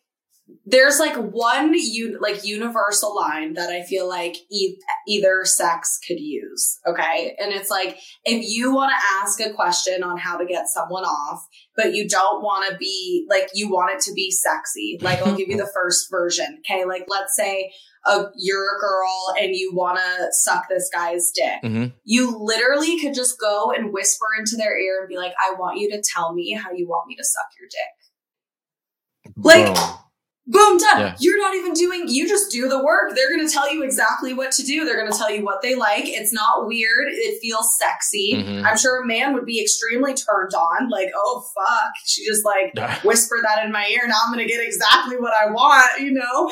there's 0.70 0.98
like 0.98 1.16
one 1.16 1.74
un- 1.74 2.16
like 2.20 2.44
universal 2.44 3.16
line 3.16 3.54
that 3.54 3.70
I 3.70 3.84
feel 3.84 4.06
like 4.06 4.36
e- 4.50 4.76
either 5.06 5.44
sex 5.44 5.98
could 6.06 6.20
use. 6.20 6.78
Okay. 6.86 7.34
And 7.38 7.52
it's 7.52 7.70
like, 7.70 7.96
if 8.24 8.46
you 8.46 8.74
want 8.74 8.92
to 8.92 9.06
ask 9.22 9.40
a 9.40 9.54
question 9.54 10.02
on 10.02 10.18
how 10.18 10.36
to 10.36 10.44
get 10.44 10.68
someone 10.68 11.04
off, 11.04 11.46
but 11.74 11.94
you 11.94 12.06
don't 12.06 12.42
want 12.42 12.70
to 12.70 12.76
be 12.76 13.26
like, 13.30 13.48
you 13.54 13.70
want 13.70 13.92
it 13.92 14.00
to 14.02 14.12
be 14.12 14.30
sexy, 14.30 14.98
like 15.00 15.22
I'll 15.22 15.34
give 15.34 15.48
you 15.48 15.56
the 15.56 15.70
first 15.74 16.08
version. 16.10 16.60
Okay. 16.60 16.84
Like, 16.84 17.06
let's 17.08 17.34
say 17.34 17.72
uh, 18.04 18.24
you're 18.36 18.76
a 18.76 18.80
girl 18.80 19.34
and 19.40 19.54
you 19.54 19.72
want 19.74 19.98
to 19.98 20.26
suck 20.32 20.68
this 20.68 20.90
guy's 20.92 21.30
dick. 21.34 21.62
Mhm. 21.64 21.94
You 22.04 22.36
literally 22.38 23.00
could 23.00 23.14
just 23.14 23.40
go 23.40 23.72
and 23.72 23.92
whisper 23.92 24.26
into 24.38 24.56
their 24.56 24.78
ear 24.78 24.98
and 25.00 25.08
be 25.08 25.16
like, 25.16 25.32
I 25.40 25.54
want 25.58 25.78
you 25.78 25.90
to 25.92 26.02
tell 26.02 26.34
me 26.34 26.52
how 26.52 26.72
you 26.72 26.86
want 26.86 27.06
me 27.08 27.16
to 27.16 27.24
suck 27.24 27.46
your 27.58 27.68
dick. 27.70 29.34
Like. 29.36 30.04
Boom 30.48 30.78
done 30.78 31.00
Yeah. 31.00 31.16
you're 31.20 31.38
not 31.38 31.54
even 31.54 31.72
doing 31.74 32.04
you 32.06 32.26
just 32.26 32.50
do 32.50 32.68
the 32.68 32.82
work. 32.82 33.14
They're 33.14 33.28
going 33.34 33.46
to 33.46 33.52
tell 33.52 33.72
you 33.72 33.82
exactly 33.82 34.32
what 34.32 34.50
to 34.52 34.62
do. 34.64 34.84
They're 34.84 34.98
going 34.98 35.10
to 35.12 35.16
tell 35.16 35.30
you 35.30 35.44
what 35.44 35.60
they 35.62 35.74
like. 35.74 36.04
It's 36.06 36.32
not 36.32 36.66
weird. 36.66 37.08
It 37.10 37.38
feels 37.42 37.76
sexy. 37.78 38.32
Mhm. 38.38 38.64
i'm 38.64 38.76
sure 38.76 39.02
a 39.02 39.06
man 39.06 39.34
would 39.34 39.44
be 39.44 39.60
extremely 39.60 40.14
turned 40.14 40.54
on 40.54 40.88
like 40.90 41.10
oh 41.14 41.44
fuck. 41.54 41.92
She 42.06 42.24
just 42.26 42.44
like 42.44 42.72
whisper 43.04 43.38
that 43.42 43.64
in 43.64 43.70
my 43.72 43.86
ear. 43.88 44.02
Now 44.08 44.16
i'm 44.24 44.32
going 44.32 44.46
to 44.46 44.52
get 44.52 44.64
exactly 44.64 45.16
what 45.18 45.32
i 45.40 45.50
want 45.50 46.00
you 46.00 46.12
know? 46.12 46.50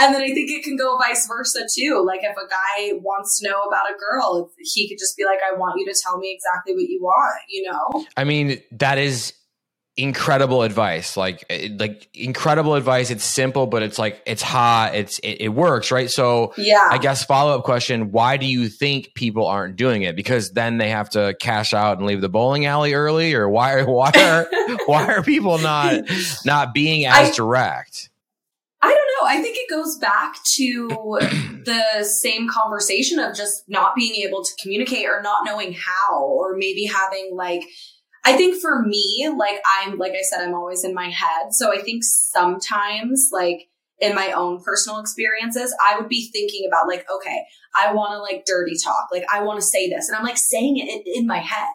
And 0.00 0.14
then 0.14 0.22
i 0.22 0.28
think 0.34 0.50
it 0.50 0.62
can 0.62 0.76
go 0.76 0.98
vice 0.98 1.26
versa 1.26 1.60
too. 1.74 2.02
Like 2.06 2.20
if 2.22 2.36
a 2.36 2.46
guy 2.48 2.98
wants 3.00 3.40
to 3.40 3.48
know 3.48 3.62
about 3.62 3.90
a 3.90 3.94
girl 3.98 4.50
he 4.58 4.88
could 4.88 4.98
just 4.98 5.16
be 5.16 5.24
like 5.24 5.38
i 5.50 5.56
want 5.56 5.78
you 5.78 5.86
to 5.86 5.98
tell 6.02 6.18
me 6.18 6.32
exactly 6.34 6.74
what 6.74 6.82
you 6.88 7.00
want 7.00 7.40
you 7.48 7.70
know? 7.70 8.04
I 8.16 8.24
mean, 8.24 8.60
that 8.72 8.98
is 8.98 9.32
incredible 9.98 10.62
advice. 10.62 11.16
Like 11.16 11.44
eh, 11.50 11.68
like 11.78 12.08
incredible 12.14 12.74
advice. 12.74 13.10
It's 13.10 13.24
simple 13.24 13.66
but 13.66 13.82
it's 13.82 13.98
like 13.98 14.22
it's 14.26 14.42
hot. 14.42 14.94
It's 14.94 15.18
it, 15.18 15.42
it 15.42 15.48
works 15.48 15.90
right? 15.90 16.10
So 16.10 16.54
Yeah. 16.56 16.88
i 16.90 16.98
guess 16.98 17.24
follow-up 17.24 17.64
question 17.64 18.12
why 18.12 18.36
do 18.36 18.46
you 18.46 18.68
think 18.68 19.12
people 19.14 19.46
aren't 19.46 19.76
doing 19.76 20.02
it? 20.02 20.16
Because 20.16 20.52
then 20.52 20.78
they 20.78 20.90
have 20.90 21.10
to 21.10 21.34
cash 21.40 21.74
out 21.74 21.98
and 21.98 22.06
leave 22.06 22.20
the 22.20 22.28
bowling 22.28 22.64
alley 22.66 22.94
early? 22.94 23.34
Or 23.34 23.48
why 23.48 23.74
are 23.74 23.84
why 23.90 24.10
are 24.14 24.46
why 24.86 25.06
are 25.08 25.22
people 25.22 25.58
not 25.58 26.04
not 26.44 26.72
being 26.72 27.04
as 27.04 27.30
I- 27.30 27.32
direct? 27.34 28.10
I 28.80 28.90
don't 28.90 28.96
know. 28.96 29.26
I 29.28 29.42
think 29.42 29.56
it 29.58 29.68
goes 29.68 29.98
back 29.98 30.36
to 30.54 30.88
the 31.64 32.04
same 32.04 32.48
conversation 32.48 33.18
of 33.18 33.34
just 33.34 33.64
not 33.68 33.96
being 33.96 34.24
able 34.24 34.44
to 34.44 34.50
communicate 34.62 35.06
or 35.06 35.20
not 35.20 35.44
knowing 35.44 35.72
how, 35.72 36.22
or 36.22 36.56
maybe 36.56 36.84
having 36.84 37.32
like, 37.34 37.64
I 38.24 38.36
think 38.36 38.60
for 38.60 38.82
me, 38.82 39.30
like 39.36 39.60
I'm, 39.80 39.98
like 39.98 40.12
I 40.12 40.22
said, 40.22 40.42
I'm 40.42 40.54
always 40.54 40.84
in 40.84 40.94
my 40.94 41.08
head. 41.08 41.52
So 41.52 41.72
I 41.72 41.80
think 41.82 42.04
sometimes, 42.04 43.30
like 43.32 43.68
in 44.00 44.14
my 44.14 44.32
own 44.32 44.62
personal 44.62 45.00
experiences, 45.00 45.74
I 45.84 45.98
would 45.98 46.08
be 46.08 46.30
thinking 46.30 46.68
about 46.68 46.86
like, 46.86 47.06
okay, 47.12 47.44
I 47.74 47.92
want 47.92 48.12
to 48.12 48.18
like 48.18 48.44
dirty 48.44 48.76
talk. 48.82 49.08
Like 49.12 49.24
I 49.32 49.42
want 49.42 49.60
to 49.60 49.66
say 49.66 49.88
this. 49.88 50.08
And 50.08 50.16
I'm 50.16 50.24
like 50.24 50.38
saying 50.38 50.78
it 50.78 50.88
in, 50.88 51.22
in 51.22 51.26
my 51.26 51.38
head. 51.38 51.68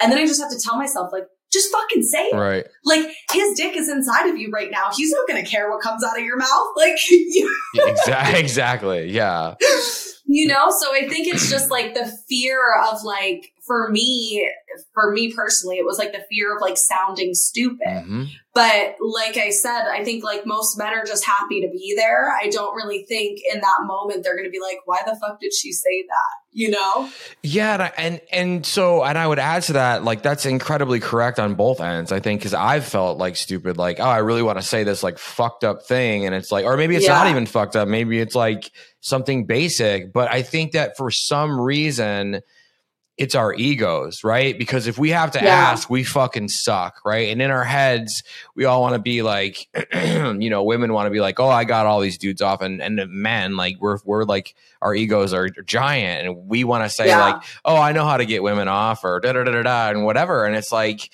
And 0.00 0.12
then 0.12 0.18
I 0.18 0.26
just 0.26 0.40
have 0.40 0.50
to 0.50 0.60
tell 0.62 0.76
myself, 0.76 1.10
like, 1.12 1.24
just 1.52 1.72
fucking 1.72 2.02
say 2.02 2.24
it. 2.26 2.36
right 2.36 2.66
Like 2.84 3.06
his 3.32 3.56
dick 3.56 3.76
is 3.76 3.88
inside 3.88 4.28
of 4.28 4.36
you 4.36 4.50
right 4.50 4.70
now. 4.70 4.90
He's 4.94 5.12
not 5.12 5.26
going 5.28 5.42
to 5.42 5.50
care 5.50 5.70
what 5.70 5.80
comes 5.80 6.04
out 6.04 6.18
of 6.18 6.24
your 6.24 6.36
mouth. 6.36 6.48
Like 6.76 6.98
you, 7.08 7.50
exactly 7.74 8.40
exactly 8.40 9.10
yeah 9.10 9.54
you 10.26 10.46
know, 10.48 10.70
so 10.70 10.92
I 10.92 11.08
think 11.08 11.28
it's 11.28 11.48
just 11.48 11.70
like 11.70 11.94
the 11.94 12.06
fear 12.28 12.60
of 12.90 13.02
like 13.04 13.52
for 13.64 13.88
me, 13.90 14.48
for 14.94 15.12
me 15.12 15.32
personally, 15.32 15.76
it 15.76 15.84
was 15.84 15.98
like 15.98 16.12
the 16.12 16.24
fear 16.30 16.54
of 16.54 16.60
like 16.62 16.76
sounding 16.76 17.34
stupid. 17.34 17.86
Mhm. 17.86 18.26
But 18.54 18.96
like 19.00 19.36
I 19.36 19.50
said, 19.50 19.82
I 19.86 20.02
think 20.02 20.24
like 20.24 20.46
most 20.46 20.78
men 20.78 20.94
are 20.94 21.04
just 21.04 21.26
happy 21.26 21.60
to 21.60 21.68
be 21.68 21.94
there. 21.94 22.30
I 22.32 22.48
don't 22.48 22.74
really 22.74 23.04
think 23.06 23.40
in 23.52 23.60
that 23.60 23.80
moment 23.84 24.24
they're 24.24 24.34
going 24.34 24.46
to 24.46 24.50
be 24.50 24.60
like, 24.60 24.78
why 24.86 25.00
the 25.04 25.14
fuck 25.20 25.38
did 25.40 25.52
she 25.52 25.72
say 25.72 26.04
that? 26.08 26.34
You 26.52 26.70
know? 26.70 27.10
Yeah, 27.42 27.74
and 27.74 27.82
I- 27.82 27.92
and 27.98 28.20
and 28.32 28.66
so 28.66 29.04
and 29.04 29.18
I 29.18 29.26
would 29.26 29.38
add 29.38 29.64
to 29.64 29.74
that, 29.74 30.04
like 30.04 30.22
that's 30.22 30.46
incredibly 30.46 31.00
correct 31.00 31.38
on 31.38 31.54
both 31.54 31.82
ends. 31.82 32.12
I 32.12 32.20
think 32.20 32.40
because 32.40 32.54
I've 32.54 32.86
felt 32.86 33.18
like 33.18 33.36
stupid, 33.36 33.76
like 33.76 34.00
oh, 34.00 34.04
I 34.04 34.18
really 34.18 34.42
want 34.42 34.58
to 34.58 34.64
say 34.64 34.84
this 34.84 35.02
like 35.02 35.18
fucked 35.18 35.62
up 35.64 35.84
thing, 35.86 36.24
and 36.24 36.34
it's 36.34 36.50
like, 36.50 36.64
or 36.64 36.78
maybe 36.78 36.96
it's 36.96 37.06
not 37.08 37.26
even 37.28 37.44
fucked 37.44 37.76
up. 37.76 37.88
Maybe 37.88 38.18
it's 38.20 38.34
like 38.34 38.70
something 39.00 39.44
basic. 39.44 40.14
But 40.14 40.32
I 40.32 40.40
think 40.40 40.72
that 40.72 40.96
for 40.96 41.10
some 41.10 41.60
reason, 41.60 42.40
it's 43.18 43.34
our 43.34 43.54
egos, 43.54 44.22
right? 44.22 44.58
Because 44.58 44.86
if 44.86 44.98
we 44.98 45.08
have 45.10 45.30
to 45.30 45.42
Yeah. 45.42 45.70
ask, 45.70 45.88
we 45.88 46.04
fucking 46.04 46.48
suck, 46.48 47.00
right? 47.04 47.30
And 47.30 47.40
in 47.40 47.50
our 47.50 47.64
heads, 47.64 48.22
we 48.54 48.66
all 48.66 48.82
want 48.82 48.94
to 48.94 48.98
be 48.98 49.22
like, 49.22 49.68
you 49.94 50.50
know, 50.50 50.62
women 50.62 50.92
want 50.92 51.06
to 51.06 51.10
be 51.10 51.20
like, 51.20 51.40
oh, 51.40 51.48
I 51.48 51.64
got 51.64 51.86
all 51.86 52.00
these 52.00 52.18
dudes 52.18 52.42
off, 52.42 52.60
and 52.60 52.82
and 52.82 53.00
men 53.08 53.56
like 53.56 53.76
we're 53.80 53.98
we're 54.04 54.24
like 54.24 54.54
our 54.82 54.94
egos 54.94 55.32
are 55.32 55.48
giant, 55.48 56.26
and 56.26 56.46
we 56.46 56.62
want 56.64 56.84
to 56.84 56.90
say 56.90 57.08
Yeah. 57.08 57.20
like, 57.20 57.36
oh, 57.64 57.76
I 57.76 57.92
know 57.92 58.04
how 58.04 58.18
to 58.18 58.26
get 58.26 58.42
women 58.42 58.68
off, 58.68 59.02
or 59.02 59.18
da 59.20 59.32
da 59.32 59.44
da 59.44 59.52
da 59.52 59.62
da, 59.62 59.88
and 59.90 60.04
whatever. 60.04 60.44
And 60.44 60.54
it's 60.54 60.70
like, 60.72 61.06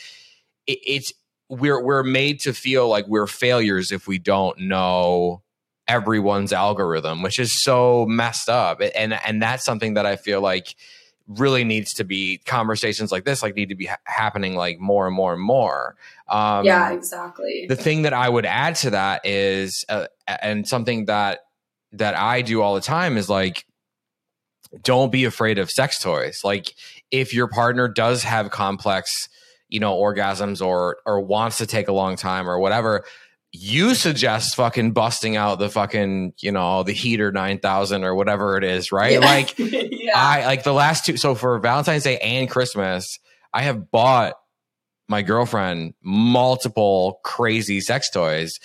it, 0.66 0.78
it's 0.84 1.12
we're 1.48 1.80
we're 1.80 2.02
made 2.02 2.40
to 2.40 2.52
feel 2.52 2.88
like 2.88 3.06
we're 3.06 3.26
failures 3.28 3.92
if 3.92 4.08
we 4.08 4.18
don't 4.18 4.58
know 4.58 5.42
everyone's 5.86 6.52
algorithm, 6.52 7.22
which 7.22 7.38
is 7.38 7.62
so 7.62 8.06
messed 8.06 8.48
up. 8.48 8.80
And 8.96 9.12
and 9.24 9.40
that's 9.40 9.64
something 9.64 9.94
that 9.94 10.06
I 10.06 10.16
feel 10.16 10.40
like 10.40 10.74
really 11.28 11.64
needs 11.64 11.94
to 11.94 12.04
be 12.04 12.38
conversations 12.46 13.12
like 13.12 13.24
this 13.24 13.42
like 13.42 13.54
need 13.54 13.68
to 13.68 13.74
be 13.74 13.86
ha- 13.86 13.98
happening 14.04 14.54
like 14.54 14.78
more 14.78 15.06
and 15.06 15.14
more 15.14 15.32
and 15.32 15.42
more. 15.42 15.96
Um, 16.28 16.64
yeah, 16.64 16.90
exactly. 16.90 17.66
the 17.68 17.76
thing 17.76 18.02
that 18.02 18.12
I 18.12 18.28
would 18.28 18.46
add 18.46 18.76
to 18.76 18.90
that 18.90 19.22
is, 19.24 19.84
uh, 19.88 20.06
and 20.26 20.66
something 20.66 21.06
that 21.06 21.40
that 21.92 22.16
I 22.16 22.42
do 22.42 22.62
all 22.62 22.74
the 22.74 22.80
time 22.80 23.16
is 23.16 23.28
like, 23.28 23.66
don't 24.82 25.12
be 25.12 25.24
afraid 25.24 25.58
of 25.58 25.70
sex 25.70 26.00
toys. 26.00 26.40
Like, 26.42 26.74
if 27.10 27.34
your 27.34 27.48
partner 27.48 27.88
does 27.88 28.22
have 28.22 28.50
complex, 28.50 29.10
you 29.68 29.80
know, 29.80 29.94
orgasms 29.94 30.64
or 30.64 30.98
or 31.04 31.20
wants 31.20 31.58
to 31.58 31.66
take 31.66 31.88
a 31.88 31.92
long 31.92 32.16
time 32.16 32.48
or 32.48 32.58
whatever, 32.58 33.04
you 33.52 33.94
suggest 33.94 34.56
fucking 34.56 34.92
busting 34.92 35.36
out 35.36 35.58
the 35.58 35.68
fucking, 35.68 36.32
you 36.40 36.52
know, 36.52 36.82
the 36.82 36.92
heater 36.92 37.30
nine 37.30 37.58
thousand 37.58 38.02
or 38.02 38.14
whatever 38.14 38.56
it 38.56 38.64
is, 38.64 38.90
right? 38.92 39.12
Yeah. 39.12 39.18
Like, 39.18 39.58
yeah. 39.58 40.12
I 40.16 40.46
like 40.46 40.64
the 40.64 40.72
last 40.72 41.04
two. 41.04 41.18
So 41.18 41.34
for 41.34 41.58
Valentine's 41.58 42.04
Day 42.04 42.18
and 42.18 42.48
Christmas, 42.48 43.18
I 43.52 43.62
have 43.62 43.90
bought 43.90 44.34
my 45.08 45.20
girlfriend 45.20 45.92
multiple 46.02 47.20
crazy 47.22 47.82
sex 47.82 48.10
toys. 48.10 48.58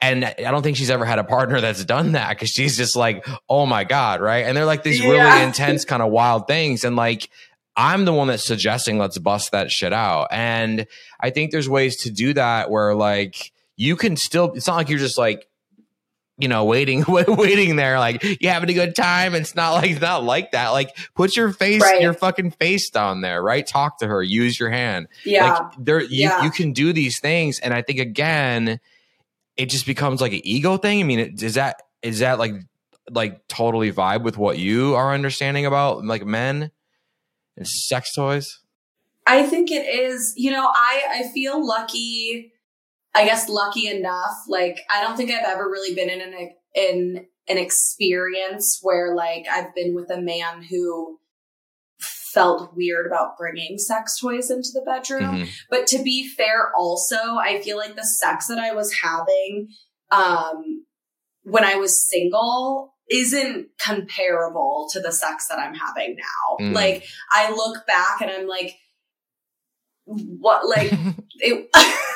And 0.00 0.24
I 0.24 0.34
don't 0.50 0.62
think 0.62 0.76
she's 0.76 0.90
ever 0.90 1.04
had 1.04 1.18
a 1.18 1.24
partner 1.24 1.60
that's 1.60 1.84
done 1.84 2.12
that 2.12 2.30
because 2.30 2.50
she's 2.50 2.76
just 2.76 2.96
like, 2.96 3.26
oh 3.48 3.64
my 3.66 3.84
God, 3.84 4.20
right? 4.20 4.44
And 4.44 4.56
they're 4.56 4.66
like 4.66 4.82
these 4.82 5.00
really 5.00 5.42
intense, 5.42 5.84
kind 5.84 6.02
of 6.02 6.10
wild 6.10 6.46
things. 6.46 6.84
And 6.84 6.96
like, 6.96 7.30
I'm 7.76 8.04
the 8.04 8.12
one 8.12 8.28
that's 8.28 8.44
suggesting 8.44 8.98
let's 8.98 9.18
bust 9.18 9.52
that 9.52 9.70
shit 9.70 9.92
out. 9.92 10.28
And 10.30 10.86
I 11.20 11.30
think 11.30 11.52
there's 11.52 11.68
ways 11.68 11.96
to 12.02 12.10
do 12.10 12.34
that 12.34 12.70
where 12.70 12.94
like 12.94 13.52
you 13.76 13.96
can 13.96 14.16
still, 14.16 14.52
it's 14.54 14.66
not 14.66 14.76
like 14.76 14.88
you're 14.88 14.98
just 14.98 15.18
like, 15.18 15.46
you 16.38 16.48
know, 16.48 16.64
waiting, 16.64 17.04
waiting 17.08 17.76
there, 17.76 17.98
like 18.00 18.22
you 18.24 18.48
having 18.48 18.68
a 18.70 18.74
good 18.74 18.96
time. 18.96 19.34
It's 19.36 19.54
not 19.54 19.72
like 19.74 19.90
it's 19.90 20.00
not 20.00 20.24
like 20.24 20.50
that. 20.50 20.70
Like, 20.70 20.96
put 21.14 21.36
your 21.36 21.52
face, 21.52 21.80
Right. 21.80 22.00
your 22.00 22.12
fucking 22.12 22.50
face 22.52 22.90
down 22.90 23.20
there, 23.20 23.40
right? 23.42 23.64
Talk 23.64 23.98
to 23.98 24.06
her, 24.08 24.20
use 24.22 24.58
your 24.58 24.70
hand. 24.70 25.06
yeah. 25.24 25.52
Like, 25.58 25.72
there, 25.78 26.00
you, 26.00 26.08
Yeah. 26.28 26.42
you 26.42 26.50
can 26.50 26.72
do 26.72 26.92
these 26.92 27.20
things, 27.20 27.60
and 27.60 27.72
I 27.72 27.82
think 27.82 28.00
again, 28.00 28.80
it 29.56 29.66
just 29.66 29.86
becomes 29.86 30.20
like 30.20 30.32
an 30.32 30.40
ego 30.42 30.76
thing. 30.76 30.98
I 31.00 31.04
mean, 31.04 31.20
it- 31.20 31.42
is 31.42 31.54
that 31.54 31.82
is 32.02 32.18
that 32.18 32.38
like 32.40 32.54
like 33.10 33.46
totally 33.48 33.92
vibe 33.92 34.22
with 34.24 34.36
what 34.36 34.58
you 34.58 34.94
are 34.96 35.12
understanding 35.14 35.66
about 35.66 36.04
like 36.04 36.24
men 36.26 36.70
and 37.56 37.68
sex 37.68 38.12
toys? 38.14 38.58
I 39.26 39.44
think 39.44 39.70
it 39.70 39.86
is, 39.86 40.32
you 40.36 40.50
know, 40.50 40.66
I, 40.74 41.02
I 41.10 41.28
feel 41.32 41.64
lucky, 41.64 42.52
I 43.14 43.24
guess 43.24 43.48
lucky 43.48 43.88
enough. 43.88 44.36
Like, 44.48 44.80
I 44.90 45.02
don't 45.02 45.16
think 45.16 45.30
I've 45.30 45.46
ever 45.46 45.64
really 45.64 45.94
been 45.94 46.10
in 46.10 46.20
an, 46.20 46.50
in 46.74 47.26
an 47.48 47.58
experience 47.58 48.80
where 48.82 49.14
like 49.14 49.46
I've 49.50 49.74
been 49.74 49.94
with 49.94 50.10
a 50.10 50.20
man 50.20 50.62
who 50.62 51.18
felt 52.00 52.74
weird 52.74 53.06
about 53.06 53.38
bringing 53.38 53.78
sex 53.78 54.18
toys 54.18 54.50
into 54.50 54.70
the 54.72 54.82
bedroom. 54.84 55.42
Mhm. 55.42 55.48
But 55.70 55.86
to 55.88 56.02
be 56.02 56.28
fair, 56.28 56.72
also, 56.76 57.16
I 57.16 57.60
feel 57.62 57.76
like 57.76 57.94
the 57.94 58.04
sex 58.04 58.48
that 58.48 58.58
I 58.58 58.72
was 58.72 58.92
having, 58.92 59.68
um, 60.10 60.84
when 61.44 61.64
I 61.64 61.76
was 61.76 62.08
single 62.08 62.94
isn't 63.10 63.68
comparable 63.78 64.88
to 64.92 65.00
the 65.00 65.12
sex 65.12 65.46
that 65.48 65.58
I'm 65.58 65.74
having 65.74 66.16
now. 66.16 66.66
Mm. 66.66 66.74
Like, 66.74 67.04
I 67.30 67.50
look 67.50 67.86
back 67.86 68.20
and 68.20 68.30
I'm 68.30 68.48
like, 68.48 68.74
what, 70.04 70.66
like, 70.66 70.92
it, 71.38 71.70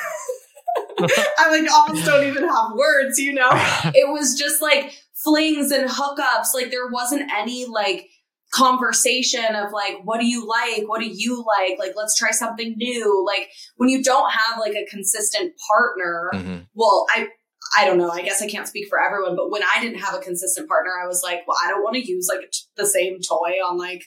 I 1.38 1.50
like 1.50 1.70
almost 1.72 2.04
don't 2.06 2.24
even 2.26 2.48
have 2.48 2.72
words, 2.74 3.18
you 3.18 3.32
know? 3.34 3.50
It 3.94 4.08
was 4.12 4.36
just 4.38 4.60
like 4.62 4.92
flings 5.24 5.70
and 5.70 5.88
hookups. 5.90 6.48
Like, 6.54 6.70
there 6.70 6.88
wasn't 6.88 7.30
any 7.36 7.66
like, 7.66 8.06
conversation 8.50 9.54
of 9.54 9.72
like 9.72 9.98
what 10.04 10.20
do 10.20 10.26
you 10.26 10.46
like 10.48 10.82
what 10.88 11.00
do 11.00 11.06
you 11.06 11.44
like 11.46 11.78
like 11.78 11.92
let's 11.96 12.16
try 12.16 12.30
something 12.30 12.74
new 12.78 13.22
like 13.26 13.48
when 13.76 13.90
you 13.90 14.02
don't 14.02 14.30
have 14.32 14.58
like 14.58 14.74
a 14.74 14.86
consistent 14.90 15.52
partner 15.70 16.30
Mhm. 16.32 16.66
well 16.74 17.04
i 17.10 17.28
i 17.76 17.84
don't 17.84 17.98
know 17.98 18.08
i 18.10 18.22
guess 18.22 18.40
i 18.40 18.48
can't 18.48 18.66
speak 18.66 18.88
for 18.88 18.98
everyone 18.98 19.36
but 19.36 19.50
when 19.50 19.62
i 19.74 19.82
didn't 19.82 19.98
have 19.98 20.14
a 20.14 20.18
consistent 20.20 20.66
partner 20.66 20.90
i 21.02 21.06
was 21.06 21.20
like 21.22 21.40
well 21.46 21.58
i 21.62 21.68
don't 21.68 21.82
want 21.82 21.96
to 21.96 22.10
use 22.10 22.26
like 22.34 22.50
t- 22.50 22.60
the 22.76 22.86
same 22.86 23.18
toy 23.20 23.52
on 23.68 23.76
like 23.76 24.02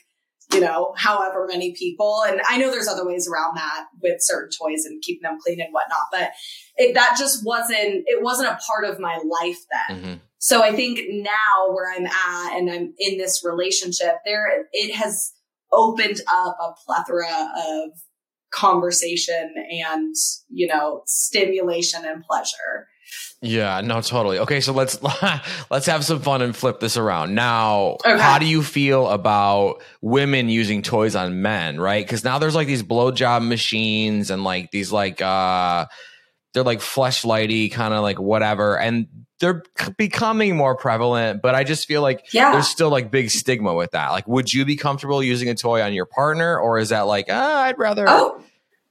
you 0.52 0.60
know 0.60 0.92
however 0.96 1.46
many 1.48 1.74
people 1.78 2.22
and 2.26 2.40
i 2.48 2.56
know 2.58 2.70
there's 2.70 2.88
other 2.88 3.06
ways 3.06 3.28
around 3.28 3.56
that 3.56 3.86
with 4.02 4.16
certain 4.20 4.50
toys 4.50 4.84
and 4.84 5.02
keeping 5.02 5.22
them 5.22 5.38
clean 5.44 5.60
and 5.60 5.72
whatnot 5.72 6.06
but 6.10 6.30
it, 6.76 6.94
that 6.94 7.16
just 7.18 7.44
wasn't 7.44 8.02
it 8.06 8.22
wasn't 8.22 8.48
a 8.48 8.58
part 8.66 8.84
of 8.84 8.98
my 8.98 9.16
life 9.40 9.58
then 9.88 10.02
Mhm. 10.02 10.20
so 10.38 10.62
I 10.62 10.72
think 10.74 10.98
now 11.10 11.72
where 11.72 11.92
I'm 11.94 12.06
at 12.06 12.58
and 12.58 12.70
I'm 12.70 12.94
in 12.98 13.18
this 13.18 13.42
relationship, 13.44 14.16
there 14.24 14.66
it 14.72 14.94
has 14.94 15.32
opened 15.72 16.20
up 16.28 16.56
a 16.60 16.72
plethora 16.84 17.50
of 17.66 17.90
conversation 18.52 19.54
and, 19.86 20.14
you 20.48 20.66
know, 20.66 21.02
stimulation 21.06 22.04
and 22.04 22.22
pleasure. 22.24 22.88
Yeah, 23.40 23.80
no, 23.80 24.00
totally. 24.00 24.38
Okay, 24.38 24.60
so 24.60 24.72
let's 24.72 24.98
let's 25.70 25.86
have 25.86 26.04
some 26.04 26.20
fun 26.20 26.42
and 26.42 26.54
flip 26.54 26.78
this 26.80 26.96
around. 26.96 27.34
Now, 27.34 27.96
Okay. 28.06 28.18
how 28.18 28.38
do 28.38 28.46
you 28.46 28.62
feel 28.62 29.08
about 29.08 29.82
women 30.00 30.48
using 30.48 30.82
toys 30.82 31.16
on 31.16 31.42
men, 31.42 31.80
right? 31.80 32.04
Because 32.06 32.22
now 32.24 32.38
there's 32.38 32.54
like 32.54 32.68
these 32.68 32.82
blowjob 32.84 33.46
machines 33.46 34.30
and 34.30 34.44
like 34.44 34.70
these 34.70 34.92
like 34.92 35.20
uh 35.20 35.86
they're 36.54 36.62
like 36.62 36.80
fleshlighty 36.80 37.72
kind 37.72 37.94
of 37.94 38.02
like 38.02 38.20
whatever, 38.20 38.78
and 38.78 39.08
they're 39.40 39.64
becoming 39.96 40.54
more 40.56 40.76
prevalent. 40.76 41.42
But 41.42 41.54
I 41.56 41.64
just 41.64 41.88
feel 41.88 42.02
like 42.02 42.32
Yeah. 42.32 42.52
there's 42.52 42.68
still 42.68 42.90
like 42.90 43.10
big 43.10 43.30
stigma 43.30 43.74
with 43.74 43.90
that. 43.92 44.10
Like, 44.12 44.28
would 44.28 44.52
you 44.52 44.64
be 44.64 44.76
comfortable 44.76 45.20
using 45.22 45.48
a 45.48 45.54
toy 45.56 45.82
on 45.82 45.92
your 45.94 46.06
partner, 46.06 46.56
or 46.58 46.78
is 46.78 46.90
that 46.90 47.02
like, 47.02 47.26
ah, 47.28 47.62
I'd 47.64 47.78
rather? 47.78 48.04
Oh, 48.08 48.40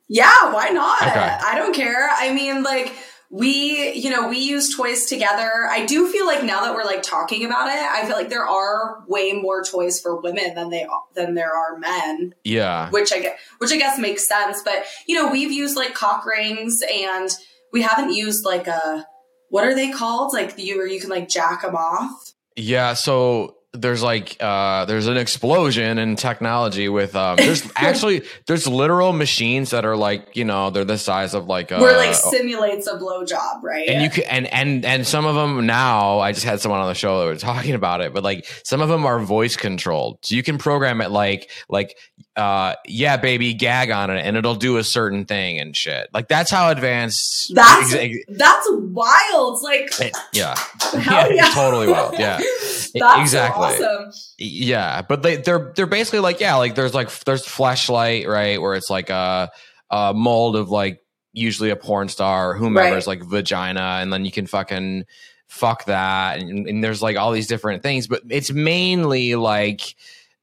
Yeah, 0.10 0.52
why 0.52 0.70
not? 0.70 1.02
Okay. 1.04 1.38
I 1.46 1.56
don't 1.56 1.74
care. 1.74 2.10
I 2.18 2.34
mean, 2.34 2.64
like 2.64 2.92
we, 3.34 3.94
you 3.94 4.10
know, 4.10 4.28
we 4.28 4.38
use 4.40 4.76
toys 4.76 5.06
together. 5.06 5.66
I 5.70 5.86
do 5.86 6.12
feel 6.12 6.26
like 6.26 6.44
now 6.44 6.62
that 6.66 6.76
we're 6.76 6.84
like 6.84 7.02
talking 7.02 7.46
about 7.46 7.70
it, 7.70 7.80
I 7.80 8.06
feel 8.06 8.18
like 8.18 8.28
there 8.28 8.46
are 8.46 9.04
way 9.08 9.32
more 9.32 9.64
toys 9.64 10.02
for 10.02 10.20
women 10.20 10.54
than 10.54 10.70
they 10.70 10.86
than 11.16 11.34
there 11.34 11.54
are 11.54 11.78
men, 11.78 12.36
Yeah. 12.44 12.90
which 12.90 13.14
I 13.14 13.20
get, 13.20 13.38
which 13.60 13.72
I 13.72 13.78
guess 13.78 13.98
makes 13.98 14.28
sense. 14.28 14.62
But 14.64 14.84
you 15.08 15.16
know, 15.16 15.32
we've 15.32 15.52
used 15.52 15.78
like 15.78 15.94
cock 15.94 16.26
rings, 16.26 16.82
and 16.94 17.30
we 17.72 17.82
haven't 17.82 18.14
used 18.14 18.44
like 18.46 18.68
a 18.68 19.08
what 19.48 19.64
are 19.64 19.76
they 19.76 19.92
called? 19.92 20.34
Like 20.34 20.58
you 20.58 20.78
where 20.78 20.88
you 20.88 21.00
can 21.00 21.10
like 21.10 21.30
jack 21.30 21.62
them 21.62 21.76
off. 21.76 22.34
Yeah, 22.58 22.94
so 22.94 23.56
there's 23.74 24.04
like 24.04 24.36
uh 24.42 24.84
there's 24.84 25.08
an 25.08 25.16
explosion 25.16 25.98
in 25.98 26.18
technology 26.18 26.90
with 26.90 27.16
um 27.16 27.38
there's 27.38 27.64
actually 27.78 28.22
there's 28.46 28.68
literal 28.68 29.14
machines 29.14 29.70
that 29.70 29.86
are 29.86 29.96
like, 29.96 30.36
you 30.36 30.44
know, 30.44 30.72
they're 30.72 30.84
the 30.84 30.98
size 30.98 31.34
of 31.34 31.48
like 31.48 31.72
uh 31.72 31.80
where 31.80 31.96
like 31.96 32.14
simulates 32.14 32.88
a 32.88 32.98
blowjob, 32.98 33.64
right? 33.64 33.88
and 33.88 34.04
you 34.04 34.10
can 34.10 34.24
and 34.26 34.48
and 34.48 34.86
and 34.86 35.08
some 35.08 35.26
of 35.26 35.36
them 35.36 35.66
now 35.66 36.20
i 36.20 36.32
just 36.32 36.46
had 36.46 36.60
someone 36.60 36.82
on 36.82 36.88
the 36.88 36.94
show 36.94 37.20
that 37.20 37.26
were 37.26 37.36
talking 37.36 37.74
about 37.74 38.02
it 38.02 38.14
but 38.14 38.24
like 38.24 38.46
some 38.64 38.82
of 38.82 38.90
them 38.90 39.06
are 39.06 39.20
voice 39.20 39.56
controlled 39.56 40.18
so 40.22 40.36
you 40.36 40.44
can 40.44 40.58
program 40.58 41.00
it 41.02 41.10
like 41.10 41.50
like 41.70 41.98
uh 42.38 42.76
yeah 42.86 43.18
baby 43.18 43.54
gag 43.54 43.92
on 43.92 44.10
it 44.10 44.22
and 44.22 44.38
it'll 44.38 44.56
do 44.56 44.78
a 44.78 44.84
certain 44.84 45.26
thing 45.26 45.60
and 45.60 45.76
shit. 45.76 46.10
Like 46.14 46.28
that's 46.30 46.50
how 46.50 46.70
advanced 46.70 47.54
That's 47.54 47.94
ex- 47.94 48.24
that's 48.30 48.68
wild. 48.72 49.62
Like 49.62 49.92
ex- 50.00 50.20
yeah. 50.34 50.56
Hell 50.94 51.32
yeah, 51.34 51.52
totally 51.54 51.88
wild 51.88 52.14
yeah. 52.18 52.40
Exactly. 52.96 53.76
So 53.78 53.86
awesome. 54.08 54.12
yeah 54.38 55.02
but 55.02 55.24
they 55.24 55.38
they're 55.38 55.74
they're 55.76 55.86
basically 55.86 56.20
like 56.20 56.40
yeah 56.40 56.56
like 56.56 56.76
there's 56.76 56.94
like 56.94 57.10
there's 57.26 57.46
Fleshlight 57.46 58.28
right 58.28 58.62
where 58.62 58.76
it's 58.76 58.90
like 58.90 59.10
a, 59.10 59.50
a 59.90 60.14
mold 60.14 60.56
of 60.56 60.70
like 60.70 61.02
usually 61.34 61.70
a 61.70 61.76
porn 61.76 62.10
star 62.10 62.52
or 62.52 62.56
whomever's 62.56 63.08
like 63.08 63.24
vagina 63.24 64.00
and 64.02 64.12
then 64.12 64.26
you 64.26 64.32
can 64.32 64.48
fucking 64.48 65.06
fuck 65.48 65.86
that 65.86 66.40
and, 66.40 66.68
and 66.68 66.84
there's 66.84 67.02
like 67.02 67.18
all 67.18 67.32
these 67.32 67.48
different 67.48 67.84
things 67.84 68.08
but 68.08 68.22
it's 68.30 68.52
mainly 68.52 69.36
like 69.36 69.96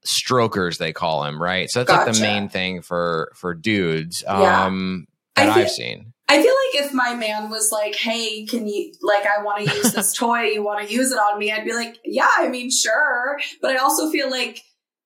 strokers 0.03 0.77
they 0.77 0.93
call 0.93 1.23
them 1.23 1.41
right 1.41 1.69
so 1.69 1.83
that's 1.83 2.05
like 2.07 2.15
the 2.15 2.21
main 2.21 2.47
thing 2.49 2.81
for 2.81 3.31
for 3.35 3.53
dudes 3.53 4.23
um 4.27 5.05
I 5.35 5.45
that 5.45 5.53
feel- 5.55 5.63
i've 5.63 5.69
seen 5.71 6.13
I 6.31 6.43
feel 6.43 6.53
like 6.53 6.85
if 6.85 6.93
my 6.93 7.15
man 7.15 7.49
was 7.49 7.71
like, 7.71 7.95
"Hey, 7.95 8.45
can 8.45 8.67
you 8.67 8.91
like 9.01 9.25
I 9.25 9.41
want 9.41 9.67
to 9.67 9.75
use 9.75 9.93
this 9.93 10.13
toy, 10.15 10.41
you 10.43 10.63
want 10.63 10.87
to 10.87 10.93
use 10.93 11.11
it 11.11 11.15
on 11.17 11.39
me?" 11.39 11.51
I'd 11.51 11.65
be 11.65 11.73
like, 11.73 11.95
"Yeah, 12.05 12.29
I 12.37 12.49
mean, 12.49 12.69
sure." 12.69 13.39
But 13.63 13.71
I 13.71 13.77
also 13.77 14.11
feel 14.11 14.29
like 14.29 14.61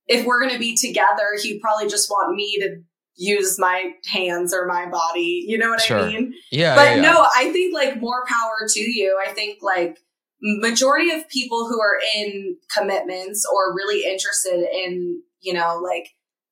if 0.08 0.26
we're 0.26 0.42
going 0.42 0.52
to 0.52 0.60
be 0.60 0.76
together, 0.76 1.24
he'd 1.42 1.62
probably 1.62 1.88
just 1.88 2.10
want 2.10 2.36
me 2.36 2.58
to 2.60 2.76
use 3.16 3.58
my 3.58 3.92
hands 4.12 4.54
or 4.54 4.66
my 4.66 4.86
body. 4.90 5.46
You 5.48 5.58
know 5.60 5.70
what 5.70 5.80
Sure. 5.80 6.02
I 6.02 6.08
mean? 6.12 6.34
yeah 6.52 6.76
but 6.76 6.82
yeah, 6.90 6.96
yeah. 6.96 7.02
no, 7.02 7.26
I 7.34 7.54
think 7.54 7.74
like 7.74 8.02
more 8.02 8.26
power 8.28 8.68
to 8.68 8.82
you. 8.82 9.18
I 9.26 9.32
think 9.32 9.60
like 9.62 10.00
majority 10.44 11.10
of 11.10 11.28
people 11.30 11.68
who 11.68 11.80
are 11.80 11.98
in 12.16 12.58
commitments 12.76 13.48
or 13.52 13.74
really 13.74 14.04
interested 14.04 14.68
in, 14.72 15.22
you 15.40 15.54
know, 15.54 15.80
like 15.82 16.10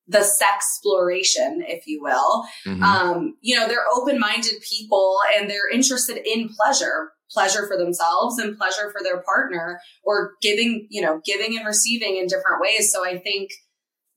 the 0.08 0.24
sex 0.24 0.66
exploration, 0.84 1.64
if 1.68 1.86
you 1.86 2.02
will, 2.02 2.44
Mhm. 2.66 2.82
um, 2.82 3.38
you 3.42 3.56
know, 3.56 3.68
they're 3.68 3.86
open-minded 3.94 4.62
people 4.68 5.18
and 5.36 5.50
they're 5.50 5.70
interested 5.70 6.18
in 6.26 6.50
pleasure, 6.50 7.12
pleasure 7.30 7.68
for 7.68 7.78
themselves 7.78 8.40
and 8.40 8.58
pleasure 8.58 8.92
for 8.92 9.04
their 9.04 9.22
partner 9.22 9.80
or 10.04 10.34
giving, 10.42 10.88
you 10.90 11.02
know, 11.02 11.22
giving 11.24 11.58
and 11.58 11.68
receiving 11.68 12.18
in 12.18 12.28
different 12.28 12.62
ways. 12.62 12.92
So 12.92 13.06
I 13.06 13.18
think, 13.20 13.52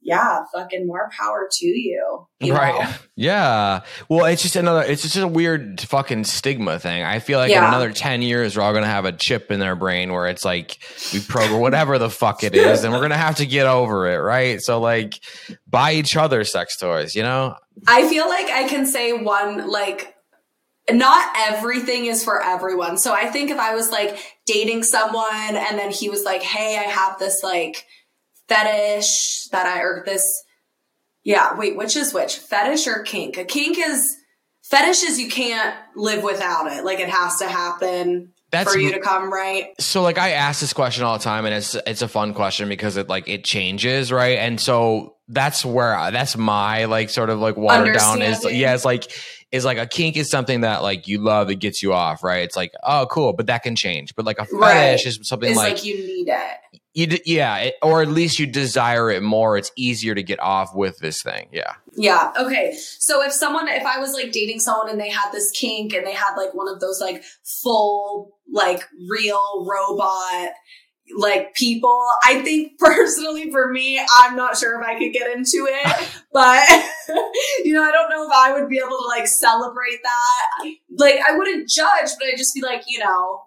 yeah, 0.05 0.44
fucking 0.55 0.86
more 0.86 1.11
power 1.16 1.48
to 1.50 1.66
you. 1.66 2.26
you 2.40 2.55
right 2.55 2.84
know? 2.84 2.94
yeah 3.16 3.80
well 4.09 4.26
it's 4.26 4.42
just 4.42 4.57
another 4.57 4.82
it's 4.82 5.02
just 5.02 5.16
a 5.16 5.26
weird 5.26 5.80
fucking 5.80 6.24
stigma 6.24 6.80
thing 6.80 7.05
i 7.05 7.20
feel 7.20 7.38
like 7.38 7.50
in 7.50 7.59
another 7.59 7.92
10 7.92 8.22
years 8.22 8.57
we're 8.57 8.62
all 8.62 8.74
gonna 8.74 8.86
have 8.86 9.05
a 9.05 9.12
chip 9.12 9.52
in 9.52 9.61
their 9.61 9.76
brain 9.76 10.12
where 10.12 10.26
it's 10.26 10.44
like 10.44 10.78
we 11.12 11.20
program 11.20 11.61
whatever 11.61 11.96
the 11.98 12.11
fuck 12.11 12.42
it 12.42 12.57
is 12.57 12.82
and 12.82 12.92
we're 12.92 13.00
gonna 13.00 13.16
have 13.16 13.36
to 13.36 13.46
get 13.46 13.66
over 13.66 14.09
it 14.09 14.18
right 14.18 14.61
so 14.61 14.80
like 14.80 15.20
buy 15.68 15.92
each 15.92 16.16
other 16.16 16.42
sex 16.42 16.76
toys 16.76 17.14
you 17.14 17.22
know 17.22 17.55
I 17.86 18.09
feel 18.09 18.28
like 18.28 18.46
I 18.46 18.68
can 18.68 18.86
say 18.86 19.12
one, 19.12 19.68
like, 19.68 20.14
not 20.90 21.34
everything 21.36 22.07
is 22.07 22.22
for 22.22 22.42
everyone. 22.42 22.98
So 22.98 23.12
I 23.12 23.26
think 23.26 23.50
if 23.50 23.59
I 23.59 23.74
was 23.74 23.90
like 23.90 24.18
dating 24.46 24.82
someone 24.82 25.57
and 25.57 25.78
then 25.78 25.90
he 25.90 26.11
was 26.11 26.24
like, 26.24 26.42
hey, 26.42 26.76
I 26.78 26.82
have 26.82 27.18
this 27.18 27.42
like 27.42 27.86
fetish 28.49 29.49
that 29.53 29.66
I, 29.66 29.80
or 29.80 30.03
this, 30.05 30.24
yeah, 31.22 31.57
wait, 31.57 31.76
which 31.76 31.97
is 31.97 32.12
which? 32.12 32.36
Fetish 32.38 32.86
or 32.86 33.03
kink? 33.03 33.36
A 33.38 33.45
kink 33.45 33.78
is, 33.78 34.16
fetish 34.62 35.03
is 35.03 35.20
you 35.20 35.28
can't 35.28 35.74
live 35.97 36.22
without 36.22 36.70
it. 36.72 36.84
Like 36.84 37.01
it 37.01 37.09
has 37.09 37.38
to 37.38 37.49
happen 37.49 38.32
That's 38.51 38.72
for 38.72 38.78
you 38.78 38.92
to 38.92 39.01
come, 39.01 39.32
right? 39.32 39.68
so 39.78 40.03
like 40.03 40.18
I 40.18 40.30
ask 40.30 40.61
this 40.61 40.72
question 40.72 41.05
all 41.05 41.16
the 41.18 41.24
time, 41.24 41.45
and 41.47 41.55
it's 41.55 41.74
it's 41.86 42.03
a 42.03 42.09
fun 42.09 42.34
question 42.34 42.68
because 42.68 42.97
it 42.97 43.09
like 43.09 43.28
it 43.28 43.45
changes, 43.45 44.12
right? 44.12 44.38
And 44.38 44.61
so 44.61 45.16
that's 45.28 45.64
where 45.64 45.95
I, 45.97 46.11
that's 46.11 46.36
my 46.36 46.84
like 46.84 47.09
sort 47.11 47.30
of 47.30 47.38
like 47.38 47.57
watered 47.57 47.95
down 47.95 48.20
is 48.22 48.45
yeah, 48.51 48.74
it's 48.74 48.84
like 48.84 49.11
is 49.51 49.64
like 49.64 49.78
a 49.78 49.86
kink 49.86 50.16
is 50.16 50.28
something 50.30 50.62
that 50.62 50.82
like 50.82 51.07
you 51.09 51.18
love, 51.22 51.49
it 51.51 51.57
gets 51.57 51.82
you 51.82 51.92
off, 51.95 52.22
right? 52.22 52.42
It's 52.42 52.57
like 52.57 52.72
oh 52.82 53.07
cool, 53.11 53.32
but 53.32 53.47
that 53.47 53.62
can 53.62 53.76
change. 53.76 54.14
But 54.14 54.26
like 54.26 54.38
a 54.38 54.45
fetish 54.45 54.53
Right. 54.61 55.07
is 55.07 55.20
something 55.22 55.55
like, 55.57 55.74
like, 55.76 55.84
you 55.84 55.97
need 55.97 56.28
it. 56.28 56.80
You 56.95 57.09
d- 57.09 57.22
yeah, 57.26 57.57
it, 57.57 57.74
or 57.82 58.03
at 58.03 58.09
least 58.09 58.38
you 58.38 58.47
desire 58.47 59.11
it 59.11 59.22
more. 59.22 59.59
It's 59.59 59.72
easier 59.76 60.14
to 60.14 60.22
get 60.22 60.40
off 60.40 60.74
with 60.74 60.99
this 60.99 61.22
thing, 61.22 61.49
yeah. 61.53 61.74
Yeah. 61.97 62.32
Okay. 62.38 62.76
So 62.99 63.22
if 63.22 63.32
someone, 63.32 63.66
if 63.68 63.84
I 63.84 63.99
was 63.99 64.14
like 64.14 64.30
dating 64.30 64.61
someone 64.61 64.88
and 64.88 65.01
they 65.01 65.11
had 65.11 65.32
this 65.32 65.51
kink 65.51 65.92
and 65.92 66.07
they 66.07 66.12
had 66.12 66.36
like 66.36 66.55
one 66.55 66.68
of 66.68 66.80
those 66.80 67.01
like 67.01 67.24
full, 67.42 68.38
like 68.51 68.84
real 69.11 69.66
robot, 69.68 70.51
like 71.18 71.53
people, 71.55 72.01
I 72.24 72.42
think 72.42 72.78
personally 72.78 73.51
for 73.51 73.72
me, 73.72 74.01
I'm 74.20 74.36
not 74.36 74.57
sure 74.57 74.80
if 74.80 74.86
I 74.86 74.97
could 74.97 75.12
get 75.12 75.36
into 75.36 75.66
it, 75.68 76.09
but 76.32 76.64
you 77.64 77.74
know, 77.74 77.82
I 77.82 77.90
don't 77.90 78.09
know 78.09 78.24
if 78.24 78.32
I 78.32 78.53
would 78.53 78.68
be 78.68 78.78
able 78.78 78.97
to 78.97 79.07
like 79.09 79.26
celebrate 79.26 80.01
that. 80.05 80.70
Like 80.97 81.16
I 81.28 81.36
wouldn't 81.36 81.68
judge, 81.68 82.11
but 82.18 82.28
I'd 82.28 82.38
just 82.38 82.55
be 82.55 82.62
like, 82.62 82.84
you 82.86 83.01
know, 83.01 83.42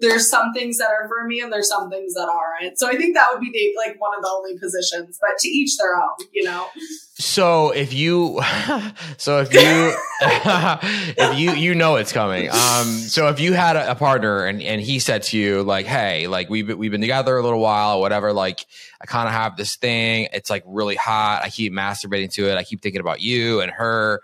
there's 0.00 0.30
some 0.30 0.52
things 0.52 0.78
that 0.78 0.88
are 0.90 1.06
for 1.08 1.26
me 1.26 1.40
and 1.40 1.52
there's 1.52 1.68
some 1.68 1.90
things 1.90 2.14
that 2.14 2.28
aren't. 2.28 2.78
So 2.78 2.88
I 2.88 2.96
think 2.96 3.14
that 3.14 3.28
would 3.32 3.40
be 3.40 3.50
the, 3.52 3.78
like 3.78 4.00
one 4.00 4.12
of 4.16 4.22
the 4.22 4.28
only 4.28 4.58
positions, 4.58 5.18
but 5.20 5.38
to 5.38 5.48
each 5.48 5.76
their 5.76 5.96
own, 5.96 6.26
you 6.32 6.44
know? 6.44 6.66
So 7.14 7.70
if 7.70 7.92
you, 7.92 8.40
so 9.18 9.40
if 9.40 9.52
you, 9.52 9.94
if 10.22 11.38
you, 11.38 11.52
you 11.52 11.74
know 11.74 11.96
it's 11.96 12.12
coming. 12.12 12.48
Um, 12.48 12.86
so 12.86 13.28
if 13.28 13.40
you 13.40 13.52
had 13.52 13.76
a, 13.76 13.92
a 13.92 13.94
partner 13.94 14.44
and, 14.44 14.62
and 14.62 14.80
he 14.80 14.98
said 14.98 15.22
to 15.24 15.38
you 15.38 15.62
like, 15.62 15.86
Hey, 15.86 16.26
like 16.26 16.48
we've, 16.48 16.76
we've 16.76 16.90
been 16.90 17.00
together 17.00 17.36
a 17.36 17.42
little 17.42 17.60
while 17.60 17.98
or 17.98 18.00
whatever, 18.00 18.32
like 18.32 18.66
I 19.00 19.06
kind 19.06 19.28
of 19.28 19.34
have 19.34 19.56
this 19.56 19.76
thing. 19.76 20.28
It's 20.32 20.50
like 20.50 20.64
really 20.66 20.96
hot. 20.96 21.42
I 21.42 21.50
keep 21.50 21.72
masturbating 21.72 22.32
to 22.34 22.50
it. 22.50 22.56
I 22.56 22.64
keep 22.64 22.82
thinking 22.82 23.00
about 23.00 23.20
you 23.20 23.60
and 23.60 23.70
her. 23.70 24.22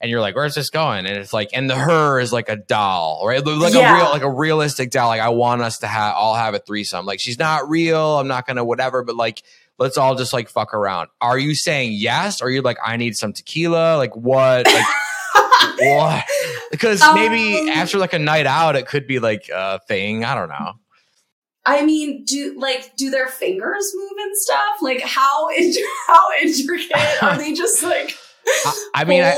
And 0.00 0.10
you're 0.10 0.20
like, 0.20 0.36
where's 0.36 0.54
this 0.54 0.68
going? 0.68 1.06
And 1.06 1.16
it's 1.16 1.32
like, 1.32 1.50
and 1.54 1.70
the 1.70 1.74
her 1.74 2.20
is 2.20 2.32
like 2.32 2.48
a 2.50 2.56
doll, 2.56 3.24
right? 3.26 3.44
Like 3.44 3.72
Yeah. 3.72 3.94
a 3.94 3.96
real, 4.02 4.10
like 4.10 4.22
a 4.22 4.30
realistic 4.30 4.90
doll. 4.90 5.08
Like 5.08 5.22
I 5.22 5.30
want 5.30 5.62
us 5.62 5.78
to 5.78 5.86
have, 5.86 6.14
all 6.16 6.34
have 6.34 6.54
a 6.54 6.58
threesome. 6.58 7.06
Like 7.06 7.18
she's 7.20 7.38
not 7.38 7.68
real. 7.68 8.18
I'm 8.18 8.28
not 8.28 8.46
gonna 8.46 8.64
whatever, 8.64 9.02
but 9.02 9.16
like 9.16 9.42
let's 9.78 9.96
all 9.96 10.14
just 10.14 10.32
like 10.34 10.48
fuck 10.50 10.74
around. 10.74 11.08
Are 11.20 11.38
you 11.38 11.54
saying 11.54 11.92
yes? 11.94 12.42
Or 12.42 12.46
are 12.46 12.50
you 12.50 12.60
like, 12.62 12.76
I 12.84 12.96
need 12.98 13.16
some 13.16 13.32
tequila? 13.32 13.96
Like 13.96 14.14
what? 14.16 14.66
Like 15.78 15.78
what? 15.78 16.24
Because 16.70 17.02
maybe 17.14 17.58
Um, 17.58 17.68
after 17.68 17.98
like 17.98 18.12
a 18.14 18.18
night 18.18 18.46
out, 18.46 18.76
it 18.76 18.86
could 18.86 19.06
be 19.06 19.18
like 19.18 19.48
a 19.52 19.78
thing. 19.86 20.24
I 20.24 20.34
don't 20.34 20.48
know. 20.48 20.72
I 21.66 21.84
mean, 21.84 22.24
do 22.24 22.58
like 22.58 22.96
do 22.96 23.10
their 23.10 23.26
fingers 23.28 23.92
move 23.94 24.12
and 24.18 24.36
stuff? 24.36 24.76
Like 24.80 25.00
how 25.02 25.48
in- 25.50 25.74
how 26.06 26.28
intricate 26.42 27.22
are 27.22 27.36
they? 27.36 27.52
Just 27.52 27.82
like 27.82 28.14
I, 28.64 28.84
I 28.94 29.04
mean, 29.04 29.22
I, 29.22 29.36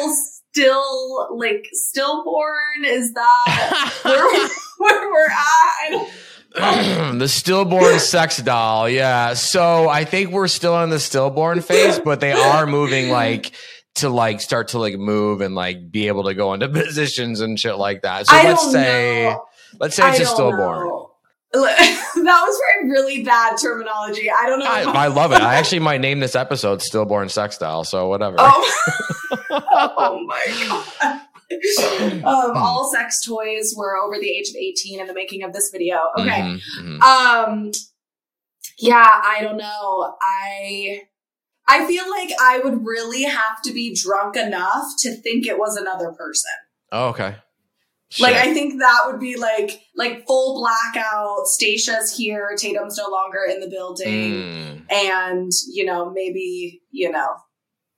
still 0.59 1.37
like 1.37 1.69
stillborn? 1.73 2.85
Is 2.85 3.13
that 3.15 4.01
where, 4.03 4.49
where 4.79 5.11
we're 5.11 5.29
at? 5.29 6.09
The 7.19 7.29
stillborn 7.29 7.99
sex 8.01 8.39
doll. 8.39 8.89
Yeah. 8.89 9.35
So 9.35 9.89
I 9.89 10.05
think 10.05 10.31
we're 10.31 10.49
still 10.49 10.83
in 10.83 10.91
the 10.91 10.99
stillborn 10.99 11.61
phase, 11.61 12.01
but 12.01 12.21
they 12.21 12.33
are 12.33 12.67
moving 12.67 13.11
like 13.11 13.53
to 13.97 14.09
like 14.09 14.41
start 14.41 14.69
to 14.69 14.79
like 14.79 14.97
move 14.97 15.41
and 15.41 15.55
like 15.55 15.91
be 15.91 16.09
able 16.09 16.25
to 16.25 16.35
go 16.35 16.55
into 16.55 16.69
positions 16.71 17.41
and 17.41 17.61
shit 17.61 17.77
like 17.77 18.03
that. 18.03 18.27
So 18.27 18.35
I 18.35 18.45
let's 18.45 18.73
say 18.73 19.25
know. 19.25 19.45
let's 19.79 19.95
say 19.95 20.09
it's 20.09 20.21
I 20.21 20.23
a 20.23 20.25
don't 20.25 20.35
stillborn. 20.35 21.05
that 22.29 22.43
was 22.43 22.61
very 22.71 22.91
really 22.91 23.25
bad 23.25 23.57
terminology. 23.57 24.31
I 24.31 24.47
don't 24.47 24.61
know. 24.61 24.67
I, 24.67 24.83
I 24.83 25.07
love 25.09 25.33
it. 25.33 25.41
I 25.41 25.57
actually 25.57 25.81
might 25.81 26.01
name 26.01 26.21
this 26.21 26.37
episode 26.37 26.83
"Stillborn 26.83 27.29
Sex 27.29 27.59
Doll." 27.59 27.85
So 27.85 28.09
whatever. 28.09 28.37
Oh, 28.39 28.73
oh 29.51 30.25
my 30.27 30.45
god. 30.69 31.23
um, 32.25 32.57
all 32.57 32.91
sex 32.93 33.25
toys 33.25 33.75
were 33.77 33.97
over 33.97 34.17
the 34.21 34.31
age 34.31 34.51
of 34.51 34.57
18 34.57 35.01
in 35.01 35.07
the 35.07 35.15
making 35.15 35.43
of 35.43 35.53
this 35.53 35.71
video. 35.71 35.97
Okay. 36.19 36.29
Mhm, 36.29 36.61
mhm. 36.81 37.01
Um, 37.01 37.71
yeah, 38.79 39.21
I 39.25 39.39
don't 39.43 39.57
know. 39.57 40.15
I, 40.21 41.03
I 41.69 41.87
feel 41.87 42.09
like 42.09 42.31
I 42.41 42.61
would 42.63 42.85
really 42.85 43.23
have 43.25 43.61
to 43.65 43.73
be 43.73 43.95
drunk 43.95 44.37
enough 44.37 44.85
to 45.01 45.15
think 45.15 45.47
it 45.47 45.59
was 45.59 45.77
another 45.77 46.13
person. 46.13 46.51
Oh, 46.93 47.09
okay. 47.09 47.37
Like 48.21 48.37
I 48.37 48.55
think 48.55 48.79
that 48.81 49.01
would 49.07 49.21
be 49.21 49.37
like 49.37 49.83
like 49.95 50.27
full 50.27 50.59
blackout. 50.61 51.47
Stacia's 51.47 52.17
here. 52.17 52.55
Tatum's 52.57 52.97
no 52.97 53.09
longer 53.11 53.41
in 53.51 53.61
the 53.61 53.69
building, 53.69 54.33
Mm. 54.33 54.83
and 54.91 55.53
you 55.71 55.85
know 55.85 56.11
maybe 56.11 56.81
you 56.91 57.11
know, 57.13 57.29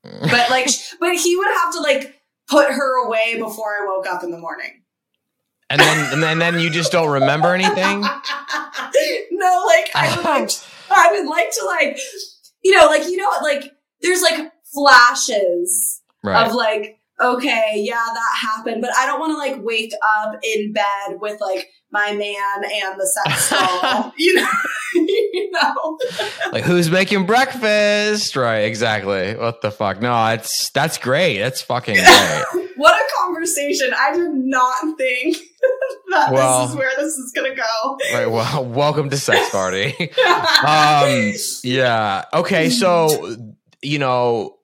but 0.03 0.51
like, 0.51 0.69
but 1.01 1.15
he 1.15 1.37
would 1.37 1.47
have 1.63 1.73
to 1.75 1.81
like 1.81 2.21
put 2.49 2.71
her 2.73 3.07
away 3.07 3.37
before 3.39 3.73
I 3.81 3.87
woke 3.87 4.07
up 4.09 4.25
in 4.25 4.33
the 4.33 4.39
morning. 4.39 4.83
and 5.71 5.81
then 5.81 6.13
and 6.13 6.23
then, 6.23 6.33
and 6.33 6.41
then 6.57 6.61
you 6.61 6.71
just 6.71 6.91
don't 6.91 7.09
remember 7.11 7.55
anything. 7.55 8.01
no, 9.31 9.65
like 9.67 9.91
I 9.95 10.13
would 10.17 10.25
like 10.25 10.51
I 10.91 11.09
would 11.13 11.29
like 11.29 11.51
to 11.53 11.65
like 11.67 11.99
you 12.65 12.73
know 12.73 12.87
like 12.87 13.05
you 13.05 13.17
know 13.17 13.31
like 13.43 13.73
there's 14.03 14.23
like 14.23 14.51
flashes 14.75 15.99
Right. 16.23 16.47
of 16.47 16.55
like 16.55 16.99
okay 17.21 17.75
yeah 17.77 18.05
that 18.15 18.39
happened 18.41 18.81
but 18.81 18.91
I 18.97 19.07
don't 19.07 19.21
want 19.21 19.33
to 19.33 19.37
like 19.39 19.63
wake 19.65 19.93
up 20.23 20.35
in 20.43 20.73
bed 20.73 21.19
with 21.21 21.41
like 21.41 21.69
my 21.93 22.13
man 22.13 22.65
and 22.65 23.01
the 23.01 23.07
sex 23.07 23.51
doll 23.83 24.13
you 24.17 24.35
know 24.35 24.49
you 24.95 25.51
know 25.51 25.99
like 26.53 26.65
who's 26.65 26.91
making 26.91 27.27
breakfast? 27.27 28.35
Right. 28.37 28.61
Exactly. 28.61 29.35
What 29.37 29.61
the 29.63 29.71
fuck? 29.71 30.01
No, 30.01 30.27
it's 30.29 30.71
that's 30.71 30.99
great. 30.99 31.39
That's 31.39 31.63
fucking 31.63 31.95
great. 32.53 32.71
what 32.77 32.95
a 32.95 33.05
conversation 33.25 33.93
I 33.97 34.13
did 34.13 34.31
not 34.33 34.97
think 34.99 35.37
that 36.11 36.33
Well- 36.33 36.63
this 36.63 36.71
is 36.71 36.77
where 36.77 36.91
this 36.97 37.15
is 37.15 37.33
gonna 37.35 37.55
go 37.55 37.99
right. 38.15 38.27
Well, 38.27 38.65
welcome 38.65 39.11
to 39.11 39.17
sex 39.17 39.51
party. 39.51 39.95
um 40.67 41.33
yeah 41.65 42.25
okay 42.33 42.71
so 42.71 43.37
you 43.83 43.99
know 43.99 44.57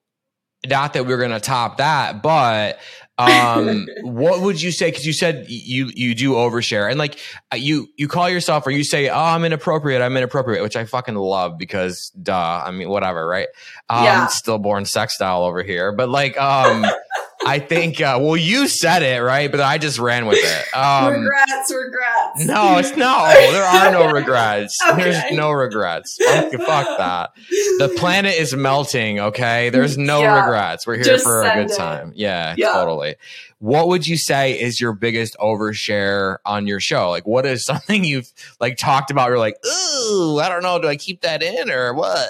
not 0.68 0.92
that 0.94 1.06
we're 1.06 1.18
gonna 1.20 1.40
top 1.40 1.78
that 1.78 2.22
but 2.22 2.78
um 3.18 3.86
what 4.02 4.42
would 4.42 4.60
you 4.60 4.70
say 4.70 4.90
because 4.90 5.06
you 5.06 5.12
said 5.12 5.46
you 5.48 5.90
you 5.94 6.14
do 6.14 6.32
overshare 6.32 6.88
and 6.90 6.98
like 6.98 7.18
uh, 7.52 7.56
you 7.56 7.88
you 7.96 8.08
call 8.08 8.28
yourself 8.28 8.66
or 8.66 8.70
you 8.70 8.84
say 8.84 9.08
oh 9.08 9.14
i'm 9.18 9.44
inappropriate 9.44 10.02
i'm 10.02 10.16
inappropriate 10.16 10.62
which 10.62 10.76
i 10.76 10.84
fucking 10.84 11.14
love 11.14 11.56
because 11.56 12.10
duh 12.22 12.62
i 12.64 12.70
mean 12.70 12.88
whatever 12.90 13.26
right 13.26 13.48
um 13.88 14.04
Yeah. 14.04 14.26
stillborn 14.26 14.84
sex 14.84 15.14
style 15.14 15.44
over 15.44 15.62
here 15.62 15.92
but 15.92 16.08
like 16.10 16.38
um 16.38 16.84
i 17.46 17.58
think 17.58 18.00
uh 18.00 18.18
well 18.20 18.36
you 18.36 18.68
said 18.68 19.02
it 19.02 19.22
right 19.22 19.50
but 19.50 19.60
i 19.60 19.78
just 19.78 19.98
ran 19.98 20.26
with 20.26 20.38
it 20.40 20.74
um 20.76 21.12
regrets 21.14 21.72
regrets 21.72 22.44
no, 22.46 22.76
it's 22.78 22.94
no. 22.96 23.32
There 23.52 23.64
are 23.64 23.90
no 23.90 24.10
regrets. 24.10 24.76
Okay. 24.90 25.04
There's 25.04 25.32
no 25.36 25.50
regrets. 25.52 26.18
Fuck, 26.22 26.52
fuck 26.52 26.98
that. 26.98 27.30
The 27.78 27.94
planet 27.96 28.34
is 28.34 28.54
melting. 28.54 29.18
Okay, 29.20 29.70
there's 29.70 29.96
no 29.96 30.20
Yeah. 30.20 30.40
regrets. 30.44 30.86
We're 30.86 30.96
here 30.96 31.04
Just 31.04 31.24
for 31.24 31.42
a 31.42 31.54
good 31.54 31.70
it. 31.70 31.76
time. 31.76 32.12
Yeah, 32.14 32.54
Yeah. 32.58 32.72
totally. 32.72 33.16
What 33.58 33.88
would 33.88 34.06
you 34.06 34.18
say 34.18 34.60
is 34.60 34.80
your 34.82 34.92
biggest 34.92 35.34
overshare 35.38 36.38
on 36.44 36.66
your 36.66 36.78
show? 36.80 37.08
Like, 37.08 37.26
what 37.26 37.46
is 37.46 37.64
something 37.70 38.04
you've 38.04 38.30
like 38.60 38.76
talked 38.76 39.10
about? 39.10 39.28
You're 39.28 39.38
like, 39.38 39.56
ooh, 39.64 40.38
I 40.38 40.48
don't 40.50 40.62
know. 40.62 40.78
Do 40.78 40.88
I 40.88 40.96
keep 40.96 41.22
that 41.22 41.42
in 41.42 41.70
or 41.70 41.94
what? 41.94 42.28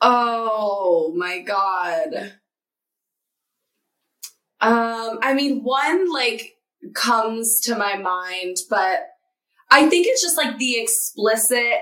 Oh 0.00 1.12
my 1.16 1.40
god. 1.40 2.34
Um, 4.62 5.18
I 5.22 5.34
mean, 5.34 5.62
one 5.62 6.10
like 6.12 6.56
comes 6.94 7.60
to 7.62 7.76
my 7.76 7.96
mind, 7.96 8.56
but 8.70 9.08
I 9.70 9.88
think 9.88 10.06
it's 10.08 10.22
just 10.22 10.36
like 10.36 10.58
the 10.58 10.76
explicitness, 10.80 11.80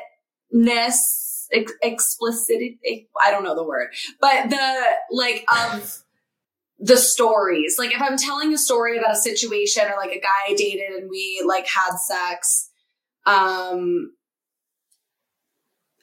ex- 1.53 1.73
explicit. 1.83 2.57
I 3.25 3.31
don't 3.31 3.45
know 3.45 3.55
the 3.55 3.65
word, 3.65 3.89
but 4.21 4.49
the 4.51 4.83
like 5.11 5.45
of 5.53 5.99
the 6.79 6.97
stories. 6.97 7.77
Like 7.79 7.93
if 7.95 8.01
I'm 8.01 8.17
telling 8.17 8.55
a 8.55 8.59
story 8.59 8.97
about 8.99 9.13
a 9.13 9.17
situation 9.21 9.85
or 9.85 9.97
like 9.97 10.13
a 10.17 10.21
guy 10.21 10.29
I 10.49 10.55
dated 10.55 10.91
and 10.97 11.11
we 11.11 11.45
like 11.47 11.67
had 11.67 11.97
sex, 11.99 12.71
um, 13.27 14.13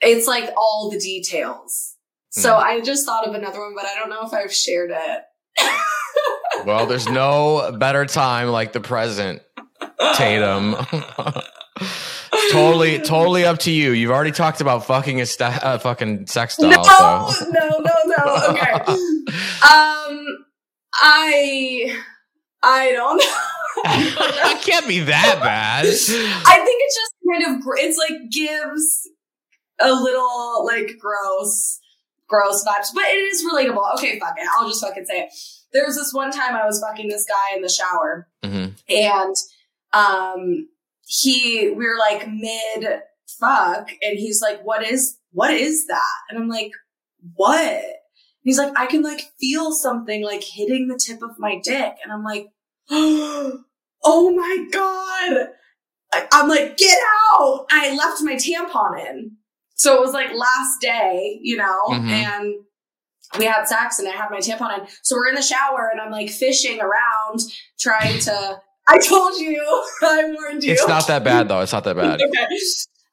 it's 0.01 0.27
like 0.27 0.51
all 0.55 0.89
the 0.91 0.99
details. 0.99 1.95
So 2.29 2.51
Mhm. 2.53 2.59
I 2.63 2.81
just 2.81 3.05
thought 3.05 3.27
of 3.27 3.33
another 3.33 3.59
one, 3.59 3.73
but 3.75 3.85
I 3.85 3.95
don't 3.95 4.09
know 4.09 4.21
if 4.23 4.33
I've 4.33 4.53
shared 4.53 4.91
it. 4.93 5.23
Well, 6.67 6.85
there's 6.85 7.07
no 7.07 7.71
better 7.79 8.05
time 8.05 8.49
like 8.49 8.73
the 8.73 8.81
present, 8.81 9.41
Tatum. 10.15 10.75
totally, 12.51 12.99
totally 12.99 13.45
up 13.45 13.59
to 13.59 13.71
you. 13.71 13.91
You've 13.93 14.11
already 14.11 14.33
talked 14.33 14.59
about 14.59 14.85
fucking 14.85 15.21
a 15.21 15.25
sta- 15.25 15.59
uh, 15.63 15.77
fucking 15.77 16.27
sex 16.27 16.57
doll. 16.57 16.69
No, 16.69 17.29
so. 17.31 17.45
no, 17.51 17.69
no, 17.69 17.93
no. 18.17 18.47
Okay. 18.49 18.81
Um, 19.57 20.25
I, 20.93 21.97
I 22.63 22.91
don't 22.91 23.17
know. 23.17 23.81
it 24.51 24.61
can't 24.61 24.87
be 24.87 24.99
that 24.99 25.39
bad. 25.41 25.85
I 25.85 25.89
think 25.89 26.01
it's 26.01 26.95
just 26.95 27.13
kind 27.29 27.55
of, 27.55 27.61
it's 27.77 27.97
like 27.97 28.29
gives 28.29 29.09
a 29.79 29.93
little 29.93 30.65
like 30.65 30.97
gross, 30.99 31.79
gross 32.27 32.63
vibes, 32.65 32.87
but 32.93 33.03
it 33.05 33.17
is 33.17 33.43
relatable. 33.45 33.93
Okay, 33.95 34.19
fuck 34.19 34.35
it. 34.37 34.47
I'll 34.57 34.67
just 34.67 34.83
fucking 34.83 35.05
say 35.05 35.21
it. 35.21 35.33
There 35.73 35.85
was 35.85 35.95
this 35.95 36.13
one 36.13 36.31
time 36.31 36.55
I 36.55 36.65
was 36.65 36.79
fucking 36.81 37.09
this 37.09 37.25
guy 37.25 37.55
in 37.55 37.61
the 37.61 37.69
shower 37.69 38.27
Mhm. 38.43 38.73
and, 38.89 39.35
um, 39.93 40.69
he, 41.05 41.69
we 41.69 41.85
were 41.85 41.97
like 41.97 42.27
mid 42.29 42.99
fuck 43.39 43.89
and 44.01 44.17
he's 44.17 44.41
like, 44.41 44.61
what 44.63 44.83
is, 44.85 45.17
what 45.31 45.51
is 45.53 45.87
that? 45.87 46.11
And 46.29 46.37
I'm 46.39 46.49
like, 46.49 46.71
what? 47.35 47.59
And 47.71 47.83
he's 48.43 48.57
like, 48.57 48.77
I 48.77 48.85
can 48.87 49.01
like 49.03 49.21
feel 49.39 49.71
something 49.71 50.23
like 50.23 50.43
hitting 50.43 50.87
the 50.87 50.97
tip 50.99 51.21
of 51.21 51.37
my 51.39 51.59
dick. 51.63 51.95
And 52.03 52.11
I'm 52.11 52.23
like, 52.23 52.47
oh 52.89 53.61
my 54.35 54.67
God. 54.71 55.47
I'm 56.31 56.47
like, 56.49 56.77
get 56.77 56.97
out. 57.39 57.65
I 57.69 57.93
left 57.95 58.21
my 58.23 58.35
tampon 58.35 59.09
in. 59.09 59.36
So 59.77 59.95
it 59.95 60.01
was 60.01 60.11
like 60.13 60.33
last 60.33 60.81
day, 60.81 61.39
you 61.41 61.57
know, 61.57 61.81
Mhm. 61.89 62.09
and 62.09 62.55
we 63.39 63.45
had 63.45 63.65
sex 63.67 63.99
and 63.99 64.07
I 64.07 64.11
had 64.11 64.29
my 64.31 64.39
tampon 64.39 64.79
in. 64.79 64.87
So 65.03 65.15
we're 65.15 65.29
in 65.29 65.35
the 65.35 65.41
shower 65.41 65.89
and 65.91 65.99
I'm 66.01 66.11
like 66.11 66.29
fishing 66.29 66.79
around 66.81 67.41
trying 67.79 68.19
to, 68.21 68.59
I 68.87 68.99
told 68.99 69.35
you, 69.39 69.61
I 70.01 70.23
warned 70.33 70.63
you. 70.63 70.73
It's 70.73 70.87
not 70.87 71.07
that 71.07 71.23
bad 71.23 71.47
though. 71.47 71.61
It's 71.61 71.73
not 71.73 71.83
that 71.85 71.95
bad. 71.95 72.21
okay. 72.27 72.47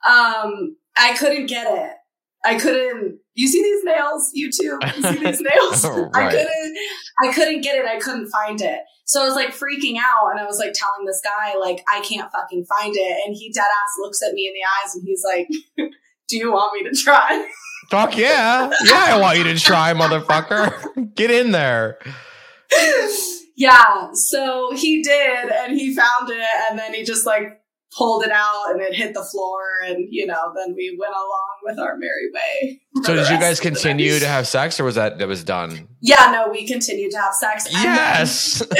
Um, 0.06 0.76
I 0.96 1.14
couldn't 1.18 1.46
get 1.46 1.66
it. 1.70 1.92
I 2.46 2.58
couldn't. 2.58 3.18
You 3.34 3.48
see 3.48 3.62
these 3.62 3.82
nails, 3.84 4.30
YouTube? 4.36 4.96
You 4.96 5.02
see 5.02 5.24
these 5.24 5.40
nails? 5.40 5.84
I 6.14 6.30
couldn't. 6.30 6.76
I 7.22 7.32
couldn't 7.32 7.62
get 7.62 7.76
it. 7.76 7.86
I 7.86 7.98
couldn't 7.98 8.28
find 8.28 8.60
it. 8.60 8.80
So 9.06 9.22
I 9.22 9.26
was 9.26 9.34
like 9.34 9.48
freaking 9.48 9.96
out, 9.98 10.30
and 10.30 10.38
I 10.38 10.44
was 10.44 10.58
like 10.58 10.72
telling 10.74 11.06
this 11.06 11.20
guy, 11.24 11.56
like, 11.58 11.82
I 11.90 12.00
can't 12.02 12.30
fucking 12.30 12.66
find 12.66 12.94
it. 12.94 13.16
And 13.26 13.34
he 13.34 13.50
dead 13.50 13.62
ass 13.62 13.94
looks 13.98 14.22
at 14.22 14.34
me 14.34 14.46
in 14.46 14.52
the 14.52 14.60
eyes, 14.62 14.94
and 14.94 15.04
he's 15.06 15.24
like, 15.24 15.48
"Do 16.28 16.36
you 16.36 16.52
want 16.52 16.74
me 16.74 16.88
to 16.88 16.96
try?" 16.96 17.46
Fuck 17.90 18.16
yeah. 18.16 18.70
Yeah, 18.84 19.04
I 19.08 19.18
want 19.20 19.38
you 19.38 19.44
to 19.44 19.56
try, 19.56 19.92
motherfucker. 19.92 21.14
Get 21.14 21.30
in 21.30 21.52
there. 21.52 21.98
yeah. 23.56 24.08
So 24.14 24.72
he 24.74 25.02
did, 25.02 25.50
and 25.50 25.78
he 25.78 25.94
found 25.94 26.30
it, 26.30 26.46
and 26.70 26.78
then 26.78 26.94
he 26.94 27.04
just 27.04 27.26
like 27.26 27.60
pulled 27.96 28.24
it 28.24 28.32
out, 28.32 28.70
and 28.70 28.80
it 28.80 28.94
hit 28.94 29.14
the 29.14 29.22
floor, 29.22 29.60
and 29.86 30.06
you 30.10 30.26
know, 30.26 30.52
then 30.56 30.74
we 30.76 30.96
went 30.98 31.12
along 31.12 31.54
with 31.62 31.78
our 31.78 31.96
merry 31.96 32.30
way. 32.32 32.80
So 33.04 33.14
did 33.14 33.28
you 33.28 33.38
guys 33.38 33.60
continue 33.60 34.18
to 34.18 34.26
have 34.26 34.46
sex 34.48 34.80
or 34.80 34.84
was 34.84 34.94
that 34.94 35.18
that 35.18 35.28
was 35.28 35.44
done? 35.44 35.88
Yeah, 36.00 36.30
no, 36.32 36.50
we 36.50 36.66
continued 36.66 37.10
to 37.12 37.18
have 37.18 37.34
sex. 37.34 37.66
Yes. 37.70 38.62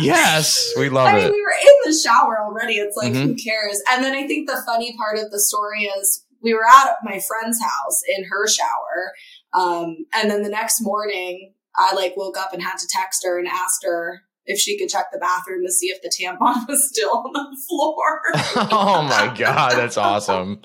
yes. 0.00 0.72
We 0.78 0.88
love 0.88 1.08
I 1.08 1.14
mean, 1.14 1.24
it. 1.26 1.32
we 1.32 1.40
were 1.42 1.50
in 1.62 1.90
the 1.92 1.96
shower 1.98 2.40
already. 2.40 2.74
It's 2.74 2.96
like, 2.96 3.12
Mhm. 3.12 3.22
who 3.22 3.34
cares? 3.34 3.80
And 3.90 4.02
then 4.04 4.14
I 4.14 4.26
think 4.26 4.48
the 4.48 4.62
funny 4.66 4.96
part 4.96 5.18
of 5.18 5.30
the 5.30 5.40
story 5.40 5.84
is 5.84 6.24
we 6.42 6.54
were 6.54 6.64
at 6.66 6.96
my 7.04 7.20
friend's 7.20 7.60
house 7.62 8.00
in 8.16 8.24
her 8.24 8.46
shower. 8.48 9.12
Um, 9.54 9.96
and 10.14 10.30
then 10.30 10.42
the 10.42 10.48
next 10.48 10.80
morning, 10.80 11.54
I 11.76 11.94
like 11.94 12.16
woke 12.16 12.36
up 12.38 12.52
and 12.52 12.62
had 12.62 12.76
to 12.78 12.86
text 12.90 13.22
her 13.24 13.38
and 13.38 13.46
asked 13.48 13.84
her 13.84 14.22
if 14.44 14.58
she 14.58 14.76
could 14.78 14.88
check 14.88 15.06
the 15.12 15.18
bathroom 15.18 15.64
to 15.64 15.72
see 15.72 15.86
if 15.86 16.02
the 16.02 16.10
tampon 16.10 16.66
was 16.68 16.88
still 16.88 17.10
on 17.10 17.32
the 17.32 17.56
floor. 17.68 18.20
oh 18.72 19.02
my 19.02 19.32
god, 19.38 19.72
that's 19.76 19.96
awesome. 19.96 20.60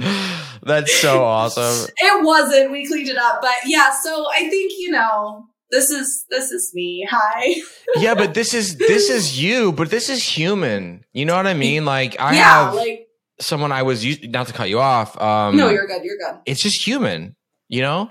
That's 0.63 0.93
so 0.95 1.23
awesome. 1.23 1.87
it 1.97 2.23
wasn't. 2.25 2.71
We 2.71 2.87
cleaned 2.87 3.09
it 3.09 3.17
up. 3.17 3.39
But 3.41 3.55
yeah, 3.65 3.91
so 4.01 4.25
I 4.33 4.49
think, 4.49 4.73
you 4.77 4.91
know, 4.91 5.45
this 5.71 5.89
is 5.89 6.25
this 6.29 6.51
is 6.51 6.71
me. 6.73 7.07
Hi. 7.09 7.55
Yeah, 7.95 8.15
but 8.15 8.33
this 8.33 8.53
is 8.53 8.77
this 8.77 9.09
is 9.09 9.41
you, 9.41 9.71
but 9.71 9.89
this 9.89 10.09
is 10.09 10.21
human. 10.21 11.05
You 11.13 11.25
know 11.25 11.35
what 11.35 11.47
I 11.47 11.53
mean? 11.53 11.85
Like 11.85 12.19
I 12.19 12.35
yeah, 12.35 12.65
have 12.65 12.75
like 12.75 13.07
someone 13.39 13.71
I 13.71 13.83
was 13.83 14.03
used 14.03 14.29
not 14.29 14.47
to 14.47 14.53
cut 14.53 14.69
you 14.69 14.79
off. 14.79 15.19
Um 15.19 15.55
no, 15.55 15.69
you're 15.69 15.87
good. 15.87 16.03
You're 16.03 16.17
good. 16.17 16.41
it's 16.45 16.61
just 16.61 16.85
human, 16.85 17.35
you 17.69 17.81
know? 17.81 18.09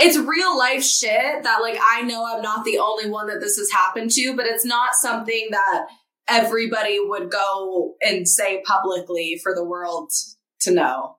it's 0.00 0.16
real 0.16 0.56
life 0.56 0.82
shit 0.82 1.42
that 1.42 1.58
like 1.60 1.78
I 1.82 2.02
know 2.02 2.24
I'm 2.24 2.42
not 2.42 2.64
the 2.64 2.78
only 2.78 3.10
one 3.10 3.26
that 3.26 3.40
this 3.40 3.56
has 3.58 3.70
happened 3.70 4.10
to, 4.12 4.34
but 4.36 4.46
it's 4.46 4.64
not 4.64 4.94
something 4.94 5.48
that 5.50 5.86
everybody 6.28 6.98
would 7.00 7.30
go 7.30 7.94
and 8.00 8.28
say 8.28 8.62
publicly 8.64 9.38
for 9.42 9.54
the 9.54 9.64
world 9.64 10.10
to 10.60 10.72
know. 10.72 11.16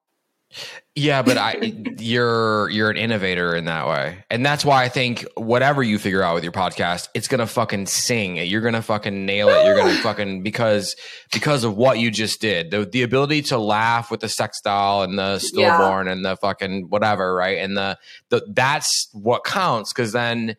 Yeah, 0.95 1.21
but 1.21 1.37
I 1.37 1.73
you're 1.99 2.69
you're 2.69 2.89
an 2.89 2.97
innovator 2.97 3.55
in 3.55 3.65
that 3.65 3.87
way. 3.87 4.23
And 4.31 4.45
that's 4.45 4.65
why 4.65 4.83
I 4.83 4.89
think 4.89 5.25
whatever 5.35 5.83
you 5.83 5.99
figure 5.99 6.23
out 6.23 6.35
with 6.35 6.43
your 6.43 6.53
podcast, 6.53 7.09
it's 7.13 7.27
going 7.27 7.39
to 7.39 7.47
fucking 7.47 7.85
sing. 7.85 8.37
You're 8.37 8.61
going 8.61 8.73
to 8.73 8.81
fucking 8.81 9.25
nail 9.25 9.49
it. 9.49 9.65
You're 9.65 9.75
going 9.75 9.95
to 9.95 10.01
fucking 10.01 10.43
because 10.43 10.95
because 11.31 11.63
of 11.63 11.75
what 11.75 11.99
you 11.99 12.09
just 12.09 12.41
did. 12.41 12.71
The 12.71 12.85
the 12.85 13.03
ability 13.03 13.43
to 13.43 13.57
laugh 13.57 14.09
with 14.09 14.21
the 14.21 14.29
sex 14.29 14.59
doll 14.61 15.03
and 15.03 15.19
the 15.19 15.37
stillborn 15.39 16.07
yeah. 16.07 16.13
and 16.13 16.25
the 16.25 16.35
fucking 16.37 16.87
whatever, 16.89 17.35
right? 17.35 17.59
And 17.59 17.77
the 17.77 17.99
the 18.29 18.47
that's 18.53 19.09
what 19.13 19.43
counts 19.43 19.93
cuz 19.93 20.13
then 20.13 20.55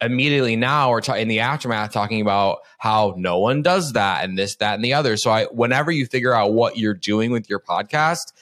immediately 0.00 0.56
now 0.56 0.90
we're 0.90 1.00
ta- 1.00 1.14
in 1.14 1.28
the 1.28 1.40
aftermath 1.40 1.92
talking 1.92 2.20
about 2.20 2.58
how 2.78 3.14
no 3.16 3.38
one 3.38 3.62
does 3.62 3.92
that 3.92 4.24
and 4.24 4.38
this 4.38 4.56
that 4.56 4.74
and 4.74 4.84
the 4.84 4.94
other. 4.94 5.16
So 5.16 5.30
I 5.30 5.46
whenever 5.46 5.90
you 5.90 6.06
figure 6.06 6.34
out 6.34 6.52
what 6.52 6.76
you're 6.76 6.94
doing 6.94 7.32
with 7.32 7.50
your 7.50 7.60
podcast, 7.60 8.32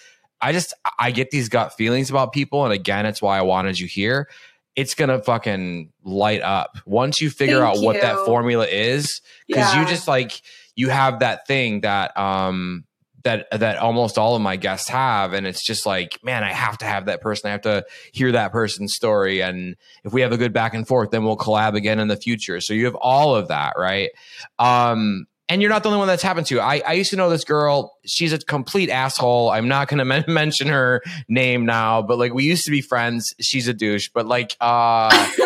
I 0.41 0.53
just 0.53 0.74
I 0.99 1.11
get 1.11 1.30
these 1.30 1.49
gut 1.49 1.74
feelings 1.74 2.11
about 2.11 2.32
people, 2.32 2.64
and 2.64 2.72
again, 2.72 3.07
it's 3.07 3.20
why 3.22 3.39
I 3.39 3.43
wanted 3.43 3.78
you 3.78 3.86
here. 3.86 4.28
It's 4.76 4.95
gonna 4.95 5.20
fucking 5.20 5.93
light 6.05 6.43
up 6.43 6.78
once 6.86 7.20
you 7.20 7.30
figure 7.30 7.61
Thank 7.61 7.76
out 7.76 7.80
you. 7.80 7.84
what 7.84 8.01
that 8.01 8.24
formula 8.24 8.66
is, 8.66 9.20
because 9.47 9.74
yeah. 9.74 9.80
you 9.80 9.89
just 9.89 10.07
like 10.07 10.41
you 10.76 10.89
have 10.89 11.18
that 11.18 11.47
thing 11.47 11.80
that 11.80 12.16
um 12.16 12.84
that 13.24 13.49
that 13.51 13.78
almost 13.78 14.16
all 14.16 14.36
of 14.36 14.43
my 14.43 14.57
guests 14.57 14.89
have 14.89 15.32
and 15.32 15.47
it's 15.47 15.64
just 15.64 15.84
like 15.84 16.18
man 16.22 16.45
i 16.45 16.53
have 16.53 16.78
to 16.78 16.84
have 16.84 17.07
that 17.07 17.20
person 17.20 17.49
i 17.49 17.53
have 17.53 17.61
to 17.61 17.84
hear 18.12 18.32
that 18.32 18.53
person's 18.53 18.95
story 18.95 19.41
and 19.41 19.76
if 20.05 20.12
we 20.12 20.20
have 20.20 20.32
a 20.32 20.36
good 20.36 20.53
back 20.53 20.72
and 20.72 20.86
forth 20.86 21.11
then 21.11 21.24
we'll 21.24 21.36
collab 21.36 21.74
again 21.74 21.99
in 21.99 22.09
the 22.09 22.16
future 22.16 22.61
so 22.61 22.72
you 22.72 22.84
have 22.84 22.95
all 22.95 23.34
of 23.34 23.49
that 23.49 23.74
right 23.76 24.11
um 24.59 25.26
and 25.49 25.62
you're 25.62 25.70
not 25.70 25.82
the 25.82 25.88
only 25.88 25.99
one 25.99 26.09
that's 26.09 26.22
happened 26.22 26.46
to. 26.49 26.61
I, 26.61 26.82
I 26.86 26.92
used 26.92 27.11
to 27.11 27.16
know 27.16 27.30
this 27.30 27.44
girl. 27.44 27.96
She's 28.05 28.32
a 28.32 28.38
complete 28.38 28.90
asshole. 28.90 29.51
I'm 29.51 29.68
not 29.68 29.88
going 29.88 29.99
to 29.99 30.05
men- 30.05 30.24
mention 30.28 30.68
her 30.68 31.03
name 31.28 31.64
now, 31.64 32.03
but 32.03 32.18
like 32.18 32.34
we 32.34 32.44
used 32.44 32.64
to 32.66 32.70
be 32.70 32.82
friends. 32.82 33.34
She's 33.40 33.68
a 33.68 33.74
douche, 33.74 34.11
but 34.12 34.26
like, 34.26 34.57
uh, 34.61 35.09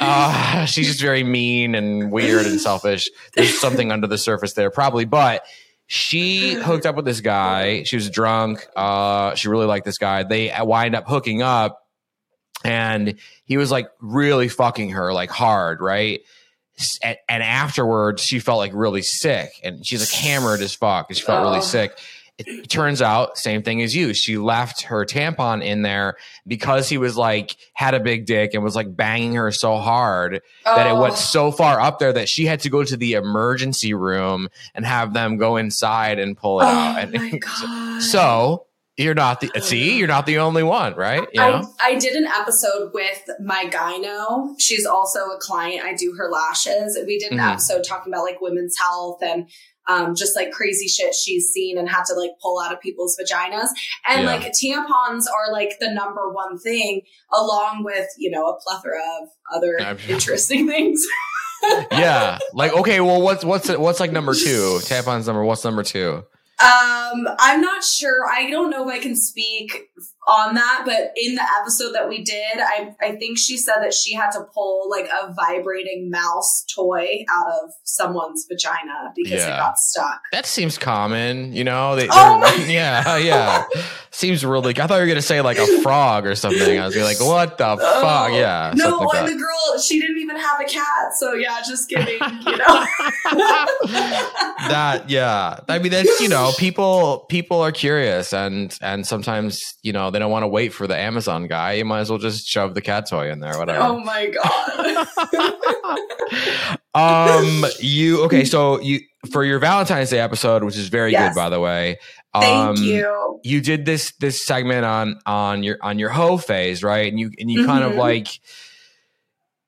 uh, 0.00 0.64
she's 0.66 0.86
just 0.86 1.00
very 1.00 1.24
mean 1.24 1.74
and 1.74 2.12
weird 2.12 2.46
and 2.46 2.60
selfish. 2.60 3.08
There's 3.34 3.58
something 3.58 3.90
under 3.90 4.06
the 4.06 4.18
surface 4.18 4.52
there, 4.54 4.70
probably, 4.70 5.04
but 5.04 5.44
she 5.88 6.54
hooked 6.54 6.86
up 6.86 6.96
with 6.96 7.04
this 7.04 7.20
guy. 7.20 7.82
She 7.84 7.96
was 7.96 8.10
drunk. 8.10 8.66
Uh, 8.76 9.34
she 9.34 9.48
really 9.48 9.66
liked 9.66 9.84
this 9.84 9.98
guy. 9.98 10.22
They 10.22 10.52
wind 10.60 10.94
up 10.94 11.08
hooking 11.08 11.42
up 11.42 11.82
and 12.64 13.14
he 13.44 13.56
was 13.56 13.70
like 13.70 13.88
really 14.00 14.48
fucking 14.48 14.90
her 14.90 15.12
like 15.12 15.30
hard, 15.30 15.80
right? 15.80 16.20
And, 17.02 17.16
and 17.28 17.42
afterwards 17.42 18.22
she 18.22 18.38
felt 18.38 18.58
like 18.58 18.72
really 18.74 19.02
sick 19.02 19.50
and 19.62 19.86
she's 19.86 20.00
like 20.00 20.10
hammered 20.10 20.60
as 20.60 20.74
fuck 20.74 21.06
and 21.08 21.16
she 21.16 21.24
felt 21.24 21.42
oh. 21.42 21.50
really 21.50 21.62
sick 21.62 21.98
it, 22.38 22.68
turns 22.68 23.00
out 23.00 23.38
same 23.38 23.62
thing 23.62 23.80
as 23.80 23.96
you 23.96 24.12
she 24.12 24.36
left 24.36 24.82
her 24.82 25.06
tampon 25.06 25.64
in 25.64 25.82
there 25.82 26.16
because 26.46 26.88
he 26.88 26.98
was 26.98 27.16
like 27.16 27.56
had 27.72 27.94
a 27.94 28.00
big 28.00 28.26
dick 28.26 28.52
and 28.52 28.62
was 28.62 28.76
like 28.76 28.94
banging 28.94 29.34
her 29.34 29.50
so 29.50 29.76
hard 29.76 30.42
oh. 30.66 30.76
that 30.76 30.86
it 30.86 31.00
went 31.00 31.14
oh. 31.14 31.16
so 31.16 31.50
far 31.50 31.80
up 31.80 31.98
there 31.98 32.12
that 32.12 32.28
she 32.28 32.44
had 32.44 32.60
to 32.60 32.68
go 32.68 32.84
to 32.84 32.96
the 32.96 33.14
emergency 33.14 33.94
room 33.94 34.48
and 34.74 34.84
have 34.84 35.14
them 35.14 35.38
go 35.38 35.56
inside 35.56 36.18
and 36.18 36.36
pull 36.36 36.60
it 36.60 36.64
oh 36.64 36.68
out 36.68 37.14
and 37.14 38.02
so 38.02 38.66
you're 38.96 39.14
not 39.14 39.40
the 39.40 39.50
see, 39.60 39.98
you're 39.98 40.08
not 40.08 40.24
the 40.24 40.38
only 40.38 40.62
one, 40.62 40.94
right? 40.94 41.26
You 41.32 41.40
know? 41.40 41.74
I, 41.80 41.90
I 41.90 41.94
did 41.98 42.14
an 42.14 42.26
episode 42.26 42.92
with 42.94 43.28
my 43.40 43.66
gyno. 43.66 44.54
She's 44.58 44.86
also 44.86 45.20
a 45.30 45.38
client. 45.38 45.84
I 45.84 45.94
do 45.94 46.14
her 46.16 46.30
lashes. 46.30 46.98
We 47.06 47.18
did 47.18 47.32
an 47.32 47.38
mm-hmm. 47.38 47.48
episode 47.48 47.84
talking 47.84 48.12
about 48.12 48.24
like 48.24 48.40
women's 48.40 48.78
health 48.78 49.18
and 49.22 49.50
um, 49.86 50.14
just 50.14 50.34
like 50.34 50.50
crazy 50.50 50.88
shit 50.88 51.14
she's 51.14 51.48
seen 51.48 51.78
and 51.78 51.88
had 51.88 52.04
to 52.06 52.14
like 52.14 52.30
pull 52.42 52.58
out 52.58 52.72
of 52.72 52.80
people's 52.80 53.18
vaginas. 53.20 53.68
And 54.08 54.22
yeah. 54.22 54.26
like 54.26 54.52
tampons 54.52 55.24
are 55.30 55.52
like 55.52 55.78
the 55.78 55.92
number 55.92 56.32
one 56.32 56.58
thing, 56.58 57.02
along 57.32 57.84
with, 57.84 58.08
you 58.16 58.30
know, 58.30 58.46
a 58.46 58.58
plethora 58.60 59.02
of 59.20 59.28
other 59.54 59.98
interesting 60.08 60.66
things. 60.68 61.04
yeah. 61.92 62.38
Like, 62.54 62.72
okay, 62.72 63.00
well, 63.00 63.20
what's, 63.20 63.44
what's, 63.44 63.68
what's 63.68 64.00
like 64.00 64.10
number 64.10 64.34
two? 64.34 64.78
Tampons 64.82 65.26
number, 65.26 65.44
what's 65.44 65.64
number 65.64 65.82
two? 65.82 66.24
Um, 66.58 67.28
I'm 67.38 67.60
not 67.60 67.84
sure. 67.84 68.26
I 68.26 68.48
don't 68.48 68.70
know 68.70 68.88
if 68.88 68.94
I 68.94 68.98
can 68.98 69.14
speak 69.14 69.90
on 70.26 70.54
that, 70.54 70.84
but 70.86 71.12
in 71.14 71.34
the 71.34 71.44
episode 71.60 71.92
that 71.92 72.08
we 72.08 72.24
did, 72.24 72.58
I 72.58 72.94
I 73.00 73.16
think 73.16 73.36
she 73.38 73.58
said 73.58 73.76
that 73.82 73.92
she 73.92 74.14
had 74.14 74.30
to 74.30 74.44
pull 74.54 74.88
like 74.90 75.06
a 75.06 75.34
vibrating 75.34 76.10
mouse 76.10 76.64
toy 76.74 77.24
out 77.30 77.52
of 77.52 77.70
someone's 77.84 78.46
vagina 78.50 79.12
because 79.14 79.42
yeah. 79.42 79.54
it 79.54 79.58
got 79.58 79.78
stuck. 79.78 80.20
That 80.32 80.46
seems 80.46 80.78
common, 80.78 81.52
you 81.52 81.62
know. 81.62 81.94
They, 81.94 82.08
oh 82.10 82.38
my- 82.40 82.54
yeah, 82.68 83.18
yeah. 83.18 83.64
seems 84.10 84.42
really. 84.42 84.70
I 84.80 84.86
thought 84.86 84.96
you 84.96 85.02
were 85.02 85.08
gonna 85.08 85.20
say 85.20 85.42
like 85.42 85.58
a 85.58 85.82
frog 85.82 86.26
or 86.26 86.34
something. 86.34 86.78
I 86.78 86.86
was 86.86 86.96
like, 86.96 87.20
what 87.20 87.58
the 87.58 87.68
oh, 87.80 88.00
fuck? 88.00 88.32
Yeah. 88.32 88.72
No, 88.74 88.98
like 89.00 89.18
and 89.18 89.28
the 89.28 89.38
girl 89.38 89.78
she 89.78 90.00
didn't 90.00 90.15
even 90.26 90.40
have 90.40 90.60
a 90.60 90.64
cat, 90.64 91.14
so 91.14 91.34
yeah, 91.34 91.60
just 91.66 91.88
kidding. 91.88 92.18
You 92.20 92.56
know. 92.56 92.66
that 94.68 95.04
yeah. 95.08 95.60
I 95.68 95.78
mean, 95.78 95.92
that's 95.92 96.20
you 96.20 96.28
know, 96.28 96.52
people 96.58 97.26
people 97.28 97.60
are 97.60 97.72
curious, 97.72 98.32
and 98.32 98.76
and 98.82 99.06
sometimes 99.06 99.62
you 99.82 99.92
know 99.92 100.10
they 100.10 100.18
don't 100.18 100.30
want 100.30 100.42
to 100.42 100.48
wait 100.48 100.72
for 100.72 100.86
the 100.86 100.96
Amazon 100.96 101.46
guy. 101.46 101.74
You 101.74 101.84
might 101.84 102.00
as 102.00 102.10
well 102.10 102.18
just 102.18 102.46
shove 102.46 102.74
the 102.74 102.82
cat 102.82 103.08
toy 103.08 103.30
in 103.30 103.40
there, 103.40 103.58
whatever. 103.58 103.84
Oh 103.84 104.00
my 104.00 104.26
god. 104.30 105.08
um, 106.94 107.64
you 107.78 108.24
okay? 108.24 108.44
So 108.44 108.80
you 108.80 109.00
for 109.30 109.44
your 109.44 109.58
Valentine's 109.58 110.10
Day 110.10 110.20
episode, 110.20 110.64
which 110.64 110.76
is 110.76 110.88
very 110.88 111.12
yes. 111.12 111.34
good, 111.34 111.40
by 111.40 111.50
the 111.50 111.60
way. 111.60 111.98
Um, 112.34 112.76
Thank 112.76 112.78
you. 112.80 113.40
You 113.44 113.60
did 113.60 113.86
this 113.86 114.12
this 114.18 114.44
segment 114.44 114.84
on 114.84 115.20
on 115.24 115.62
your 115.62 115.78
on 115.82 115.98
your 115.98 116.10
hoe 116.10 116.36
phase, 116.36 116.82
right? 116.82 117.10
And 117.10 117.18
you 117.18 117.30
and 117.38 117.50
you 117.50 117.60
mm-hmm. 117.60 117.68
kind 117.68 117.84
of 117.84 117.90
mm-hmm. 117.92 118.00
like 118.00 118.40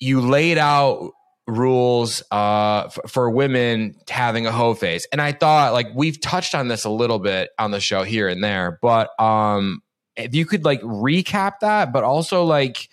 you 0.01 0.21
laid 0.21 0.59
out 0.59 1.13
rules 1.47 2.23
uh, 2.31 2.85
f- 2.87 3.11
for 3.11 3.31
women 3.31 3.97
having 4.09 4.47
a 4.47 4.53
hoe 4.53 4.75
phase. 4.75 5.07
And 5.13 5.21
I 5.21 5.33
thought 5.33 5.73
like 5.73 5.89
we've 5.95 6.21
touched 6.21 6.55
on 6.55 6.69
this 6.69 6.85
a 6.85 6.91
little 6.91 7.19
bit 7.19 7.51
on 7.59 7.71
the 7.71 7.81
show 7.81 8.03
here 8.03 8.29
and 8.29 8.45
there, 8.45 8.79
but 8.83 9.19
um 9.21 9.83
if 10.17 10.35
you 10.35 10.45
could 10.45 10.65
like 10.65 10.81
recap 10.83 11.61
that, 11.61 11.93
but 11.93 12.05
also 12.05 12.45
like 12.45 12.89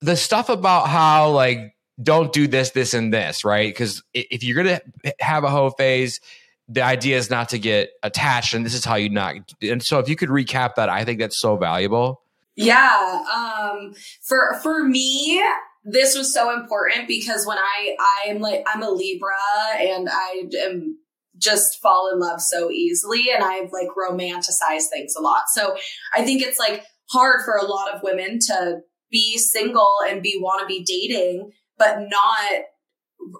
the 0.00 0.16
stuff 0.16 0.48
about 0.48 0.88
how 0.88 1.30
like 1.30 1.74
don't 2.02 2.32
do 2.32 2.46
this, 2.46 2.70
this, 2.70 2.94
and 2.94 3.12
this, 3.12 3.44
right? 3.44 3.68
Because 3.72 4.02
if 4.14 4.44
you're 4.44 4.56
gonna 4.56 4.80
have 5.20 5.44
a 5.44 5.50
hoe 5.50 5.70
phase, 5.70 6.20
the 6.68 6.82
idea 6.82 7.16
is 7.16 7.30
not 7.30 7.50
to 7.50 7.58
get 7.58 7.90
attached, 8.02 8.54
and 8.54 8.66
this 8.66 8.74
is 8.74 8.84
how 8.84 8.96
you 8.96 9.08
not. 9.08 9.36
And 9.62 9.82
so, 9.82 9.98
if 9.98 10.08
you 10.08 10.16
could 10.16 10.28
recap 10.28 10.74
that, 10.74 10.88
I 10.88 11.04
think 11.04 11.20
that's 11.20 11.40
so 11.40 11.56
valuable. 11.56 12.22
Yeah, 12.56 13.22
um, 13.34 13.94
for 14.20 14.58
for 14.62 14.82
me, 14.82 15.42
this 15.86 16.16
was 16.16 16.34
so 16.34 16.52
important 16.52 17.06
because 17.06 17.46
when 17.46 17.58
I 17.58 17.96
I'm 18.26 18.40
like 18.40 18.66
I'm 18.66 18.82
a 18.82 18.90
Libra 18.90 19.36
and 19.78 20.08
I 20.10 20.44
am 20.60 20.98
just 21.38 21.80
fall 21.80 22.10
in 22.12 22.18
love 22.18 22.40
so 22.40 22.70
easily 22.70 23.26
and 23.32 23.44
I've 23.44 23.70
like 23.72 23.88
romanticized 23.96 24.88
things 24.92 25.14
a 25.16 25.22
lot. 25.22 25.44
So 25.54 25.76
I 26.14 26.24
think 26.24 26.42
it's 26.42 26.58
like 26.58 26.82
hard 27.10 27.44
for 27.44 27.56
a 27.56 27.66
lot 27.66 27.94
of 27.94 28.02
women 28.02 28.38
to 28.46 28.78
be 29.10 29.38
single 29.38 29.94
and 30.08 30.22
be 30.22 30.38
want 30.40 30.60
to 30.60 30.66
be 30.66 30.82
dating, 30.82 31.50
but 31.78 32.00
not 32.00 32.62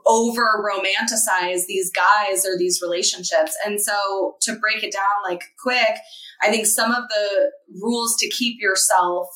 over 0.04 0.64
romanticize 0.64 1.66
these 1.66 1.90
guys 1.90 2.46
or 2.46 2.56
these 2.58 2.80
relationships. 2.82 3.56
And 3.64 3.80
so 3.80 4.36
to 4.42 4.56
break 4.56 4.82
it 4.84 4.92
down 4.92 5.04
like 5.24 5.42
quick, 5.62 5.96
I 6.42 6.50
think 6.50 6.66
some 6.66 6.92
of 6.92 7.04
the 7.08 7.50
rules 7.82 8.16
to 8.18 8.28
keep 8.28 8.60
yourself 8.60 9.26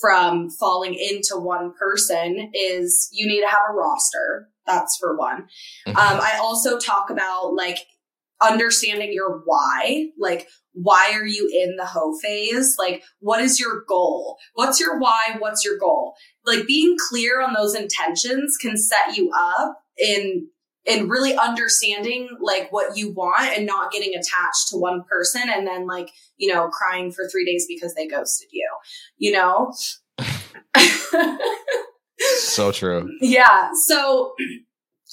from 0.00 0.50
falling 0.50 0.94
into 0.94 1.36
one 1.36 1.72
person 1.78 2.50
is 2.54 3.08
you 3.12 3.26
need 3.26 3.40
to 3.40 3.48
have 3.48 3.62
a 3.70 3.72
roster. 3.72 4.48
That's 4.66 4.96
for 4.98 5.16
one. 5.16 5.46
Mm-hmm. 5.86 5.96
Um, 5.96 6.20
I 6.20 6.38
also 6.40 6.78
talk 6.78 7.10
about 7.10 7.54
like 7.54 7.78
understanding 8.42 9.12
your 9.12 9.42
why, 9.44 10.08
like 10.18 10.48
why 10.72 11.12
are 11.14 11.26
you 11.26 11.48
in 11.52 11.76
the 11.76 11.86
hoe 11.86 12.16
phase? 12.20 12.76
Like 12.78 13.02
what 13.20 13.40
is 13.40 13.60
your 13.60 13.84
goal? 13.88 14.36
What's 14.54 14.80
your 14.80 14.98
why? 14.98 15.36
What's 15.38 15.64
your 15.64 15.78
goal? 15.78 16.14
Like 16.44 16.66
being 16.66 16.96
clear 17.08 17.40
on 17.40 17.54
those 17.54 17.74
intentions 17.74 18.56
can 18.56 18.76
set 18.76 19.16
you 19.16 19.30
up 19.34 19.78
in 19.98 20.48
in 20.86 21.08
really 21.08 21.36
understanding 21.36 22.28
like 22.40 22.70
what 22.70 22.96
you 22.96 23.12
want 23.12 23.56
and 23.56 23.66
not 23.66 23.90
getting 23.92 24.14
attached 24.14 24.68
to 24.70 24.76
one 24.76 25.02
person 25.04 25.42
and 25.46 25.66
then 25.66 25.86
like, 25.86 26.10
you 26.36 26.52
know, 26.52 26.68
crying 26.68 27.10
for 27.10 27.28
3 27.28 27.44
days 27.44 27.66
because 27.68 27.94
they 27.94 28.06
ghosted 28.06 28.48
you. 28.52 28.68
You 29.16 29.32
know? 29.32 29.72
so 32.38 32.70
true. 32.72 33.08
Yeah. 33.20 33.70
So 33.86 34.34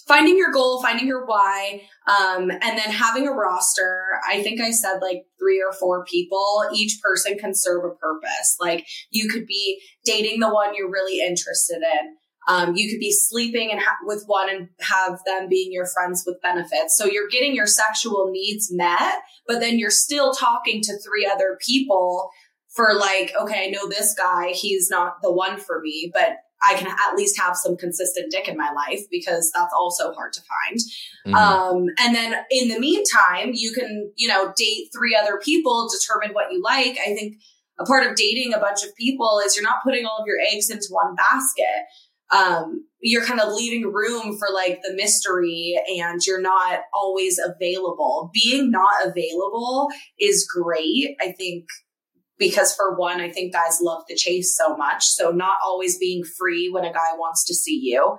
finding 0.08 0.38
your 0.38 0.52
goal, 0.52 0.82
finding 0.82 1.08
your 1.08 1.26
why, 1.26 1.82
um, 2.08 2.52
and 2.52 2.78
then 2.78 2.92
having 2.92 3.28
a 3.28 3.32
roster. 3.32 4.04
I 4.28 4.44
think 4.44 4.60
I 4.60 4.72
said 4.72 5.00
like 5.02 5.24
three 5.40 5.62
or 5.62 5.74
four 5.74 6.04
people. 6.06 6.64
Each 6.74 7.00
person 7.02 7.38
can 7.38 7.54
serve 7.56 7.86
a 7.86 7.96
purpose. 7.96 8.58
Like 8.60 8.86
you 9.10 9.30
could 9.30 9.46
be 9.46 9.82
dating 10.04 10.40
the 10.40 10.54
one 10.54 10.76
you're 10.76 10.92
really 10.92 11.26
interested 11.26 11.78
in. 11.78 12.18
Um, 12.48 12.76
you 12.76 12.90
could 12.90 13.00
be 13.00 13.12
sleeping 13.12 13.72
and 13.72 13.80
ha- 13.80 13.98
with 14.04 14.24
one 14.26 14.50
and 14.50 14.70
have 14.82 15.20
them 15.26 15.48
being 15.48 15.72
your 15.72 15.86
friends 15.86 16.24
with 16.26 16.42
benefits. 16.42 16.98
So 16.98 17.06
you're 17.06 17.30
getting 17.30 17.54
your 17.56 17.68
sexual 17.68 18.30
needs 18.32 18.70
met, 18.72 19.22
but 19.48 19.60
then 19.60 19.78
you're 19.78 19.92
still 19.92 20.34
talking 20.34 20.82
to 20.82 20.98
three 21.00 21.30
other 21.32 21.58
people 21.66 22.32
for 22.76 22.94
like, 22.96 23.32
okay, 23.40 23.68
I 23.68 23.70
know 23.70 23.88
this 23.88 24.14
guy, 24.14 24.50
he's 24.54 24.90
not 24.90 25.22
the 25.22 25.32
one 25.32 25.60
for 25.60 25.82
me, 25.82 26.10
but 26.14 26.38
I 26.64 26.76
can 26.76 26.88
at 26.88 27.16
least 27.16 27.40
have 27.40 27.56
some 27.56 27.76
consistent 27.76 28.32
dick 28.32 28.48
in 28.48 28.56
my 28.56 28.72
life 28.72 29.02
because 29.10 29.52
that's 29.54 29.74
also 29.74 30.14
hard 30.14 30.34
to 30.34 30.42
find. 30.42 30.80
Mhm. 31.28 31.36
Um, 31.36 31.86
and 31.98 32.16
then 32.16 32.36
in 32.52 32.70
the 32.70 32.80
meantime, 32.80 33.52
you 33.54 33.72
can, 33.72 34.12
you 34.16 34.28
know, 34.28 34.54
date 34.56 34.90
three 34.94 35.16
other 35.16 35.40
people, 35.44 35.90
determine 35.90 36.34
what 36.34 36.52
you 36.52 36.62
like. 36.62 36.98
I 37.00 37.16
think 37.16 37.38
a 37.80 37.86
part 37.86 38.06
of 38.06 38.16
dating 38.16 38.54
a 38.54 38.60
bunch 38.60 38.84
of 38.84 38.96
people 38.96 39.42
is 39.44 39.56
you're 39.56 39.64
not 39.64 39.84
putting 39.84 40.06
all 40.06 40.20
of 40.20 40.28
your 40.28 40.38
eggs 40.52 40.70
into 40.70 40.88
one 40.92 41.16
basket. 41.16 41.86
Um, 42.32 42.86
you're 43.02 43.26
kind 43.26 43.40
of 43.40 43.54
leaving 43.54 43.92
room 43.92 44.38
for 44.38 44.48
like 44.54 44.80
the 44.84 44.94
mystery 44.94 45.76
and 46.00 46.22
you're 46.26 46.42
not 46.42 46.82
always 46.94 47.40
available. 47.40 48.30
Being 48.34 48.72
not 48.72 49.06
available 49.06 49.90
is 50.20 50.48
great. 50.48 51.16
I 51.20 51.32
think 51.32 51.66
because 52.38 52.74
for 52.74 52.96
one, 52.96 53.22
I 53.22 53.30
think 53.30 53.54
guys 53.54 53.80
love 53.82 54.04
the 54.08 54.16
chase 54.16 54.58
so 54.58 54.76
much. 54.76 55.06
So 55.06 55.32
not 55.32 55.58
always 55.64 55.98
being 55.98 56.24
free 56.24 56.70
when 56.70 56.84
a 56.84 56.94
guy 56.94 57.14
wants 57.16 57.46
to 57.46 57.54
see 57.54 57.80
you. 57.84 58.18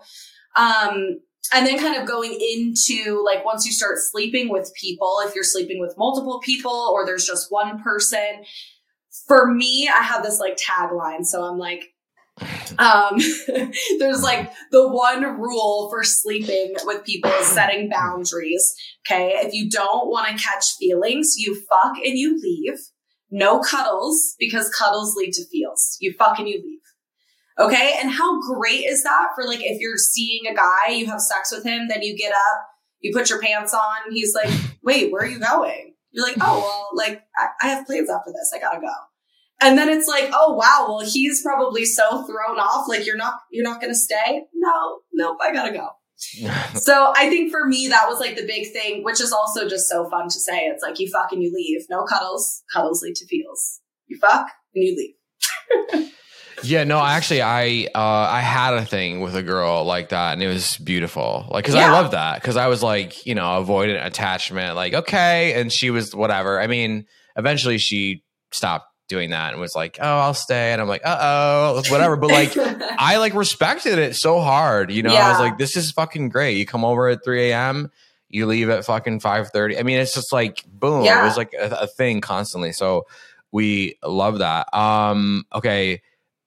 Um, 0.57 1.21
and 1.53 1.67
then 1.67 1.79
kind 1.79 2.01
of 2.01 2.07
going 2.07 2.33
into 2.33 3.23
like 3.25 3.45
once 3.45 3.67
you 3.67 3.73
start 3.73 3.99
sleeping 3.99 4.49
with 4.49 4.73
people, 4.81 5.17
if 5.25 5.35
you're 5.35 5.45
sleeping 5.45 5.81
with 5.81 5.97
multiple 5.99 6.41
people 6.41 6.93
or 6.95 7.05
there's 7.05 7.27
just 7.27 7.51
one 7.51 7.83
person, 7.83 8.45
for 9.27 9.53
me, 9.53 9.89
I 9.89 10.03
have 10.03 10.23
this 10.23 10.39
like 10.39 10.57
tagline. 10.57 11.25
So 11.25 11.43
I'm 11.43 11.59
like, 11.59 11.92
um, 12.79 13.19
there's 13.99 14.23
like 14.23 14.51
the 14.71 14.89
one 14.89 15.23
rule 15.41 15.89
for 15.91 16.03
sleeping 16.03 16.75
with 16.85 17.05
people 17.05 17.31
is 17.31 17.47
setting 17.47 17.91
boundaries. 17.91 18.75
Okay. 19.07 19.33
If 19.37 19.53
you 19.53 19.69
don't 19.69 20.09
want 20.09 20.29
to 20.29 20.43
catch 20.43 20.77
feelings, 20.79 21.35
you 21.37 21.61
fuck 21.69 21.97
and 21.97 22.19
you 22.19 22.41
leave. 22.41 22.79
No 23.31 23.61
cuddles 23.61 24.35
because 24.39 24.69
cuddles 24.71 25.15
lead 25.17 25.33
to 25.33 25.45
feels. 25.47 25.97
You 26.01 26.15
fuck 26.19 26.39
and 26.39 26.49
you 26.49 26.63
leave. 26.63 26.79
Okay. 27.59 27.97
And 28.01 28.11
how 28.11 28.41
great 28.41 28.85
is 28.85 29.03
that 29.03 29.29
for 29.35 29.45
like 29.45 29.61
if 29.63 29.81
you're 29.81 29.99
seeing 29.99 30.47
a 30.51 30.55
guy, 30.55 30.89
you 30.91 31.07
have 31.07 31.21
sex 31.21 31.53
with 31.53 31.65
him, 31.65 31.89
then 31.89 32.03
you 32.03 32.17
get 32.17 32.33
up, 32.33 32.67
you 33.01 33.13
put 33.13 33.31
your 33.31 33.41
pants 33.41 33.75
on. 33.75 34.11
He's 34.11 34.35
like, 34.35 34.53
wait, 34.83 35.13
where 35.13 35.23
are 35.23 35.29
you 35.29 35.39
going? 35.39 35.95
You're 36.13 36.27
like, 36.27 36.37
oh, 36.41 36.61
well, 36.61 36.91
like 36.95 37.23
I, 37.39 37.67
I 37.67 37.71
have 37.71 37.87
plans 37.87 38.11
after 38.11 38.33
this. 38.33 38.53
I 38.55 38.59
gotta 38.59 38.81
go. 38.81 38.93
And 39.63 39.79
then 39.79 39.89
it's 39.89 40.09
like, 40.09 40.31
oh 40.33 40.55
wow, 40.55 40.87
well 40.89 41.01
he's 41.01 41.43
probably 41.43 41.85
so 41.85 42.25
thrown 42.25 42.59
off. 42.59 42.89
Like 42.89 43.07
you're 43.07 43.17
not, 43.17 43.35
you're 43.51 43.65
not 43.65 43.81
gonna 43.81 43.95
stay. 43.95 44.43
No, 44.55 45.01
nope, 45.13 45.39
I 45.43 45.53
gotta 45.53 45.73
go. 45.73 45.89
So 46.75 47.13
I 47.17 47.29
think 47.29 47.51
for 47.51 47.67
me 47.67 47.89
that 47.89 48.09
was 48.09 48.21
like 48.21 48.37
the 48.37 48.47
big 48.47 48.73
thing, 48.73 49.03
which 49.03 49.21
is 49.21 49.33
also 49.33 49.69
just 49.69 49.89
so 49.89 50.09
fun 50.09 50.29
to 50.29 50.41
say. 50.41 50.67
It's 50.67 50.83
like 50.83 51.01
you 51.01 51.09
fuck 51.11 51.33
and 51.33 51.43
you 51.43 51.53
leave. 51.53 51.83
No 51.91 52.05
cuddles. 52.05 52.63
Cuddles 52.73 53.03
lead 53.03 53.17
to 53.17 53.27
feels. 53.27 53.81
You 54.07 54.19
fuck 54.19 54.49
and 54.75 54.85
you 54.85 54.97
leave. 54.97 56.13
Yeah, 56.63 56.85
no, 56.85 57.01
actually, 57.01 57.43
I 57.43 57.89
uh, 57.95 57.99
I 58.31 58.41
had 58.41 58.75
a 58.75 58.85
thing 58.85 59.21
with 59.21 59.35
a 59.35 59.43
girl 59.43 59.85
like 59.85 60.11
that, 60.11 60.35
and 60.35 60.43
it 60.43 60.47
was 60.47 60.77
beautiful. 60.79 61.47
Like, 61.51 61.65
because 61.65 61.75
I 61.75 61.91
love 61.91 62.13
that. 62.13 62.41
Because 62.41 62.57
I 62.57 62.69
was 62.69 62.83
like, 62.83 63.27
you 63.27 63.35
know, 63.35 63.43
avoidant 63.43 64.05
attachment. 64.05 64.77
Like, 64.77 64.95
okay, 64.95 65.61
and 65.61 65.73
she 65.73 65.91
was 65.91 66.15
whatever. 66.15 66.61
I 66.61 66.69
mean, 66.69 67.07
eventually 67.37 67.79
she 67.79 68.23
stopped 68.53 68.87
doing 69.13 69.31
that 69.31 69.53
and 69.53 69.61
was 69.61 69.75
like, 69.77 69.99
oh, 70.01 70.19
I'll 70.19 70.35
stay, 70.35 70.73
and 70.73 70.81
I'm 70.81 70.89
like, 70.89 71.03
uh 71.05 71.19
oh, 71.21 71.83
whatever. 71.91 72.17
But 72.17 72.31
like, 72.31 72.57
I 72.99 73.19
like 73.19 73.35
respected 73.35 73.99
it 73.99 74.17
so 74.17 74.41
hard. 74.41 74.91
You 74.91 75.03
know, 75.03 75.13
I 75.27 75.31
was 75.31 75.39
like, 75.41 75.59
this 75.59 75.77
is 75.77 75.93
fucking 75.93 76.31
great. 76.31 76.57
You 76.57 76.67
come 76.67 76.85
over 76.85 77.09
at 77.09 77.23
3 77.23 77.51
a.m. 77.51 77.91
You 78.29 78.47
leave 78.47 78.71
at 78.71 78.85
fucking 78.87 79.21
5:30. 79.21 79.79
I 79.79 79.83
mean, 79.83 79.99
it's 79.99 80.15
just 80.15 80.33
like 80.33 80.65
boom. 80.67 81.05
It 81.23 81.25
was 81.27 81.37
like 81.37 81.53
a, 81.53 81.83
a 81.83 81.87
thing 81.87 82.21
constantly. 82.23 82.73
So 82.73 83.07
we 83.53 83.99
love 84.03 84.39
that. 84.39 84.73
Um, 84.75 85.45
okay. 85.55 86.01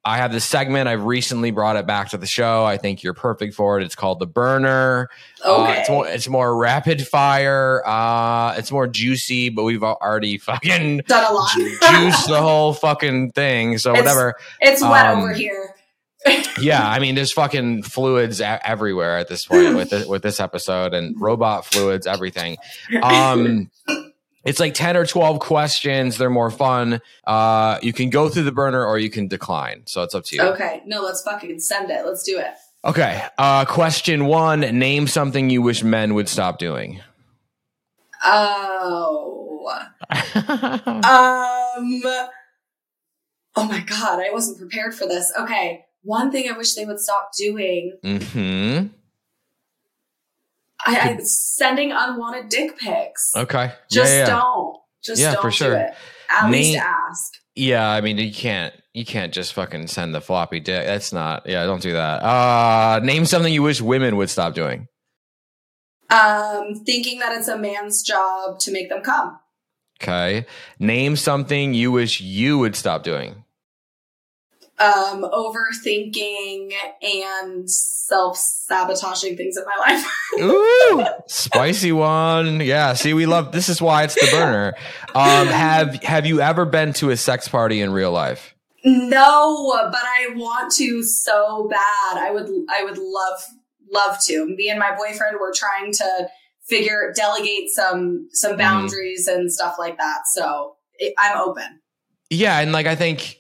I 0.08 0.18
have 0.18 0.32
this 0.32 0.46
segment. 0.46 0.88
I've 0.88 1.04
recently 1.04 1.50
brought 1.50 1.78
it 1.78 1.88
back 1.88 2.10
to 2.10 2.18
the 2.18 2.28
show. 2.28 2.64
I 2.64 2.78
think 2.78 3.02
you're 3.02 3.16
perfect 3.16 3.56
for 3.56 3.80
it. 3.80 3.84
It's 3.84 3.96
called 3.96 4.20
the 4.20 4.28
burner. 4.28 5.10
Uh, 5.44 5.74
it's 5.80 5.90
more 5.90 6.08
it's 6.08 6.28
more 6.28 6.56
rapid 6.56 7.08
fire. 7.08 7.82
Uh, 7.86 8.54
it's 8.58 8.72
more 8.72 8.86
juicy, 8.88 9.50
but 9.50 9.64
we've 9.64 9.82
already 9.84 10.38
fucking 10.40 11.02
Done 11.08 11.32
a 11.32 11.34
lot. 11.34 11.50
ju- 11.56 11.78
juiced 11.92 12.28
the 12.28 12.40
whole 12.42 12.74
fucking 12.74 13.32
thing. 13.32 13.80
So 13.80 13.92
It's- 13.94 14.04
whatever. 14.06 14.36
it's 14.62 14.82
wet 14.84 15.08
um, 15.08 15.20
over 15.24 15.34
here. 15.34 15.72
Yeah, 16.60 16.88
I 16.88 16.98
mean, 17.00 17.14
there's 17.16 17.32
fucking 17.34 17.84
fluids 17.84 18.40
a- 18.42 18.68
everywhere 18.68 19.18
at 19.20 19.28
this 19.28 19.46
point 19.46 19.76
with 19.76 19.90
this, 19.92 20.08
with 20.08 20.24
this 20.24 20.40
episode 20.40 20.94
and 20.96 21.14
robot 21.22 21.66
fluids, 21.66 22.08
everything. 22.08 22.58
Um, 23.04 23.70
it's 24.46 24.60
like 24.60 24.74
ten 24.74 24.96
or 24.96 25.06
twelve 25.06 25.40
questions. 25.40 26.18
They're 26.18 26.30
more 26.30 26.52
fun. 26.52 27.02
Uh, 27.26 27.80
you 27.82 27.92
can 27.92 28.10
go 28.10 28.30
through 28.30 28.44
the 28.44 28.52
burner 28.52 28.86
or 28.86 28.98
you 29.00 29.10
can 29.10 29.28
decline. 29.28 29.84
So 29.88 30.04
it's 30.04 30.16
up 30.16 30.24
to 30.26 30.36
you. 30.36 30.42
Okay. 30.44 30.82
No, 30.86 31.02
let's 31.02 31.22
fucking 31.24 31.60
send 31.60 31.90
it. 31.92 32.06
Let's 32.06 32.24
do 32.24 32.38
it. 32.40 32.54
Okay. 32.86 33.22
Uh, 33.38 33.66
question 33.66 34.26
one: 34.28 34.62
Name 34.62 35.08
something 35.08 35.50
you 35.50 35.62
wish 35.62 35.84
men 35.84 36.14
would 36.14 36.30
stop 36.30 36.60
doing. 36.60 37.02
Oh. 38.24 39.42
Um. 41.76 42.02
Oh 43.58 43.64
my 43.68 43.80
god, 43.80 44.20
I 44.20 44.30
wasn't 44.32 44.60
prepared 44.60 44.94
for 44.94 45.06
this. 45.08 45.32
Okay, 45.40 45.86
one 46.04 46.32
thing 46.32 46.50
I 46.50 46.58
wish 46.58 46.74
they 46.74 46.86
would 46.86 47.00
stop 47.00 47.32
doing. 47.38 47.98
hmm 48.04 48.88
I, 50.86 51.00
I 51.00 51.18
sending 51.20 51.92
unwanted 51.92 52.50
dick 52.50 52.78
pics. 52.78 53.32
Okay. 53.36 53.72
Just 53.90 54.14
yeah, 54.14 54.20
yeah. 54.20 54.26
don't. 54.28 54.78
Just 55.04 55.22
Yeah, 55.22 55.34
don't 55.34 55.42
for 55.42 55.50
do 55.50 55.56
sure. 55.56 55.76
it. 55.76 55.94
At 56.30 56.50
least 56.50 56.78
ask. 56.78 57.34
Yeah, 57.56 57.88
I 57.90 58.02
mean 58.02 58.18
you 58.18 58.34
can't 58.34 58.74
you 58.94 59.06
can't 59.06 59.34
just 59.34 59.54
fucking 59.54 59.88
send 59.88 60.14
the 60.14 60.22
floppy 60.22 60.60
dick. 60.60 60.86
That's 60.86 61.14
not 61.14 61.48
yeah, 61.48 61.66
don't 61.66 61.82
do 61.82 61.94
that. 61.94 62.24
Uh 62.24 63.00
name 63.04 63.26
something 63.26 63.54
you 63.54 63.64
wish 63.64 63.82
women 63.82 64.18
would 64.18 64.30
stop 64.30 64.54
doing. 64.54 64.88
Um, 66.10 66.76
thinking 66.86 67.20
that 67.20 67.36
it's 67.36 67.48
a 67.48 67.58
man's 67.58 68.04
job 68.04 68.60
to 68.60 68.72
make 68.72 68.90
them 68.90 69.02
come. 69.02 69.40
Okay. 70.02 70.46
Name 70.78 71.16
something 71.16 71.74
you 71.74 71.92
wish 71.92 72.22
you 72.22 72.60
would 72.60 72.76
stop 72.76 73.04
doing. 73.04 73.45
Um, 74.78 75.24
overthinking 75.24 76.74
and 77.02 77.70
self 77.70 78.38
sabotaging 78.38 79.38
things 79.38 79.58
in 79.58 79.64
my 79.66 79.78
life. 79.78 80.06
Ooh, 80.40 81.06
spicy 81.28 81.92
one. 81.92 82.60
Yeah, 82.60 82.94
see 82.94 83.14
we 83.14 83.26
love 83.26 83.52
this 83.52 83.70
is 83.70 83.82
why 83.82 84.04
it's 84.04 84.16
the 84.16 84.28
burner. 84.32 84.74
Um 85.14 85.48
have 85.48 86.04
have 86.04 86.26
you 86.26 86.42
ever 86.42 86.66
been 86.66 86.94
to 86.94 87.12
a 87.12 87.18
sex 87.18 87.48
party 87.48 87.80
in 87.82 87.92
real 87.92 88.12
life? 88.12 88.54
No, 88.84 89.72
but 89.92 90.04
I 90.04 90.28
want 90.36 90.72
to 90.74 91.02
so 91.04 91.68
bad. 91.70 92.18
I 92.18 92.32
would 92.32 92.50
I 92.70 92.84
would 92.84 92.98
love 92.98 93.44
love 93.92 94.18
to. 94.26 94.46
Me 94.46 94.70
and 94.70 94.78
my 94.78 94.96
boyfriend 94.96 95.38
were 95.40 95.54
trying 95.56 95.92
to 95.94 96.30
figure 96.68 97.12
delegate 97.16 97.70
some 97.70 98.28
some 98.32 98.58
boundaries 98.58 99.28
and 99.28 99.52
stuff 99.52 99.76
like 99.80 99.98
that. 99.98 100.28
So 100.34 100.76
it, 101.00 101.14
I'm 101.18 101.38
open. 101.38 101.82
Yeah, 102.30 102.60
and 102.60 102.72
like 102.72 102.86
I 102.86 102.96
think 102.96 103.38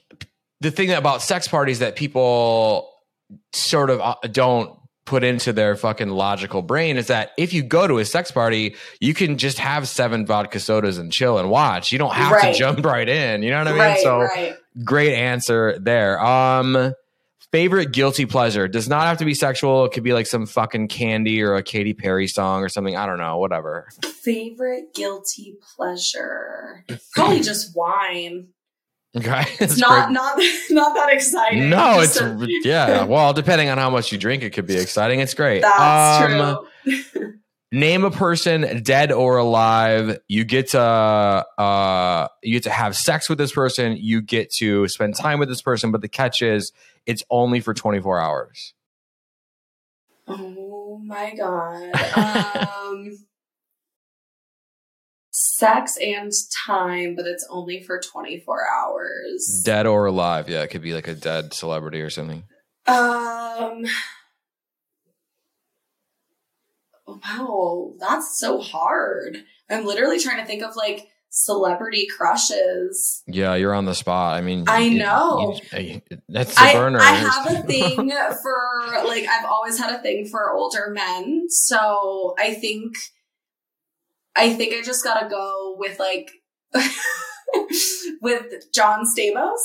the 0.62 0.72
thing 0.72 0.92
about 0.92 1.22
sex 1.22 1.48
parties 1.48 1.80
that 1.80 1.96
people 1.96 2.92
sort 3.54 3.90
of 3.90 4.00
uh, 4.02 4.16
don't 4.32 4.78
put 5.06 5.24
into 5.24 5.54
their 5.54 5.76
fucking 5.76 6.10
logical 6.10 6.62
brain 6.64 6.98
is 6.98 7.08
that 7.08 7.32
if 7.38 7.54
you 7.54 7.62
go 7.62 7.88
to 7.88 8.00
a 8.00 8.06
sex 8.06 8.32
party, 8.32 8.76
you 9.00 9.14
can 9.14 9.38
just 9.38 9.60
have 9.60 9.88
seven 9.88 10.26
vodka 10.26 10.60
sodas 10.60 10.98
and 10.98 11.12
chill 11.14 11.38
and 11.38 11.50
watch. 11.50 11.92
You 11.92 12.00
don't 12.00 12.14
have 12.16 12.32
Right. 12.32 12.54
to 12.54 12.58
jump 12.60 12.84
right 12.84 13.08
in. 13.08 13.44
You 13.44 13.52
know 13.52 13.60
what 13.60 13.68
I 13.68 13.72
mean? 13.72 13.80
right, 13.80 14.00
so 14.00 14.20
right. 14.22 14.56
great 14.84 15.14
answer 15.14 15.78
there. 15.80 16.20
Um 16.24 16.94
favorite 17.52 17.94
guilty 17.94 18.26
pleasure 18.26 18.68
does 18.68 18.90
not 18.90 19.04
have 19.04 19.20
to 19.20 19.26
be 19.26 19.34
sexual. 19.34 19.86
It 19.86 19.92
could 19.94 20.04
be 20.04 20.12
like 20.12 20.26
some 20.28 20.46
fucking 20.46 20.88
candy 20.90 21.42
or 21.42 21.56
a 21.56 21.64
Katy 21.64 21.94
Perry 21.94 22.28
song 22.28 22.64
or 22.64 22.70
something. 22.70 22.98
I 22.98 23.06
don't 23.06 23.20
know, 23.20 23.38
whatever. 23.38 23.88
Favorite 24.04 24.94
guilty 24.94 25.56
pleasure? 25.78 26.84
Probably 27.14 27.42
just 27.42 27.76
wine. 27.76 28.48
Okay. 29.16 29.46
It's 29.60 29.78
not 29.78 30.12
not 30.12 30.38
not 30.72 30.94
that 30.96 31.10
exciting. 31.14 31.70
No, 31.70 32.00
it's 32.02 32.20
a- 32.20 32.38
yeah. 32.64 33.04
Well, 33.06 33.34
depending 33.34 33.70
on 33.70 33.78
how 33.78 33.90
much 33.90 34.12
you 34.12 34.18
drink, 34.18 34.44
it 34.44 34.52
could 34.52 34.68
be 34.68 34.76
exciting. 34.78 35.20
It's 35.22 35.34
great. 35.34 35.62
That's 35.62 36.32
Um, 36.32 36.68
true. 36.86 37.34
Name 37.72 38.06
a 38.06 38.12
person, 38.12 38.84
dead 38.84 39.12
or 39.12 39.38
alive. 39.38 40.20
You 40.28 40.46
get 40.46 40.70
to 40.70 40.80
uh, 40.82 42.28
you 42.44 42.54
get 42.54 42.64
to 42.64 42.70
have 42.70 42.96
sex 42.96 43.28
with 43.28 43.38
this 43.38 43.52
person. 43.52 43.98
You 43.98 44.22
get 44.22 44.52
to 44.60 44.88
spend 44.88 45.16
time 45.16 45.40
with 45.40 45.50
this 45.50 45.62
person. 45.62 45.92
But 45.92 46.02
the 46.02 46.08
catch 46.08 46.42
is, 46.42 46.72
it's 47.06 47.24
only 47.30 47.60
for 47.60 47.74
twenty 47.74 48.00
four 48.00 48.20
hours. 48.20 48.74
Oh 50.28 51.00
my 51.04 51.34
god. 51.36 51.94
Um 52.18 53.18
sex 55.38 55.98
and 55.98 56.32
time, 56.66 57.14
but 57.16 57.26
it's 57.26 57.46
only 57.50 57.82
for 57.84 58.00
24 58.00 58.66
hours. 58.70 59.62
Dead 59.66 59.86
or 59.86 60.06
alive. 60.06 60.48
Yeah, 60.50 60.62
it 60.64 60.68
could 60.70 60.82
be 60.82 60.94
like 60.94 61.08
a 61.10 61.14
dead 61.16 61.54
celebrity 61.54 62.02
or 62.02 62.10
something. 62.10 62.44
Um 62.88 63.86
Wow, 67.08 67.94
that's 68.00 68.40
so 68.40 68.60
hard. 68.60 69.38
I'm 69.70 69.86
literally 69.86 70.20
trying 70.20 70.38
to 70.40 70.46
think 70.46 70.64
of 70.64 70.76
like 70.76 71.08
celebrity 71.30 72.08
crushes. 72.08 73.22
Yeah, 73.28 73.56
you're 73.56 73.74
on 73.76 73.86
the 73.86 73.94
spot. 73.94 74.38
I 74.38 74.42
mean, 74.42 74.66
I 74.68 74.80
you- 74.80 75.00
know. 75.00 75.60
you- 75.74 75.80
you- 76.10 76.18
that's 76.30 76.56
the 76.56 76.62
I, 76.62 76.74
burner. 76.74 77.00
I 77.00 77.12
have 77.12 77.48
a 77.48 77.62
thing 77.68 78.12
for 78.42 79.04
like 79.06 79.26
I've 79.28 79.46
always 79.46 79.78
had 79.78 79.94
a 79.94 80.02
thing 80.02 80.28
for 80.28 80.54
older 80.54 80.90
men. 80.90 81.46
So 81.50 82.34
I 82.40 82.54
think 82.56 82.96
I 84.36 84.54
think 84.54 84.74
I 84.74 84.82
just 84.82 85.04
gotta 85.04 85.28
go 85.30 85.76
with 85.78 86.00
like 86.00 86.32
with 88.22 88.72
John 88.74 89.06
Stamos. 89.06 89.60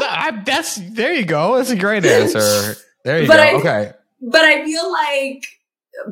I- 0.00 0.42
that's 0.44 0.76
there 0.76 1.14
you 1.14 1.24
go. 1.24 1.56
That's 1.56 1.70
a 1.70 1.76
great 1.76 2.04
answer. 2.04 2.76
There 3.04 3.20
you 3.22 3.26
But 3.28 3.36
go. 3.36 3.42
I- 3.42 3.52
okay. 3.54 3.92
but 4.20 4.42
I 4.42 4.64
feel 4.64 4.90
like 4.92 5.46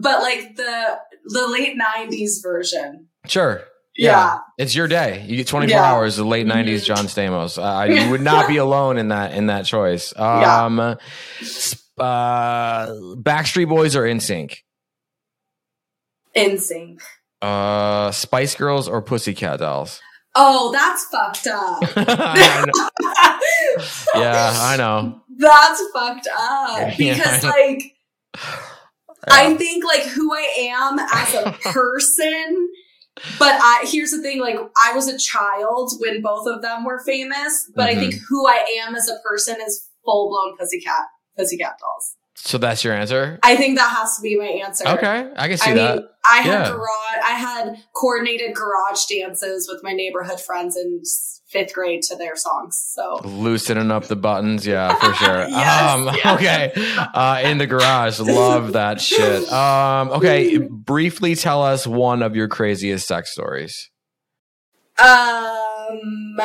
but 0.00 0.22
like 0.22 0.56
the 0.56 0.98
the 1.26 1.46
late 1.48 1.76
nineties 1.76 2.40
version. 2.42 3.06
Sure. 3.26 3.62
Yeah. 3.96 4.38
It's 4.56 4.74
your 4.74 4.88
day. 4.88 5.24
You 5.26 5.36
get 5.36 5.46
24 5.48 5.70
Yeah. 5.76 5.82
hours 5.84 6.18
of 6.18 6.26
late 6.26 6.46
90s 6.46 6.82
Mhm. 6.82 6.84
John 6.84 7.06
Stamos. 7.06 7.58
Uh, 7.58 7.84
you 7.92 8.10
would 8.10 8.22
not 8.22 8.48
be 8.48 8.56
alone 8.66 8.96
in 8.96 9.08
that 9.08 9.32
in 9.34 9.46
that 9.46 9.66
choice. 9.66 10.14
Yeah. 10.16 10.64
Um 10.64 10.96
s- 11.40 11.82
uh 11.98 12.86
Backstreet 13.16 13.68
Boys 13.68 13.94
or 13.96 14.06
sync. 14.20 14.64
NSYNC. 16.36 17.00
Uh 17.42 18.10
Spice 18.10 18.54
Girls 18.54 18.88
or 18.88 19.00
Pussycat 19.02 19.58
Dolls? 19.60 20.00
Oh, 20.34 20.70
that's 20.72 21.04
fucked 21.06 21.46
up. 21.48 21.82
I 21.96 23.38
yeah, 24.14 24.52
I 24.56 24.76
know. 24.76 25.20
That's 25.38 25.82
fucked 25.92 26.28
up. 26.38 26.98
Yeah, 26.98 27.14
Because 27.16 27.42
know. 27.42 27.48
like 27.50 27.82
I 29.28 29.54
think 29.56 29.84
like 29.84 30.02
who 30.02 30.32
I 30.34 30.48
am 30.72 30.98
as 30.98 31.34
a 31.34 31.52
person. 31.72 32.68
But 33.38 33.52
I 33.60 33.84
here's 33.90 34.12
the 34.12 34.22
thing, 34.22 34.40
like 34.40 34.56
I 34.82 34.92
was 34.94 35.08
a 35.08 35.18
child 35.18 35.92
when 35.98 36.22
both 36.22 36.46
of 36.46 36.62
them 36.62 36.84
were 36.84 37.02
famous, 37.04 37.70
but 37.74 37.88
I 37.88 37.94
think 37.94 38.14
Mm-hmm. 38.14 38.24
who 38.28 38.46
I 38.48 38.64
am 38.86 38.94
as 38.94 39.08
a 39.08 39.16
person 39.28 39.56
is 39.66 39.88
full 40.04 40.28
blown 40.30 40.56
pussycat 40.56 41.06
pussycat 41.36 41.74
dolls. 41.80 42.16
So 42.36 42.58
that's 42.58 42.82
your 42.84 42.94
answer? 42.94 43.38
I 43.42 43.56
think 43.56 43.76
that 43.76 43.90
has 43.94 44.16
to 44.16 44.22
be 44.22 44.36
my 44.36 44.46
answer. 44.46 44.86
Okay, 44.88 45.30
I 45.36 45.48
can 45.48 45.58
see 45.58 45.70
I 45.70 45.74
that. 45.74 45.96
mean, 45.96 46.06
I 46.30 46.36
had 46.38 46.46
Yeah. 46.52 46.70
garage 46.72 47.22
I 47.24 47.30
had 47.32 47.84
coordinated 47.94 48.54
garage 48.54 49.04
dances 49.06 49.68
with 49.70 49.82
my 49.82 49.92
neighborhood 49.92 50.40
friends 50.40 50.76
in 50.76 51.02
fifth 51.48 51.74
grade 51.74 52.02
to 52.02 52.16
their 52.16 52.36
songs. 52.36 52.80
So 52.94 53.20
Loosening 53.24 53.90
up 53.90 54.04
the 54.06 54.16
buttons, 54.16 54.66
yeah, 54.66 54.94
for 54.94 55.12
sure. 55.14 55.48
Yes, 55.48 55.92
um, 55.92 56.04
yes. 56.06 56.26
Okay, 56.36 56.72
uh, 56.96 57.40
in 57.44 57.58
the 57.58 57.66
garage, 57.66 58.20
love 58.20 58.72
that 58.72 59.00
shit. 59.00 59.50
Um, 59.52 60.10
okay, 60.10 60.58
briefly 60.58 61.34
tell 61.34 61.62
us 61.62 61.86
one 61.86 62.22
of 62.22 62.36
your 62.36 62.48
craziest 62.48 63.06
sex 63.06 63.32
stories. 63.32 63.90
Um, 64.98 66.36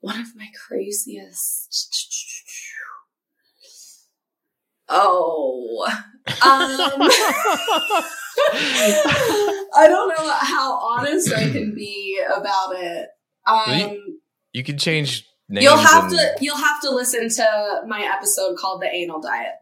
one 0.00 0.20
of 0.20 0.36
my 0.36 0.46
craziest. 0.68 1.74
Oh, 4.90 5.86
um, 5.88 5.98
I 9.74 9.86
don't 9.88 10.08
know 10.08 10.30
how 10.40 10.72
honest 10.80 11.32
I 11.32 11.50
can 11.50 11.74
be 11.74 12.20
about 12.34 12.74
it. 12.76 13.08
Um, 13.46 13.96
You 14.52 14.64
can 14.64 14.78
change 14.78 15.26
names. 15.48 15.64
you'll 15.64 15.76
have 15.76 16.04
and- 16.04 16.12
to 16.18 16.34
you'll 16.40 16.56
have 16.56 16.80
to 16.82 16.90
listen 16.90 17.28
to 17.28 17.82
my 17.86 18.02
episode 18.02 18.56
called 18.56 18.82
"The 18.82 18.88
Anal 18.94 19.20
Diet." 19.20 19.52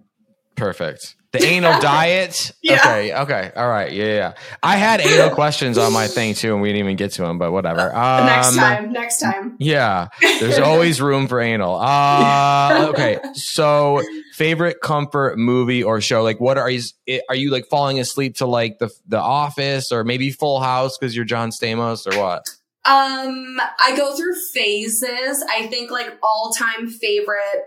Perfect. 0.57 1.15
The 1.33 1.45
anal 1.45 1.79
diet. 1.81 2.53
Yeah. 2.63 2.77
Okay. 2.77 3.15
Okay. 3.15 3.53
All 3.57 3.69
right. 3.69 3.93
Yeah. 3.93 4.05
Yeah. 4.05 4.33
I 4.63 4.77
had 4.77 5.01
anal 5.01 5.31
questions 5.31 5.77
on 5.77 5.93
my 5.93 6.07
thing 6.07 6.35
too, 6.35 6.53
and 6.55 6.63
we 6.63 6.69
didn't 6.71 6.85
even 6.85 6.97
get 6.97 7.13
to 7.13 7.23
them. 7.23 7.39
But 7.39 7.53
whatever. 7.53 7.95
Um, 7.95 8.27
next 8.27 8.57
time, 8.57 8.93
next 8.93 9.21
time. 9.21 9.57
Yeah. 9.59 10.09
There's 10.21 10.59
always 10.59 11.01
room 11.01 11.29
for 11.29 11.41
anal. 11.41 11.77
Uh, 11.77 12.87
okay. 12.91 13.19
So, 13.35 14.03
favorite 14.35 14.81
comfort 14.83 15.39
movie 15.39 15.83
or 15.83 16.01
show? 16.01 16.23
Like, 16.23 16.41
what 16.41 16.59
are 16.59 16.71
you? 16.71 16.83
Are 17.29 17.37
you 17.37 17.51
like 17.51 17.67
falling 17.67 18.01
asleep 18.01 18.37
to 18.37 18.47
like 18.47 18.79
the 18.79 18.91
The 19.07 19.21
Office 19.21 19.93
or 19.93 20.05
maybe 20.05 20.31
Full 20.31 20.61
House 20.61 20.97
because 20.99 21.15
you're 21.15 21.27
John 21.27 21.51
Stamos 21.51 22.07
or 22.11 22.19
what? 22.19 22.43
Um, 22.87 23.59
I 23.81 23.95
go 23.97 24.17
through 24.17 24.37
phases. 24.55 25.45
I 25.51 25.67
think 25.67 25.91
like 25.91 26.17
all 26.23 26.53
time 26.57 26.89
favorite 26.89 27.65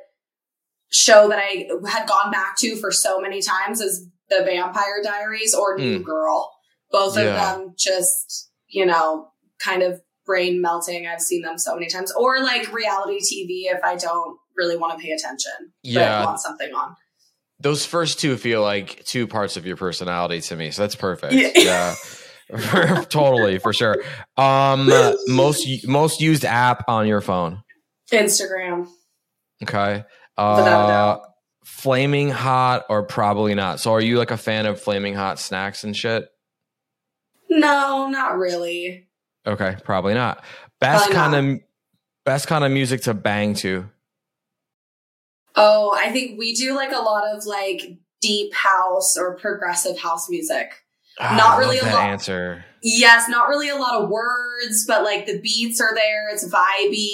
show 0.92 1.28
that 1.30 1.40
I 1.40 1.68
had 1.88 2.08
gone 2.08 2.32
back 2.32 2.58
to 2.60 2.76
for 2.78 2.92
so 2.92 3.20
many 3.20 3.42
times 3.42 3.82
is 3.82 4.08
The 4.30 4.44
Vampire 4.44 5.02
Diaries 5.04 5.54
or 5.54 5.78
New 5.78 6.00
Mm. 6.00 6.04
Girl. 6.04 6.52
Both 6.92 7.18
of 7.18 7.26
them 7.26 7.74
just, 7.78 8.50
you 8.68 8.86
know, 8.86 9.28
kind 9.60 9.84
of 9.84 10.02
brain 10.26 10.62
melting. 10.62 11.08
I've 11.08 11.22
seen 11.22 11.44
them 11.44 11.58
so 11.58 11.76
many 11.76 11.88
times. 11.88 12.12
Or 12.14 12.40
like 12.42 12.72
reality 12.74 13.20
TV 13.20 13.72
if 13.72 13.84
I 13.84 13.96
don't 13.96 14.38
really 14.58 14.78
want 14.78 14.98
to 14.98 15.04
pay 15.04 15.12
attention. 15.12 15.52
Yeah. 15.84 16.20
But 16.20 16.26
want 16.26 16.40
something 16.40 16.74
on. 16.74 16.96
Those 17.60 17.86
first 17.86 18.20
two 18.20 18.38
feel 18.38 18.62
like 18.62 19.04
two 19.06 19.28
parts 19.28 19.58
of 19.58 19.66
your 19.66 19.76
personality 19.76 20.40
to 20.42 20.56
me, 20.56 20.72
so 20.72 20.82
that's 20.82 20.96
perfect. 20.96 21.34
Yeah. 21.34 21.96
Yeah. 22.50 23.04
totally, 23.10 23.60
for 23.60 23.74
sure. 23.74 23.98
Um, 24.38 24.90
most 25.28 25.68
most 25.86 26.22
used 26.22 26.46
app 26.46 26.86
on 26.88 27.06
your 27.06 27.22
phone. 27.22 27.62
Instagram. 28.12 28.88
Okay. 29.62 30.04
Uh, 30.40 31.20
flaming 31.64 32.30
hot 32.30 32.86
or 32.90 33.04
probably 33.04 33.56
not. 33.56 33.80
So, 33.80 33.92
are 33.94 34.02
you 34.02 34.18
like 34.18 34.32
a 34.32 34.38
fan 34.38 34.66
of 34.66 34.82
flaming 34.82 35.14
hot 35.14 35.40
snacks 35.40 35.84
and 35.84 35.96
shit? 35.96 36.30
No, 37.50 38.08
not 38.08 38.38
really. 38.38 39.08
Okay, 39.46 39.76
probably 39.84 40.14
not. 40.14 40.44
Best 40.80 41.10
Probably 41.10 41.16
kind 41.16 41.54
of 41.54 41.62
best 42.26 42.48
kind 42.48 42.64
of 42.64 42.72
music 42.72 43.02
to 43.02 43.14
bang 43.14 43.54
to. 43.56 43.90
Oh, 45.56 45.92
I 45.94 46.12
think 46.12 46.40
we 46.40 46.54
do 46.54 46.76
like 46.76 46.92
a 46.92 47.00
lot 47.00 47.36
of 47.36 47.46
like 47.46 47.98
deep 48.22 48.54
house 48.54 49.18
or 49.18 49.36
progressive 49.36 50.00
house 50.00 50.30
music. 50.30 50.72
Ah, 51.20 51.36
Not 51.36 51.58
really 51.58 51.80
a 51.80 51.84
lot. 51.84 52.04
answer. 52.04 52.64
Yes, 52.82 53.28
not 53.28 53.50
really 53.50 53.68
a 53.68 53.76
lot 53.76 54.02
of 54.02 54.10
words, 54.10 54.86
but 54.88 55.04
like 55.04 55.26
the 55.26 55.38
beats 55.42 55.82
are 55.82 55.94
there. 55.94 56.30
It's 56.30 56.48
vibey. 56.48 57.10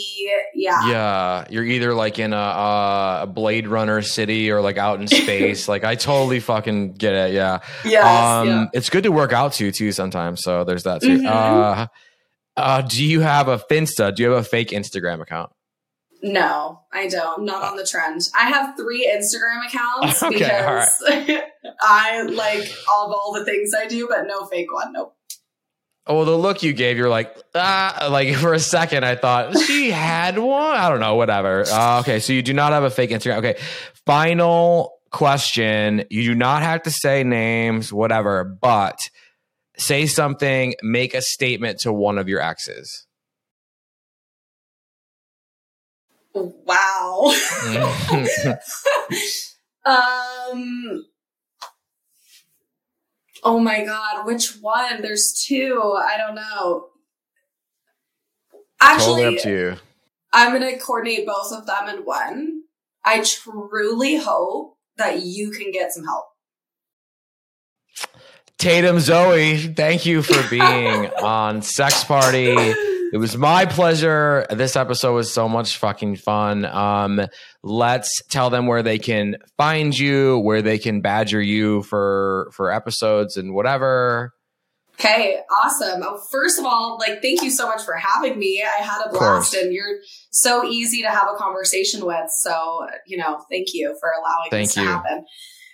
Yeah. 0.53 0.87
Yeah, 0.87 1.45
you're 1.49 1.63
either 1.63 1.95
like 1.95 2.19
in 2.19 2.33
a, 2.33 2.37
uh, 2.37 3.19
a 3.23 3.27
Blade 3.27 3.67
Runner 3.67 4.03
city 4.03 4.51
or 4.51 4.61
like 4.61 4.77
out 4.77 5.01
in 5.01 5.07
space. 5.07 5.67
like 5.67 5.83
I 5.83 5.95
totally 5.95 6.39
fucking 6.39 6.93
get 6.93 7.13
it. 7.15 7.33
Yeah. 7.33 7.61
Yes. 7.83 8.05
um, 8.05 8.47
yeah. 8.47 8.65
it's 8.73 8.91
good 8.91 9.05
to 9.05 9.11
work 9.11 9.33
out 9.33 9.53
to 9.53 9.71
too 9.71 9.91
sometimes. 9.91 10.43
So 10.43 10.65
there's 10.65 10.83
that 10.83 11.01
too. 11.01 11.17
Mhm. 11.21 11.25
Uh, 11.27 11.87
uh, 12.57 12.81
do 12.83 13.03
you 13.03 13.21
have 13.21 13.47
a 13.47 13.57
Finsta? 13.57 14.15
Do 14.15 14.21
you 14.21 14.29
have 14.29 14.39
a 14.39 14.47
fake 14.47 14.69
Instagram 14.69 15.19
account? 15.19 15.51
No, 16.25 16.81
I 16.91 17.07
don't. 17.07 17.39
I'm 17.39 17.45
not 17.45 17.61
on 17.61 17.77
the 17.77 17.85
trend. 17.85 18.29
I 18.35 18.49
have 18.49 18.75
three 18.75 19.07
Instagram 19.07 19.63
accounts 19.67 20.23
Okay, 20.23 20.39
because 20.39 21.03
I 21.81 22.23
like 22.23 22.67
all 22.91 23.05
of 23.05 23.13
all 23.13 23.33
the 23.33 23.45
things 23.45 23.73
I 23.77 23.85
do, 23.85 24.07
but 24.09 24.25
no 24.25 24.43
fake 24.45 24.73
one. 24.73 24.91
Nope. 24.91 25.15
Oh, 26.07 26.15
well, 26.15 26.25
the 26.25 26.35
look 26.35 26.63
you 26.63 26.73
gave, 26.73 26.97
you're 26.97 27.09
like, 27.09 27.35
ah, 27.53 28.07
like 28.09 28.35
for 28.37 28.55
a 28.55 28.59
second, 28.59 29.05
I 29.05 29.15
thought 29.15 29.55
she 29.59 29.91
had 29.91 30.39
one. 30.39 30.75
I 30.75 30.89
don't 30.89 30.99
know, 30.99 31.13
whatever. 31.13 31.63
Uh, 31.67 31.99
okay, 31.99 32.19
so 32.19 32.33
you 32.33 32.41
do 32.41 32.53
not 32.53 32.71
have 32.71 32.83
a 32.83 32.89
fake 32.89 33.11
Instagram. 33.11 33.37
Okay, 33.37 33.59
final 34.07 34.93
question. 35.11 36.05
You 36.09 36.23
do 36.23 36.33
not 36.33 36.63
have 36.63 36.81
to 36.83 36.91
say 36.91 37.23
names, 37.23 37.93
whatever, 37.93 38.43
but 38.43 38.97
say 39.77 40.07
something, 40.07 40.73
make 40.81 41.13
a 41.13 41.21
statement 41.21 41.81
to 41.81 41.93
one 41.93 42.17
of 42.17 42.27
your 42.27 42.41
exes. 42.41 43.04
Wow. 46.35 47.33
um. 49.85 51.05
Oh 53.43 53.59
my 53.59 53.85
god, 53.85 54.25
which 54.25 54.57
one? 54.59 55.01
There's 55.01 55.45
two. 55.47 55.95
I 55.97 56.17
don't 56.17 56.35
know. 56.35 56.87
totally 58.81 59.23
Actually, 59.23 59.39
to 59.39 59.49
you. 59.49 59.75
I'm 60.33 60.51
gonna 60.51 60.77
coordinate 60.77 61.25
both 61.25 61.53
of 61.53 61.65
them 61.65 61.87
in 61.87 62.03
one. 62.03 62.63
I 63.05 63.21
truly 63.21 64.17
hope 64.17 64.77
that 64.97 65.21
you 65.21 65.51
can 65.51 65.71
get 65.71 65.93
some 65.93 66.03
help. 66.03 66.25
Tatum 68.57 68.99
Zoe, 68.99 69.57
thank 69.57 70.05
you 70.05 70.21
for 70.21 70.49
being 70.49 71.09
on 71.23 71.61
Sex 71.61 72.03
Party. 72.03 72.53
It 73.13 73.17
was 73.17 73.37
my 73.37 73.65
pleasure. 73.65 74.45
This 74.49 74.75
episode 74.75 75.13
was 75.13 75.31
so 75.31 75.47
much 75.47 75.77
fucking 75.77 76.17
fun. 76.17 76.65
Um, 76.65 77.21
let's 77.63 78.21
tell 78.29 78.49
them 78.49 78.67
where 78.67 78.83
they 78.83 78.99
can 78.99 79.37
find 79.57 79.97
you, 79.97 80.39
where 80.39 80.61
they 80.61 80.77
can 80.77 81.01
badger 81.01 81.41
you 81.41 81.83
for 81.83 82.51
for 82.53 82.71
episodes 82.71 83.37
and 83.37 83.53
whatever. 83.53 84.33
Okay, 84.99 85.39
awesome. 85.51 86.03
Oh, 86.03 86.21
first 86.31 86.57
of 86.57 86.65
all, 86.65 86.97
like, 86.99 87.21
thank 87.21 87.41
you 87.41 87.49
so 87.51 87.67
much 87.67 87.83
for 87.83 87.95
having 87.95 88.39
me. 88.39 88.63
I 88.63 88.81
had 88.81 89.05
a 89.05 89.09
blast, 89.09 89.53
and 89.53 89.73
you're 89.73 89.99
so 90.31 90.63
easy 90.63 91.01
to 91.01 91.09
have 91.09 91.27
a 91.33 91.37
conversation 91.37 92.05
with. 92.05 92.29
So, 92.39 92.87
you 93.05 93.17
know, 93.17 93.41
thank 93.51 93.67
you 93.73 93.95
for 93.99 94.09
allowing 94.17 94.49
Thank 94.51 94.69
this 94.69 94.77
you. 94.77 94.83
to 94.83 94.89
happen. 94.89 95.25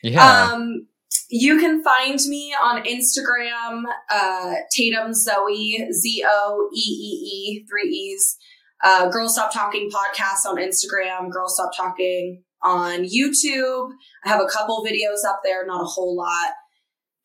Yeah. 0.01 0.51
Um, 0.53 0.87
you 1.31 1.59
can 1.59 1.81
find 1.81 2.19
me 2.27 2.53
on 2.61 2.83
Instagram, 2.83 3.83
uh, 4.11 4.53
Tatum 4.75 5.13
Zoe, 5.13 5.87
Z 5.91 6.25
O 6.27 6.69
E 6.73 6.79
E 6.79 7.61
E, 7.61 7.65
three 7.69 7.89
E's. 7.89 8.37
Uh, 8.83 9.09
Girl 9.09 9.29
Stop 9.29 9.53
Talking 9.53 9.89
podcast 9.89 10.49
on 10.49 10.57
Instagram, 10.57 11.31
Girl 11.31 11.47
Stop 11.47 11.71
Talking 11.75 12.43
on 12.63 13.03
YouTube. 13.03 13.91
I 14.25 14.29
have 14.29 14.41
a 14.41 14.47
couple 14.47 14.85
videos 14.85 15.27
up 15.27 15.39
there, 15.43 15.65
not 15.65 15.81
a 15.81 15.85
whole 15.85 16.17
lot. 16.17 16.51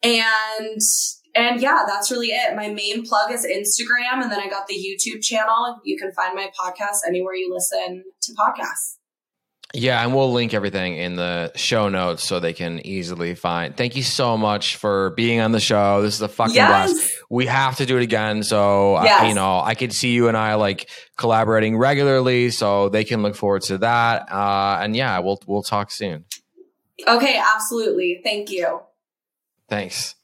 And 0.03 0.81
and 1.35 1.61
yeah, 1.61 1.83
that's 1.87 2.11
really 2.11 2.29
it. 2.29 2.55
My 2.55 2.69
main 2.69 3.05
plug 3.05 3.33
is 3.33 3.45
Instagram, 3.45 4.23
and 4.23 4.31
then 4.31 4.41
I 4.41 4.49
got 4.49 4.69
the 4.69 4.75
YouTube 4.75 5.23
channel. 5.23 5.79
You 5.85 5.99
can 5.99 6.13
find 6.13 6.35
my 6.35 6.49
podcast 6.59 6.99
anywhere 7.07 7.35
you 7.35 7.53
listen 7.53 8.05
to 8.23 8.33
podcasts. 8.35 8.99
Yeah, 9.75 10.03
and 10.03 10.15
we'll 10.15 10.33
link 10.33 10.55
everything 10.55 10.97
in 10.97 11.17
the 11.17 11.53
show 11.57 11.89
notes 11.89 12.27
so 12.27 12.41
they 12.41 12.53
can 12.53 12.79
easily 12.87 13.35
find. 13.35 13.77
Thank 13.77 13.97
you 13.97 14.03
so 14.03 14.37
much 14.39 14.77
for 14.77 15.11
being 15.11 15.41
on 15.41 15.53
the 15.53 15.61
show. 15.61 16.01
This 16.03 16.15
is 16.15 16.23
a 16.23 16.29
fucking 16.29 16.55
Yes. 16.55 16.93
blast. 16.93 17.11
We 17.29 17.47
have 17.47 17.77
to 17.77 17.85
do 17.87 17.97
it 17.99 18.03
again. 18.03 18.43
So, 18.43 18.95
I- 18.95 19.29
you 19.29 19.35
know, 19.35 19.61
I 19.61 19.75
could 19.75 19.93
see 19.93 20.11
you 20.11 20.29
and 20.29 20.37
I 20.37 20.55
like 20.55 20.89
collaborating 21.19 21.77
regularly, 21.77 22.51
so 22.51 22.89
they 22.89 23.05
can 23.05 23.23
look 23.23 23.35
forward 23.35 23.63
to 23.63 23.79
that. 23.79 24.33
Uh, 24.33 24.79
and 24.81 24.95
yeah, 24.97 25.19
we'll 25.19 25.41
we'll 25.47 25.63
talk 25.65 25.91
soon. 25.91 26.25
Okay, 27.07 27.39
absolutely. 27.55 28.21
Thank 28.25 28.51
you. 28.51 28.81
Thanks. 29.69 30.15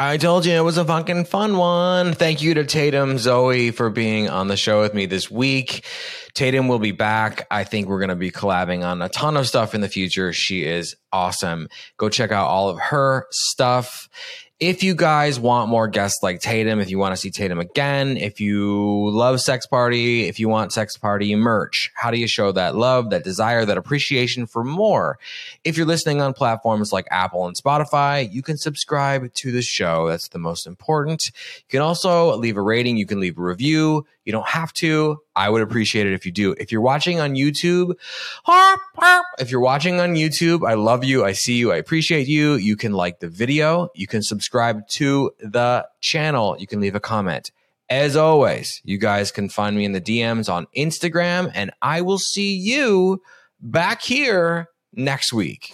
I 0.00 0.16
told 0.16 0.46
you 0.46 0.52
it 0.52 0.60
was 0.60 0.78
a 0.78 0.84
fucking 0.84 1.24
fun 1.24 1.56
one. 1.56 2.12
Thank 2.12 2.40
you 2.40 2.54
to 2.54 2.64
Tatum 2.64 3.18
Zoe 3.18 3.72
for 3.72 3.90
being 3.90 4.28
on 4.28 4.46
the 4.46 4.56
show 4.56 4.80
with 4.80 4.94
me 4.94 5.06
this 5.06 5.28
week. 5.28 5.84
Tatum 6.34 6.68
will 6.68 6.78
be 6.78 6.92
back. 6.92 7.48
I 7.50 7.64
think 7.64 7.88
we're 7.88 7.98
going 7.98 8.10
to 8.10 8.14
be 8.14 8.30
collabing 8.30 8.86
on 8.86 9.02
a 9.02 9.08
ton 9.08 9.36
of 9.36 9.48
stuff 9.48 9.74
in 9.74 9.80
the 9.80 9.88
future. 9.88 10.32
She 10.32 10.62
is 10.62 10.94
awesome. 11.12 11.68
Go 11.96 12.08
check 12.08 12.30
out 12.30 12.46
all 12.46 12.68
of 12.68 12.78
her 12.78 13.26
stuff. 13.32 14.08
If 14.60 14.82
you 14.82 14.96
guys 14.96 15.38
want 15.38 15.70
more 15.70 15.86
guests 15.86 16.20
like 16.20 16.40
Tatum, 16.40 16.80
if 16.80 16.90
you 16.90 16.98
want 16.98 17.12
to 17.12 17.16
see 17.16 17.30
Tatum 17.30 17.60
again, 17.60 18.16
if 18.16 18.40
you 18.40 19.08
love 19.08 19.40
Sex 19.40 19.68
Party, 19.68 20.26
if 20.26 20.40
you 20.40 20.48
want 20.48 20.72
Sex 20.72 20.96
Party 20.96 21.36
merch, 21.36 21.92
how 21.94 22.10
do 22.10 22.18
you 22.18 22.26
show 22.26 22.50
that 22.50 22.74
love, 22.74 23.10
that 23.10 23.22
desire, 23.22 23.64
that 23.64 23.78
appreciation 23.78 24.46
for 24.46 24.64
more? 24.64 25.20
If 25.62 25.76
you're 25.76 25.86
listening 25.86 26.20
on 26.20 26.34
platforms 26.34 26.92
like 26.92 27.06
Apple 27.12 27.46
and 27.46 27.54
Spotify, 27.56 28.28
you 28.32 28.42
can 28.42 28.56
subscribe 28.56 29.32
to 29.32 29.52
the 29.52 29.62
show. 29.62 30.08
That's 30.08 30.26
the 30.26 30.40
most 30.40 30.66
important. 30.66 31.26
You 31.26 31.70
can 31.70 31.82
also 31.82 32.34
leave 32.36 32.56
a 32.56 32.62
rating, 32.62 32.96
you 32.96 33.06
can 33.06 33.20
leave 33.20 33.38
a 33.38 33.42
review. 33.42 34.06
You 34.28 34.32
don't 34.32 34.46
have 34.46 34.74
to. 34.74 35.22
I 35.34 35.48
would 35.48 35.62
appreciate 35.62 36.06
it 36.06 36.12
if 36.12 36.26
you 36.26 36.32
do. 36.32 36.54
If 36.60 36.70
you're 36.70 36.82
watching 36.82 37.18
on 37.18 37.32
YouTube, 37.32 37.94
if 39.38 39.50
you're 39.50 39.58
watching 39.58 40.00
on 40.00 40.16
YouTube, 40.16 40.68
I 40.68 40.74
love 40.74 41.02
you. 41.02 41.24
I 41.24 41.32
see 41.32 41.54
you. 41.54 41.72
I 41.72 41.76
appreciate 41.76 42.28
you. 42.28 42.56
You 42.56 42.76
can 42.76 42.92
like 42.92 43.20
the 43.20 43.30
video. 43.30 43.88
You 43.94 44.06
can 44.06 44.22
subscribe 44.22 44.86
to 44.88 45.30
the 45.40 45.88
channel. 46.02 46.56
You 46.58 46.66
can 46.66 46.78
leave 46.78 46.94
a 46.94 47.00
comment. 47.00 47.50
As 47.88 48.16
always, 48.16 48.82
you 48.84 48.98
guys 48.98 49.32
can 49.32 49.48
find 49.48 49.74
me 49.78 49.86
in 49.86 49.92
the 49.92 50.00
DMs 50.02 50.52
on 50.52 50.66
Instagram, 50.76 51.50
and 51.54 51.70
I 51.80 52.02
will 52.02 52.18
see 52.18 52.54
you 52.54 53.22
back 53.62 54.02
here 54.02 54.68
next 54.92 55.32
week. 55.32 55.72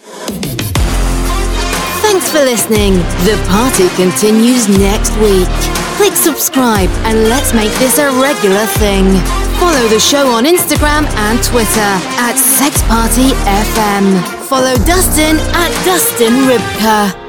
Thanks 1.99 2.31
for 2.31 2.39
listening. 2.39 2.93
The 3.25 3.35
party 3.49 3.89
continues 3.97 4.69
next 4.69 5.13
week. 5.17 5.84
Click 6.05 6.17
subscribe 6.17 6.89
and 7.07 7.29
let's 7.29 7.51
make 7.51 7.71
this 7.79 7.97
a 7.97 8.11
regular 8.21 8.67
thing. 8.77 9.05
Follow 9.57 9.87
the 9.87 9.99
show 9.99 10.27
on 10.27 10.45
Instagram 10.45 11.03
and 11.25 11.43
Twitter 11.43 11.91
at 12.21 12.35
Sex 12.37 12.79
Party 12.83 13.33
FM. 13.65 14.21
Follow 14.45 14.75
Dustin 14.85 15.37
at 15.55 15.71
Dustin 15.83 16.33
Ribka. 16.45 17.24